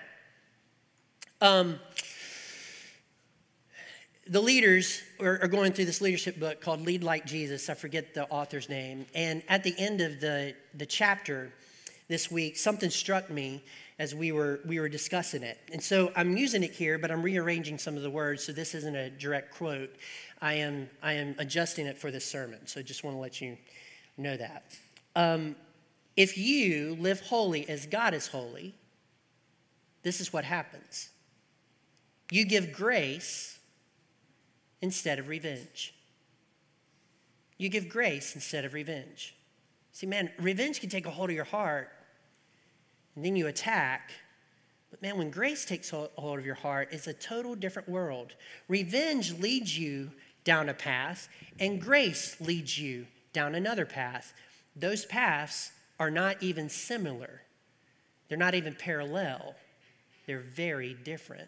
Um, 1.42 1.80
the 4.28 4.42
leaders 4.42 5.02
are, 5.20 5.48
going 5.48 5.72
through 5.72 5.86
this 5.86 6.02
leadership 6.02 6.40
book 6.40 6.60
called 6.60 6.82
Lead 6.82 7.04
Like 7.04 7.26
Jesus. 7.26 7.70
I 7.70 7.76
forget 7.76 8.14
the 8.14 8.28
author's 8.30 8.70
name. 8.70 9.06
And 9.14 9.44
at 9.48 9.64
the 9.64 9.76
end 9.78 10.02
of 10.02 10.20
the, 10.20 10.56
the 10.74 10.86
chapter 10.86 11.54
this 12.08 12.32
week, 12.32 12.58
something 12.58 12.90
struck 12.90 13.30
me 13.30 13.64
as 14.00 14.16
we 14.16 14.32
were, 14.32 14.62
we 14.66 14.80
were 14.80 14.90
discussing 14.90 15.44
it. 15.44 15.60
And 15.72 15.82
so 15.82 16.12
I'm 16.16 16.36
using 16.36 16.64
it 16.64 16.72
here, 16.72 16.98
but 16.98 17.12
I'm 17.12 17.22
rearranging 17.22 17.78
some 17.78 17.96
of 17.96 18.02
the 18.02 18.10
words, 18.10 18.44
so 18.44 18.52
this 18.52 18.74
isn't 18.74 18.96
a 18.96 19.10
direct 19.12 19.54
quote. 19.54 19.96
I 20.42 20.56
am, 20.56 20.90
I 21.04 21.14
am 21.14 21.36
adjusting 21.38 21.86
it 21.86 21.98
for 21.98 22.10
this 22.12 22.26
sermon, 22.26 22.66
so 22.66 22.80
I 22.80 22.84
just 22.84 23.04
want 23.04 23.16
to 23.16 23.20
let 23.20 23.42
you 23.42 23.58
know 24.18 24.36
that. 24.36 24.64
Um, 25.16 25.56
if 26.18 26.38
you 26.38 26.98
live 27.00 27.22
holy 27.22 27.70
as 27.70 27.86
God 27.86 28.14
is 28.14 28.28
holy, 28.28 28.74
this 30.04 30.20
is 30.20 30.34
what 30.34 30.44
happens. 30.46 31.10
You 32.32 32.46
give 32.46 32.74
grace 32.74 33.55
instead 34.86 35.18
of 35.18 35.28
revenge. 35.28 35.94
You 37.58 37.70
give 37.70 37.90
grace 37.90 38.36
instead 38.36 38.66
of 38.66 38.74
revenge. 38.74 39.36
See, 39.92 40.06
man, 40.06 40.30
revenge 40.40 40.80
can 40.80 40.90
take 40.90 41.08
a 41.08 41.10
hold 41.10 41.32
of 41.32 41.36
your 41.36 41.46
heart 41.46 41.90
and 43.16 43.26
then 43.26 43.36
you 43.36 43.48
attack. 43.48 44.12
But 44.92 45.02
man, 45.02 45.18
when 45.18 45.32
grace 45.32 45.66
takes 45.66 45.90
hold 45.90 46.40
of 46.40 46.46
your 46.46 46.56
heart, 46.56 46.90
it's 46.92 47.08
a 47.08 47.14
total 47.14 47.56
different 47.56 47.90
world. 47.90 48.36
Revenge 48.68 49.34
leads 49.40 49.78
you 49.78 50.12
down 50.44 50.70
a 50.70 50.74
path, 50.76 51.28
and 51.60 51.82
grace 51.82 52.40
leads 52.40 52.78
you 52.78 53.08
down 53.34 53.56
another 53.56 53.86
path. 53.86 54.34
Those 54.76 55.04
paths 55.06 55.72
are 56.00 56.12
not 56.12 56.44
even 56.44 56.70
similar, 56.70 57.42
they're 58.30 58.38
not 58.38 58.54
even 58.54 58.76
parallel, 58.76 59.56
they're 60.28 60.40
very 60.40 60.94
different. 60.94 61.48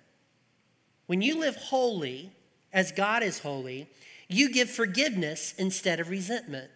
When 1.05 1.21
you 1.21 1.39
live 1.39 1.55
holy, 1.55 2.31
as 2.73 2.91
God 2.91 3.23
is 3.23 3.39
holy, 3.39 3.89
you 4.27 4.51
give 4.51 4.69
forgiveness 4.69 5.53
instead 5.57 5.99
of 5.99 6.09
resentment. 6.09 6.69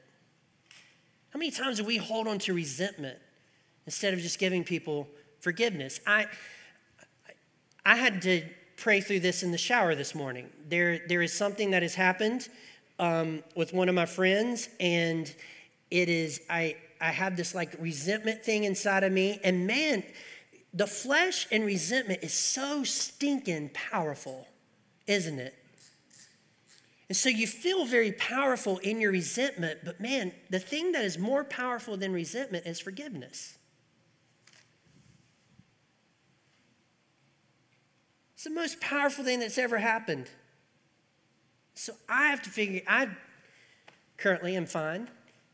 How 1.32 1.40
many 1.40 1.52
times 1.52 1.78
do 1.78 1.84
we 1.84 1.98
hold 1.98 2.28
on 2.28 2.40
to 2.40 2.54
resentment 2.54 3.18
instead 3.86 4.14
of 4.14 4.20
just 4.20 4.40
giving 4.40 4.64
people 4.64 5.08
forgiveness? 5.40 6.00
I, 6.06 6.28
I 7.86 7.96
had 7.96 8.22
to 8.24 8.44
pray 8.78 9.02
through 9.02 9.20
this 9.22 9.44
in 9.44 9.52
the 9.52 9.58
shower 9.58 9.96
this 9.96 10.16
morning. 10.16 10.50
There, 10.68 11.00
there 11.08 11.22
is 11.22 11.34
something 11.34 11.72
that 11.72 11.84
has 11.84 11.96
happened 11.96 12.50
um, 13.00 13.44
with 13.56 13.74
one 13.74 13.90
of 13.90 13.96
my 13.96 14.06
friends, 14.06 14.70
and 14.80 15.34
it 15.90 16.10
is, 16.10 16.42
I, 16.50 16.76
I 17.00 17.12
have 17.12 17.38
this 17.38 17.54
like 17.56 17.76
resentment 17.80 18.44
thing 18.44 18.64
inside 18.64 19.04
of 19.04 19.12
me. 19.12 19.40
And 19.44 19.68
man, 19.68 20.04
the 20.74 20.88
flesh 20.88 21.48
and 21.52 21.66
resentment 21.66 22.24
is 22.24 22.34
so 22.34 22.84
stinking 22.84 23.72
powerful, 23.74 24.48
isn't 25.08 25.40
it? 25.40 25.54
And 27.12 27.16
so 27.18 27.28
you 27.28 27.46
feel 27.46 27.84
very 27.84 28.14
powerful 28.14 28.78
in 28.78 29.02
your 29.02 29.12
resentment, 29.12 29.80
but 29.84 30.00
man, 30.00 30.32
the 30.50 30.60
thing 30.60 30.94
that 30.94 31.04
is 31.04 31.18
more 31.18 31.44
powerful 31.44 31.98
than 31.98 32.14
resentment 32.14 32.66
is 32.66 32.80
forgiveness. 32.80 33.58
It's 38.34 38.46
the 38.46 38.50
most 38.50 38.80
powerful 38.80 39.26
thing 39.26 39.42
that's 39.42 39.58
ever 39.58 39.80
happened. 39.80 40.30
So 41.74 41.96
I 42.08 42.28
have 42.28 42.42
to 42.44 42.50
figure, 42.50 42.80
I 42.88 43.10
currently 44.16 44.56
am 44.56 44.66
fine, 44.66 45.10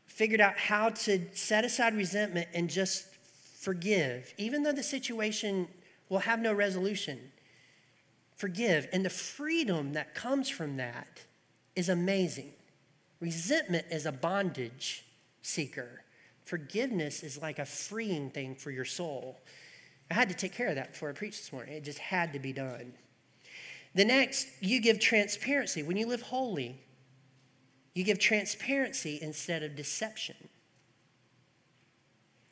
figured 0.06 0.40
out 0.40 0.56
how 0.56 0.90
to 0.90 1.26
set 1.32 1.64
aside 1.64 1.96
resentment 1.96 2.46
and 2.54 2.70
just 2.70 3.04
forgive, 3.58 4.32
even 4.38 4.62
though 4.62 4.70
the 4.70 4.84
situation 4.84 5.66
will 6.08 6.20
have 6.20 6.38
no 6.38 6.52
resolution. 6.52 7.18
Forgive. 8.36 8.86
And 8.92 9.04
the 9.04 9.10
freedom 9.10 9.94
that 9.94 10.14
comes 10.14 10.48
from 10.48 10.76
that 10.76 11.24
is 11.78 11.88
amazing. 11.88 12.50
Resentment 13.20 13.86
is 13.88 14.04
a 14.04 14.10
bondage 14.10 15.04
seeker. 15.42 16.02
Forgiveness 16.44 17.22
is 17.22 17.40
like 17.40 17.60
a 17.60 17.64
freeing 17.64 18.30
thing 18.30 18.56
for 18.56 18.72
your 18.72 18.84
soul. 18.84 19.38
I 20.10 20.14
had 20.14 20.28
to 20.28 20.34
take 20.34 20.52
care 20.52 20.66
of 20.66 20.74
that 20.74 20.92
before 20.92 21.08
I 21.08 21.12
preached 21.12 21.38
this 21.38 21.52
morning. 21.52 21.74
It 21.74 21.84
just 21.84 22.00
had 22.00 22.32
to 22.32 22.40
be 22.40 22.52
done. 22.52 22.94
The 23.94 24.04
next, 24.04 24.48
you 24.60 24.80
give 24.80 24.98
transparency. 24.98 25.84
When 25.84 25.96
you 25.96 26.08
live 26.08 26.22
holy, 26.22 26.80
you 27.94 28.02
give 28.02 28.18
transparency 28.18 29.20
instead 29.22 29.62
of 29.62 29.76
deception. 29.76 30.48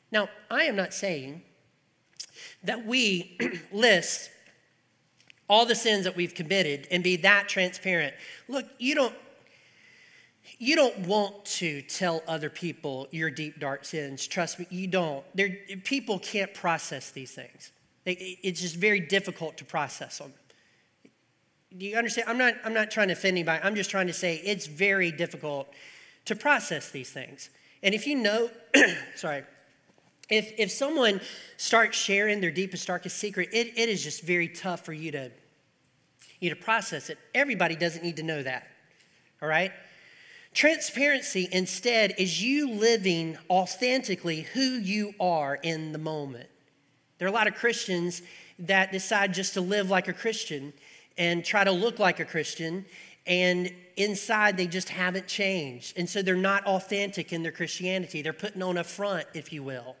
Now, 0.09 0.29
I 0.49 0.63
am 0.63 0.77
not 0.77 0.93
saying 0.93 1.41
that 2.63 2.85
we 2.85 3.37
list 3.73 4.29
all 5.49 5.65
the 5.65 5.75
sins 5.75 6.03
that 6.03 6.15
we've 6.15 6.33
committed 6.33 6.87
and 6.91 7.03
be 7.03 7.15
that 7.17 7.47
transparent. 7.47 8.13
Look, 8.47 8.65
you 8.77 8.95
don't 8.95 9.13
you 10.59 10.75
don't 10.75 10.99
want 10.99 11.45
to 11.45 11.81
tell 11.83 12.23
other 12.27 12.49
people 12.49 13.07
your 13.11 13.29
deep 13.29 13.59
dark 13.59 13.85
sins. 13.85 14.25
Trust 14.25 14.59
me, 14.59 14.67
you 14.69 14.87
don't. 14.87 15.23
They're, 15.35 15.55
people 15.83 16.19
can't 16.19 16.53
process 16.53 17.11
these 17.11 17.31
things. 17.31 17.71
it's 18.05 18.61
just 18.61 18.75
very 18.75 18.99
difficult 18.99 19.57
to 19.57 19.65
process 19.65 20.17
them. 20.17 20.33
Do 21.77 21.85
you 21.85 21.97
understand? 21.97 22.29
I'm 22.29 22.37
not, 22.37 22.55
I'm 22.63 22.73
not 22.73 22.89
trying 22.89 23.09
to 23.09 23.13
offend 23.13 23.33
anybody. 23.33 23.61
I'm 23.63 23.75
just 23.75 23.91
trying 23.91 24.07
to 24.07 24.13
say 24.13 24.37
it's 24.37 24.65
very 24.65 25.11
difficult 25.11 25.71
to 26.25 26.35
process 26.35 26.89
these 26.89 27.11
things. 27.11 27.49
And 27.83 27.93
if 27.93 28.07
you 28.07 28.15
know, 28.15 28.49
sorry, 29.15 29.43
if, 30.29 30.53
if 30.57 30.71
someone 30.71 31.21
starts 31.55 31.97
sharing 31.97 32.41
their 32.41 32.51
deepest, 32.51 32.87
darkest 32.87 33.17
secret, 33.17 33.49
it, 33.53 33.77
it 33.77 33.89
is 33.89 34.03
just 34.03 34.23
very 34.23 34.47
tough 34.47 34.83
for 34.83 34.93
you 34.93 35.11
to, 35.11 35.31
you 36.39 36.49
to 36.49 36.55
process 36.55 37.09
it. 37.09 37.17
Everybody 37.33 37.75
doesn't 37.75 38.03
need 38.03 38.17
to 38.17 38.23
know 38.23 38.43
that, 38.43 38.67
all 39.41 39.47
right? 39.47 39.71
Transparency 40.53 41.47
instead 41.51 42.15
is 42.17 42.41
you 42.43 42.71
living 42.71 43.37
authentically 43.49 44.41
who 44.41 44.61
you 44.61 45.13
are 45.19 45.55
in 45.55 45.91
the 45.91 45.99
moment. 45.99 46.49
There 47.19 47.27
are 47.27 47.31
a 47.31 47.33
lot 47.33 47.47
of 47.47 47.55
Christians 47.55 48.21
that 48.59 48.91
decide 48.91 49.33
just 49.33 49.53
to 49.53 49.61
live 49.61 49.89
like 49.89 50.07
a 50.07 50.13
Christian 50.13 50.73
and 51.17 51.43
try 51.43 51.63
to 51.63 51.71
look 51.71 51.99
like 51.99 52.19
a 52.19 52.25
Christian, 52.25 52.85
and 53.27 53.71
inside 53.97 54.57
they 54.57 54.67
just 54.67 54.89
haven't 54.89 55.27
changed. 55.27 55.97
And 55.97 56.09
so 56.09 56.21
they're 56.21 56.35
not 56.35 56.65
authentic 56.65 57.33
in 57.33 57.43
their 57.43 57.51
Christianity. 57.51 58.21
They're 58.21 58.33
putting 58.33 58.63
on 58.63 58.77
a 58.77 58.83
front, 58.83 59.27
if 59.33 59.51
you 59.51 59.63
will. 59.63 59.95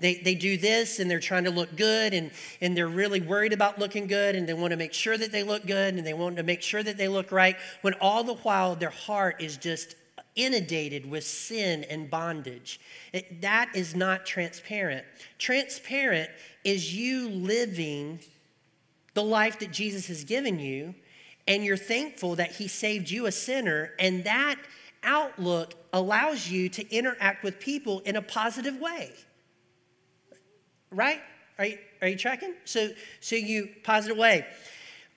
They, 0.00 0.16
they 0.16 0.34
do 0.34 0.56
this 0.56 0.98
and 0.98 1.10
they're 1.10 1.20
trying 1.20 1.44
to 1.44 1.50
look 1.50 1.76
good 1.76 2.14
and, 2.14 2.30
and 2.60 2.76
they're 2.76 2.88
really 2.88 3.20
worried 3.20 3.52
about 3.52 3.78
looking 3.78 4.06
good 4.06 4.34
and 4.34 4.48
they 4.48 4.54
want 4.54 4.72
to 4.72 4.76
make 4.76 4.92
sure 4.92 5.16
that 5.16 5.30
they 5.30 5.44
look 5.44 5.64
good 5.66 5.94
and 5.94 6.04
they 6.04 6.14
want 6.14 6.36
to 6.36 6.42
make 6.42 6.62
sure 6.62 6.82
that 6.82 6.96
they 6.96 7.08
look 7.08 7.30
right 7.30 7.56
when 7.82 7.94
all 8.00 8.24
the 8.24 8.34
while 8.34 8.74
their 8.74 8.90
heart 8.90 9.40
is 9.40 9.56
just 9.56 9.94
inundated 10.34 11.08
with 11.08 11.24
sin 11.24 11.84
and 11.84 12.10
bondage. 12.10 12.80
It, 13.12 13.40
that 13.42 13.70
is 13.74 13.94
not 13.94 14.26
transparent. 14.26 15.06
Transparent 15.38 16.28
is 16.64 16.92
you 16.92 17.28
living 17.28 18.18
the 19.14 19.22
life 19.22 19.60
that 19.60 19.70
Jesus 19.70 20.08
has 20.08 20.24
given 20.24 20.58
you 20.58 20.94
and 21.46 21.64
you're 21.64 21.76
thankful 21.76 22.36
that 22.36 22.52
he 22.52 22.68
saved 22.68 23.10
you 23.10 23.26
a 23.26 23.32
sinner 23.32 23.92
and 23.98 24.24
that 24.24 24.56
outlook 25.02 25.74
allows 25.92 26.48
you 26.48 26.68
to 26.70 26.94
interact 26.94 27.44
with 27.44 27.60
people 27.60 28.00
in 28.00 28.16
a 28.16 28.22
positive 28.22 28.80
way 28.80 29.12
right? 30.94 31.20
Are 31.58 31.66
you, 31.66 31.78
are 32.00 32.08
you 32.08 32.16
tracking? 32.16 32.54
So, 32.64 32.90
so 33.20 33.36
you, 33.36 33.68
positive 33.82 34.16
way. 34.16 34.46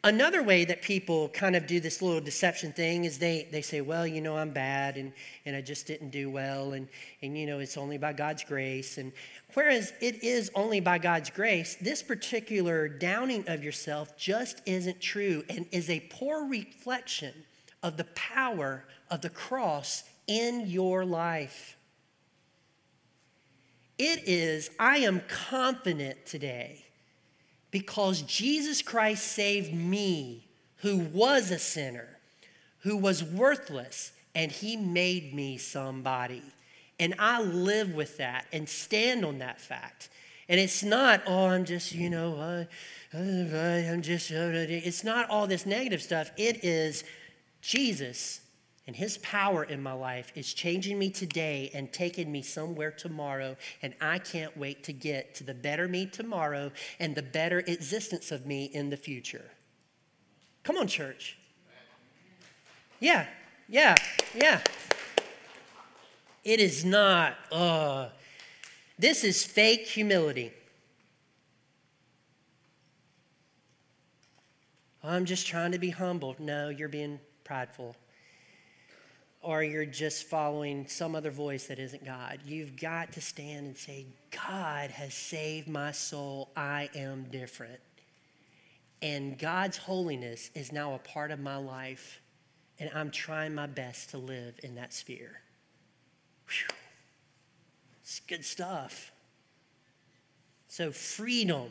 Another 0.08 0.42
way 0.42 0.64
that 0.64 0.82
people 0.82 1.28
kind 1.28 1.54
of 1.54 1.68
do 1.68 1.82
this 1.82 2.02
little 2.02 2.22
deception 2.22 2.72
thing 2.72 3.04
is 3.04 3.20
they, 3.20 3.46
they 3.52 3.62
say, 3.62 3.82
well, 3.82 4.08
you 4.08 4.22
know, 4.22 4.38
I'm 4.38 4.52
bad 4.52 4.96
and, 4.96 5.12
and 5.46 5.54
I 5.54 5.60
just 5.60 5.86
didn't 5.86 6.12
do 6.12 6.30
well 6.30 6.72
and, 6.72 6.88
and, 7.22 7.38
you 7.38 7.46
know, 7.46 7.60
it's 7.60 7.76
only 7.76 7.98
by 7.98 8.14
God's 8.14 8.46
grace. 8.46 8.98
And 8.98 9.12
whereas 9.54 9.92
it 10.00 10.24
is 10.24 10.50
only 10.56 10.80
by 10.80 10.98
God's 10.98 11.30
grace, 11.30 11.76
this 11.82 12.02
particular 12.02 12.88
downing 12.88 13.44
of 13.50 13.66
yourself 13.66 14.16
just 14.16 14.62
isn't 14.66 15.02
true 15.02 15.44
and 15.50 15.66
is 15.74 15.90
a 15.90 16.00
poor 16.10 16.48
reflection 16.48 17.34
of 17.84 17.98
the 17.98 18.06
power 18.16 18.86
of 19.12 19.20
the 19.20 19.30
cross 19.30 20.06
in 20.26 20.68
your 20.68 21.04
life. 21.04 21.76
It 23.98 24.24
is, 24.26 24.70
I 24.80 25.00
am 25.00 25.22
confident 25.28 26.26
today 26.26 26.87
because 27.72 28.22
Jesus 28.24 28.82
Christ 28.82 29.24
saved 29.24 29.74
me, 29.74 30.48
who 30.78 30.98
was 30.98 31.52
a 31.52 31.60
sinner, 31.60 32.08
who 32.80 32.98
was 32.98 33.24
worthless, 33.24 34.12
and 34.36 34.52
he 34.52 34.78
made 34.78 35.34
me 35.34 35.58
somebody. 35.58 36.44
And 37.00 37.16
I 37.20 37.42
live 37.42 37.94
with 37.94 38.18
that 38.18 38.46
and 38.54 38.68
stand 38.68 39.26
on 39.26 39.40
that 39.40 39.60
fact. 39.60 40.10
And 40.50 40.60
it's 40.60 40.84
not, 40.84 41.24
oh, 41.28 41.48
I'm 41.48 41.66
just, 41.66 41.94
you 41.94 42.10
know, 42.10 42.36
uh, 42.38 42.66
uh, 43.14 43.18
I'm 43.18 44.02
just, 44.02 44.32
uh, 44.32 44.36
it's 44.54 45.04
not 45.04 45.30
all 45.30 45.48
this 45.48 45.66
negative 45.66 46.02
stuff. 46.02 46.32
It 46.38 46.64
is 46.64 47.04
Jesus 47.62 48.42
and 48.88 48.96
His 48.96 49.18
power 49.18 49.66
in 49.66 49.84
my 49.84 49.92
life 49.92 50.32
is 50.34 50.54
changing 50.54 50.98
me 50.98 51.10
today 51.10 51.70
and 51.74 51.92
taking 51.92 52.32
me 52.32 52.42
somewhere 52.42 52.90
tomorrow. 52.90 53.58
And 53.82 53.94
I 54.00 54.18
can't 54.18 54.56
wait 54.58 54.86
to 54.86 54.94
get 54.94 55.36
to 55.36 55.44
the 55.44 55.54
better 55.54 55.90
me 55.90 56.06
tomorrow 56.06 56.72
and 56.98 57.14
the 57.14 57.22
better 57.22 57.60
existence 57.60 58.32
of 58.32 58.46
me 58.46 58.66
in 58.66 58.90
the 58.90 58.96
future. 58.96 59.52
Come 60.64 60.78
on, 60.78 60.88
church. 60.88 61.38
Yeah, 63.02 63.28
yeah, 63.68 63.96
yeah. 64.34 64.62
It 66.46 66.62
is 66.62 66.86
not, 66.86 67.36
uh, 67.52 68.08
this 68.98 69.26
is 69.26 69.44
fake 69.44 69.82
humility. 69.82 70.54
I'm 75.04 75.26
just 75.26 75.46
trying 75.46 75.74
to 75.74 75.80
be 75.80 75.90
humble. 75.90 76.38
No, 76.40 76.70
you're 76.70 76.90
being 76.90 77.20
prideful 77.44 77.96
or 79.48 79.64
you're 79.64 79.86
just 79.86 80.26
following 80.26 80.86
some 80.90 81.16
other 81.16 81.32
voice 81.32 81.68
that 81.68 81.80
isn't 81.80 82.04
God. 82.04 82.40
You've 82.46 82.76
got 82.76 83.14
to 83.14 83.22
stand 83.22 83.68
and 83.68 83.78
say, 83.78 84.06
God 84.30 84.92
has 84.92 85.14
saved 85.14 85.70
my 85.70 85.94
soul. 85.94 86.50
I 86.58 86.90
am 86.94 87.28
different. 87.32 87.80
And 89.02 89.40
God's 89.40 89.78
holiness 89.78 90.52
is 90.54 90.74
now 90.74 90.96
a 90.96 90.98
part 90.98 91.32
of 91.32 91.40
my 91.40 91.56
life, 91.56 92.20
and 92.78 92.92
I'm 92.94 93.10
trying 93.10 93.56
my 93.56 93.68
best 93.68 94.10
to 94.10 94.18
live 94.18 94.60
in 94.64 94.76
that 94.76 94.94
sphere. 94.94 95.40
Whew. 96.50 96.76
It's 98.02 98.20
good 98.28 98.44
stuff. 98.44 99.14
So, 100.68 100.92
freedom. 100.92 101.70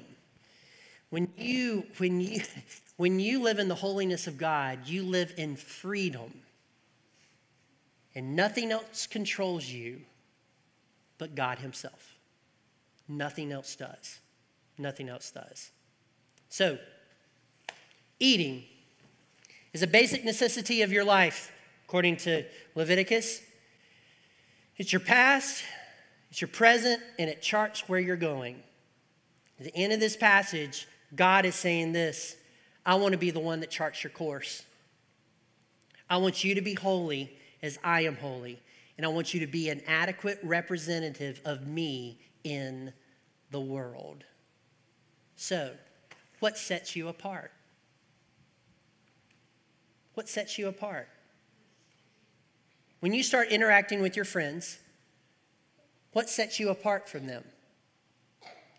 When 1.10 1.28
you, 1.36 1.84
when, 1.98 2.22
you, 2.22 2.40
when 2.96 3.20
you 3.20 3.42
live 3.42 3.58
in 3.58 3.68
the 3.68 3.74
holiness 3.74 4.26
of 4.26 4.38
God, 4.38 4.88
you 4.88 5.02
live 5.02 5.34
in 5.36 5.56
freedom 5.56 6.32
and 8.16 8.34
nothing 8.34 8.72
else 8.72 9.06
controls 9.06 9.68
you 9.68 10.00
but 11.18 11.34
God 11.34 11.58
Himself. 11.58 12.16
Nothing 13.06 13.52
else 13.52 13.76
does. 13.76 14.20
Nothing 14.78 15.10
else 15.10 15.30
does. 15.30 15.70
So, 16.48 16.78
eating 18.18 18.64
is 19.74 19.82
a 19.82 19.86
basic 19.86 20.24
necessity 20.24 20.80
of 20.80 20.90
your 20.90 21.04
life, 21.04 21.52
according 21.86 22.16
to 22.18 22.44
Leviticus. 22.74 23.42
It's 24.78 24.92
your 24.92 25.00
past, 25.00 25.62
it's 26.30 26.40
your 26.40 26.48
present, 26.48 27.02
and 27.18 27.28
it 27.28 27.42
charts 27.42 27.86
where 27.86 28.00
you're 28.00 28.16
going. 28.16 28.62
At 29.58 29.66
the 29.66 29.76
end 29.76 29.92
of 29.92 30.00
this 30.00 30.16
passage, 30.16 30.88
God 31.14 31.44
is 31.44 31.54
saying 31.54 31.92
this 31.92 32.36
I 32.84 32.94
want 32.94 33.12
to 33.12 33.18
be 33.18 33.30
the 33.30 33.40
one 33.40 33.60
that 33.60 33.70
charts 33.70 34.02
your 34.02 34.10
course. 34.10 34.64
I 36.08 36.16
want 36.16 36.44
you 36.44 36.54
to 36.54 36.62
be 36.62 36.74
holy 36.74 37.36
as 37.66 37.78
I 37.84 38.02
am 38.02 38.16
holy. 38.16 38.62
And 38.96 39.04
I 39.04 39.10
want 39.10 39.34
you 39.34 39.40
to 39.40 39.46
be 39.46 39.68
an 39.68 39.82
adequate 39.86 40.38
representative 40.42 41.42
of 41.44 41.66
me 41.66 42.18
in 42.44 42.94
the 43.50 43.60
world. 43.60 44.24
So, 45.36 45.72
what 46.40 46.56
sets 46.56 46.96
you 46.96 47.08
apart? 47.08 47.52
What 50.14 50.28
sets 50.30 50.56
you 50.56 50.68
apart? 50.68 51.08
When 53.00 53.12
you 53.12 53.22
start 53.22 53.48
interacting 53.48 54.00
with 54.00 54.16
your 54.16 54.24
friends, 54.24 54.78
what 56.12 56.30
sets 56.30 56.58
you 56.58 56.70
apart 56.70 57.06
from 57.06 57.26
them? 57.26 57.44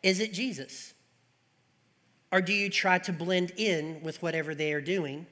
Is 0.02 0.20
it 0.20 0.34
Jesus? 0.34 0.96
Or 2.32 2.42
do 2.42 2.54
you 2.54 2.70
try 2.70 2.98
to 3.00 3.14
blend 3.14 3.54
in 3.58 4.02
with 4.02 4.22
whatever 4.22 4.56
they 4.56 4.74
are 4.74 4.82
doing 4.82 5.28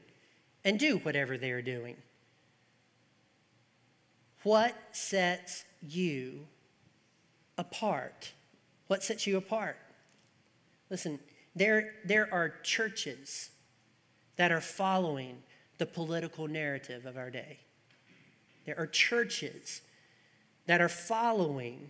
and 0.63 0.79
do 0.79 0.97
whatever 0.97 1.37
they 1.37 1.51
are 1.51 1.61
doing? 1.61 1.97
What 4.45 4.75
sets 4.91 5.65
you 5.81 6.45
apart? 7.57 8.31
What 8.85 9.01
sets 9.01 9.25
you 9.25 9.37
apart? 9.37 9.75
Listen, 10.91 11.19
there, 11.55 11.95
there 12.05 12.31
are 12.31 12.49
churches 12.61 13.49
that 14.35 14.51
are 14.51 14.61
following 14.61 15.41
the 15.79 15.87
political 15.87 16.47
narrative 16.47 17.07
of 17.07 17.17
our 17.17 17.31
day. 17.31 17.57
There 18.67 18.77
are 18.77 18.85
churches 18.85 19.81
that 20.67 20.79
are 20.79 20.89
following 20.89 21.89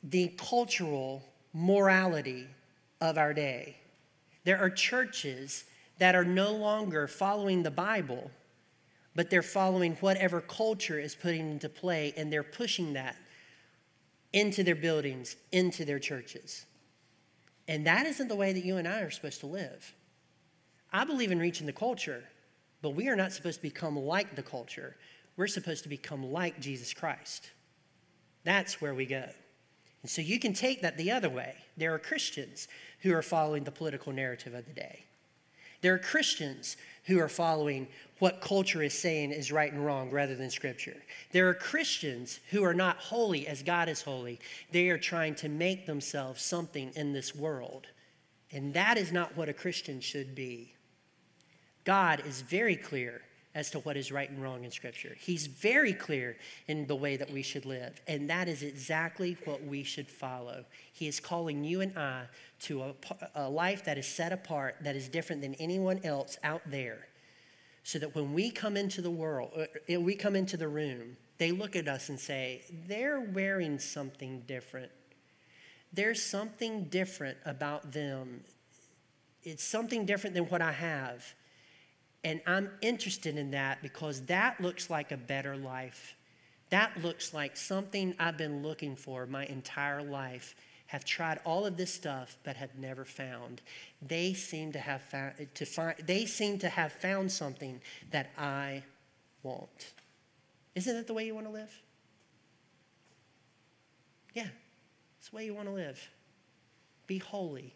the 0.00 0.28
cultural 0.36 1.24
morality 1.52 2.46
of 3.00 3.18
our 3.18 3.34
day. 3.34 3.78
There 4.44 4.60
are 4.60 4.70
churches 4.70 5.64
that 5.98 6.14
are 6.14 6.24
no 6.24 6.52
longer 6.52 7.08
following 7.08 7.64
the 7.64 7.72
Bible, 7.72 8.30
but 9.14 9.30
they're 9.30 9.42
following 9.42 9.94
whatever 9.96 10.40
culture 10.40 10.98
is 10.98 11.14
putting 11.14 11.50
into 11.50 11.68
play, 11.68 12.12
and 12.16 12.32
they're 12.32 12.42
pushing 12.42 12.94
that 12.94 13.16
into 14.32 14.64
their 14.64 14.74
buildings, 14.74 15.36
into 15.52 15.84
their 15.84 15.98
churches. 15.98 16.66
And 17.68 17.86
that 17.86 18.06
isn't 18.06 18.28
the 18.28 18.36
way 18.36 18.52
that 18.52 18.64
you 18.64 18.76
and 18.76 18.86
I 18.86 19.00
are 19.00 19.10
supposed 19.10 19.40
to 19.40 19.46
live. 19.46 19.94
I 20.92 21.04
believe 21.04 21.32
in 21.32 21.38
reaching 21.38 21.66
the 21.66 21.72
culture, 21.72 22.24
but 22.82 22.90
we 22.90 23.08
are 23.08 23.16
not 23.16 23.32
supposed 23.32 23.56
to 23.56 23.62
become 23.62 23.96
like 23.96 24.36
the 24.36 24.42
culture. 24.42 24.96
We're 25.36 25.46
supposed 25.46 25.84
to 25.84 25.88
become 25.88 26.30
like 26.30 26.60
Jesus 26.60 26.92
Christ. 26.92 27.50
That's 28.44 28.80
where 28.80 28.94
we 28.94 29.06
go. 29.06 29.24
And 30.02 30.10
so 30.10 30.20
you 30.20 30.38
can 30.38 30.52
take 30.52 30.82
that 30.82 30.98
the 30.98 31.10
other 31.10 31.30
way. 31.30 31.54
There 31.76 31.94
are 31.94 31.98
Christians 31.98 32.68
who 33.00 33.14
are 33.14 33.22
following 33.22 33.64
the 33.64 33.72
political 33.72 34.12
narrative 34.12 34.54
of 34.54 34.66
the 34.66 34.72
day. 34.72 35.06
There 35.84 35.92
are 35.92 35.98
Christians 35.98 36.78
who 37.04 37.20
are 37.20 37.28
following 37.28 37.88
what 38.18 38.40
culture 38.40 38.82
is 38.82 38.98
saying 38.98 39.32
is 39.32 39.52
right 39.52 39.70
and 39.70 39.84
wrong 39.84 40.10
rather 40.10 40.34
than 40.34 40.48
scripture. 40.48 40.96
There 41.32 41.46
are 41.50 41.52
Christians 41.52 42.40
who 42.52 42.64
are 42.64 42.72
not 42.72 42.96
holy 42.96 43.46
as 43.46 43.62
God 43.62 43.90
is 43.90 44.00
holy. 44.00 44.40
They 44.72 44.88
are 44.88 44.96
trying 44.96 45.34
to 45.34 45.50
make 45.50 45.84
themselves 45.84 46.40
something 46.40 46.90
in 46.96 47.12
this 47.12 47.34
world. 47.34 47.86
And 48.50 48.72
that 48.72 48.96
is 48.96 49.12
not 49.12 49.36
what 49.36 49.50
a 49.50 49.52
Christian 49.52 50.00
should 50.00 50.34
be. 50.34 50.72
God 51.84 52.22
is 52.26 52.40
very 52.40 52.76
clear 52.76 53.20
as 53.54 53.70
to 53.70 53.78
what 53.80 53.98
is 53.98 54.10
right 54.10 54.30
and 54.30 54.42
wrong 54.42 54.64
in 54.64 54.70
Scripture. 54.70 55.16
He's 55.20 55.46
very 55.46 55.92
clear 55.92 56.36
in 56.66 56.86
the 56.86 56.96
way 56.96 57.16
that 57.16 57.30
we 57.30 57.42
should 57.42 57.64
live, 57.64 58.00
and 58.08 58.28
that 58.28 58.48
is 58.48 58.62
exactly 58.62 59.36
what 59.44 59.62
we 59.62 59.84
should 59.84 60.08
follow. 60.08 60.64
He 60.92 61.06
is 61.06 61.20
calling 61.20 61.62
you 61.62 61.80
and 61.80 61.96
I 61.96 62.24
to 62.64 62.82
a, 62.82 62.94
a, 63.34 63.48
life 63.48 63.84
that 63.84 63.98
is 63.98 64.06
set 64.06 64.32
apart, 64.32 64.76
that 64.82 64.96
is 64.96 65.08
different 65.08 65.42
than 65.42 65.54
anyone 65.54 66.00
else 66.04 66.38
out 66.42 66.62
there, 66.66 67.06
so 67.82 67.98
that 67.98 68.14
when 68.14 68.32
we 68.32 68.50
come 68.50 68.76
into 68.76 69.00
the 69.00 69.10
world, 69.10 69.50
uh, 69.56 70.00
we 70.00 70.14
come 70.14 70.36
into 70.36 70.56
the 70.56 70.68
room, 70.68 71.16
they 71.38 71.50
look 71.50 71.76
at 71.76 71.88
us 71.88 72.08
and 72.08 72.18
say, 72.18 72.62
they're 72.86 73.20
wearing 73.20 73.78
something 73.78 74.42
different. 74.46 74.90
There's 75.92 76.22
something 76.22 76.84
different 76.84 77.38
about 77.44 77.92
them. 77.92 78.44
It's 79.42 79.64
something 79.64 80.06
different 80.06 80.34
than 80.34 80.44
what 80.44 80.62
I 80.62 80.72
have. 80.72 81.24
And 82.24 82.40
I'm 82.46 82.70
interested 82.80 83.36
in 83.36 83.50
that 83.50 83.82
because 83.82 84.22
that 84.22 84.60
looks 84.60 84.88
like 84.88 85.12
a 85.12 85.16
better 85.16 85.56
life. 85.56 86.16
That 86.70 87.02
looks 87.02 87.34
like 87.34 87.56
something 87.56 88.14
I've 88.18 88.38
been 88.38 88.62
looking 88.62 88.96
for 88.96 89.26
my 89.26 89.44
entire 89.46 90.02
life. 90.02 90.54
Have 90.94 91.04
tried 91.04 91.40
all 91.44 91.66
of 91.66 91.76
this 91.76 91.92
stuff 91.92 92.36
but 92.44 92.54
have 92.54 92.78
never 92.78 93.04
found. 93.04 93.62
They 94.00 94.32
seem 94.32 94.70
to 94.70 94.78
have 94.78 95.02
found 95.02 95.34
to 95.52 95.66
find 95.66 95.96
they 96.06 96.24
seem 96.24 96.60
to 96.60 96.68
have 96.68 96.92
found 96.92 97.32
something 97.32 97.80
that 98.12 98.30
I 98.38 98.84
want. 99.42 99.92
Isn't 100.76 100.94
that 100.94 101.08
the 101.08 101.12
way 101.12 101.26
you 101.26 101.34
want 101.34 101.48
to 101.48 101.52
live? 101.52 101.82
Yeah, 104.34 104.46
it's 105.18 105.30
the 105.30 105.36
way 105.36 105.44
you 105.46 105.52
want 105.52 105.66
to 105.66 105.74
live. 105.74 106.00
Be 107.08 107.18
holy 107.18 107.74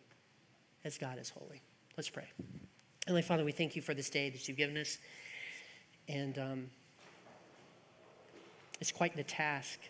as 0.85 0.97
God 0.97 1.19
is 1.19 1.29
holy. 1.29 1.61
Let's 1.97 2.11
pray. 2.11 2.29
Heavenly 3.05 3.23
Father, 3.23 3.45
we 3.45 3.51
thank 3.51 3.75
you 3.75 3.83
for 3.83 3.95
this 3.95 4.11
day 4.11 4.31
that 4.31 4.47
you've 4.47 4.57
given 4.57 4.77
us. 4.77 4.97
And 6.09 6.39
um, 6.39 6.71
it's 8.81 8.93
quite 8.93 9.16
the 9.16 9.25
task 9.25 9.81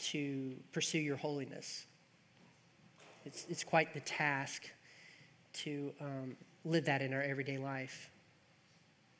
to 0.00 0.54
pursue 0.72 0.98
your 0.98 1.16
holiness. 1.16 1.86
It's, 3.24 3.46
it's 3.48 3.64
quite 3.64 3.92
the 3.94 4.00
task 4.00 4.70
to 5.52 5.92
um, 6.00 6.36
live 6.64 6.86
that 6.86 7.02
in 7.02 7.12
our 7.12 7.22
everyday 7.22 7.58
life. 7.58 8.10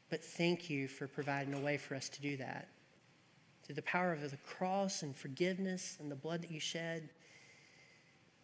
But 0.08 0.24
thank 0.24 0.68
you 0.70 0.88
for 0.88 1.06
providing 1.06 1.54
a 1.54 1.60
way 1.60 1.76
for 1.76 1.94
us 1.94 2.08
to 2.10 2.20
do 2.20 2.36
that. 2.38 2.68
Through 3.64 3.76
the 3.76 3.82
power 3.82 4.12
of 4.12 4.28
the 4.28 4.36
cross 4.38 5.02
and 5.02 5.14
forgiveness 5.14 5.96
and 6.00 6.10
the 6.10 6.16
blood 6.16 6.42
that 6.42 6.50
you 6.50 6.60
shed, 6.60 7.10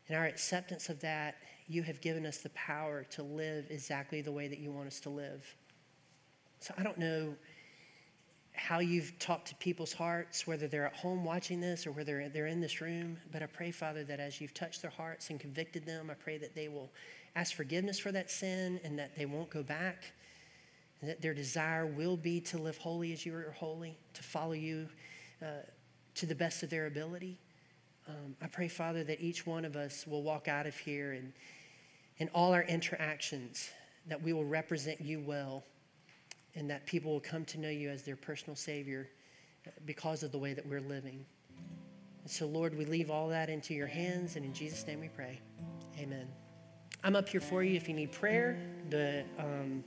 and 0.08 0.16
our 0.16 0.26
acceptance 0.26 0.88
of 0.88 1.00
that 1.00 1.36
you 1.66 1.82
have 1.82 2.00
given 2.00 2.26
us 2.26 2.38
the 2.38 2.50
power 2.50 3.04
to 3.10 3.22
live 3.24 3.66
exactly 3.70 4.20
the 4.20 4.30
way 4.30 4.46
that 4.46 4.58
you 4.58 4.70
want 4.70 4.86
us 4.86 5.00
to 5.00 5.10
live. 5.10 5.56
So 6.60 6.72
I 6.78 6.84
don't 6.84 6.98
know 6.98 7.34
how 8.56 8.80
you've 8.80 9.18
talked 9.18 9.48
to 9.48 9.54
people's 9.56 9.92
hearts, 9.92 10.46
whether 10.46 10.66
they're 10.66 10.86
at 10.86 10.96
home 10.96 11.24
watching 11.24 11.60
this 11.60 11.86
or 11.86 11.92
whether 11.92 12.28
they're 12.28 12.46
in 12.46 12.60
this 12.60 12.80
room, 12.80 13.18
but 13.32 13.42
I 13.42 13.46
pray, 13.46 13.70
Father, 13.70 14.02
that 14.04 14.18
as 14.18 14.40
you've 14.40 14.54
touched 14.54 14.82
their 14.82 14.90
hearts 14.90 15.30
and 15.30 15.38
convicted 15.38 15.84
them, 15.84 16.10
I 16.10 16.14
pray 16.14 16.38
that 16.38 16.54
they 16.54 16.68
will 16.68 16.90
ask 17.34 17.54
forgiveness 17.54 17.98
for 17.98 18.12
that 18.12 18.30
sin 18.30 18.80
and 18.82 18.98
that 18.98 19.14
they 19.16 19.26
won't 19.26 19.50
go 19.50 19.62
back, 19.62 20.12
and 21.00 21.10
that 21.10 21.20
their 21.20 21.34
desire 21.34 21.86
will 21.86 22.16
be 22.16 22.40
to 22.40 22.58
live 22.58 22.78
holy 22.78 23.12
as 23.12 23.26
you 23.26 23.34
are 23.34 23.54
holy, 23.56 23.98
to 24.14 24.22
follow 24.22 24.52
you 24.52 24.88
uh, 25.42 25.62
to 26.14 26.26
the 26.26 26.34
best 26.34 26.62
of 26.62 26.70
their 26.70 26.86
ability. 26.86 27.38
Um, 28.08 28.36
I 28.40 28.46
pray, 28.46 28.68
Father, 28.68 29.04
that 29.04 29.20
each 29.20 29.46
one 29.46 29.64
of 29.64 29.76
us 29.76 30.06
will 30.06 30.22
walk 30.22 30.48
out 30.48 30.66
of 30.66 30.76
here 30.76 31.12
and 31.12 31.32
in 32.18 32.28
all 32.30 32.54
our 32.54 32.62
interactions, 32.62 33.68
that 34.06 34.22
we 34.22 34.32
will 34.32 34.44
represent 34.44 35.00
you 35.00 35.20
well 35.20 35.62
and 36.56 36.68
that 36.70 36.86
people 36.86 37.12
will 37.12 37.20
come 37.20 37.44
to 37.44 37.58
know 37.58 37.68
you 37.68 37.90
as 37.90 38.02
their 38.02 38.16
personal 38.16 38.56
Savior 38.56 39.08
because 39.84 40.22
of 40.22 40.32
the 40.32 40.38
way 40.38 40.54
that 40.54 40.66
we're 40.66 40.80
living. 40.80 41.24
And 42.22 42.30
so, 42.30 42.46
Lord, 42.46 42.76
we 42.76 42.84
leave 42.84 43.10
all 43.10 43.28
that 43.28 43.48
into 43.48 43.74
your 43.74 43.86
hands, 43.86 44.36
and 44.36 44.44
in 44.44 44.52
Jesus' 44.52 44.86
name 44.86 45.00
we 45.00 45.08
pray. 45.08 45.38
Amen. 45.98 46.26
I'm 47.04 47.14
up 47.14 47.28
here 47.28 47.40
for 47.40 47.62
you 47.62 47.76
if 47.76 47.88
you 47.88 47.94
need 47.94 48.10
prayer. 48.10 48.58
The 48.90 49.24
um, 49.38 49.84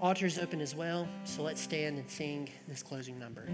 altar 0.00 0.26
is 0.26 0.38
open 0.38 0.60
as 0.60 0.74
well, 0.74 1.08
so 1.24 1.42
let's 1.42 1.60
stand 1.60 1.98
and 1.98 2.08
sing 2.08 2.48
this 2.68 2.82
closing 2.82 3.18
number. 3.18 3.48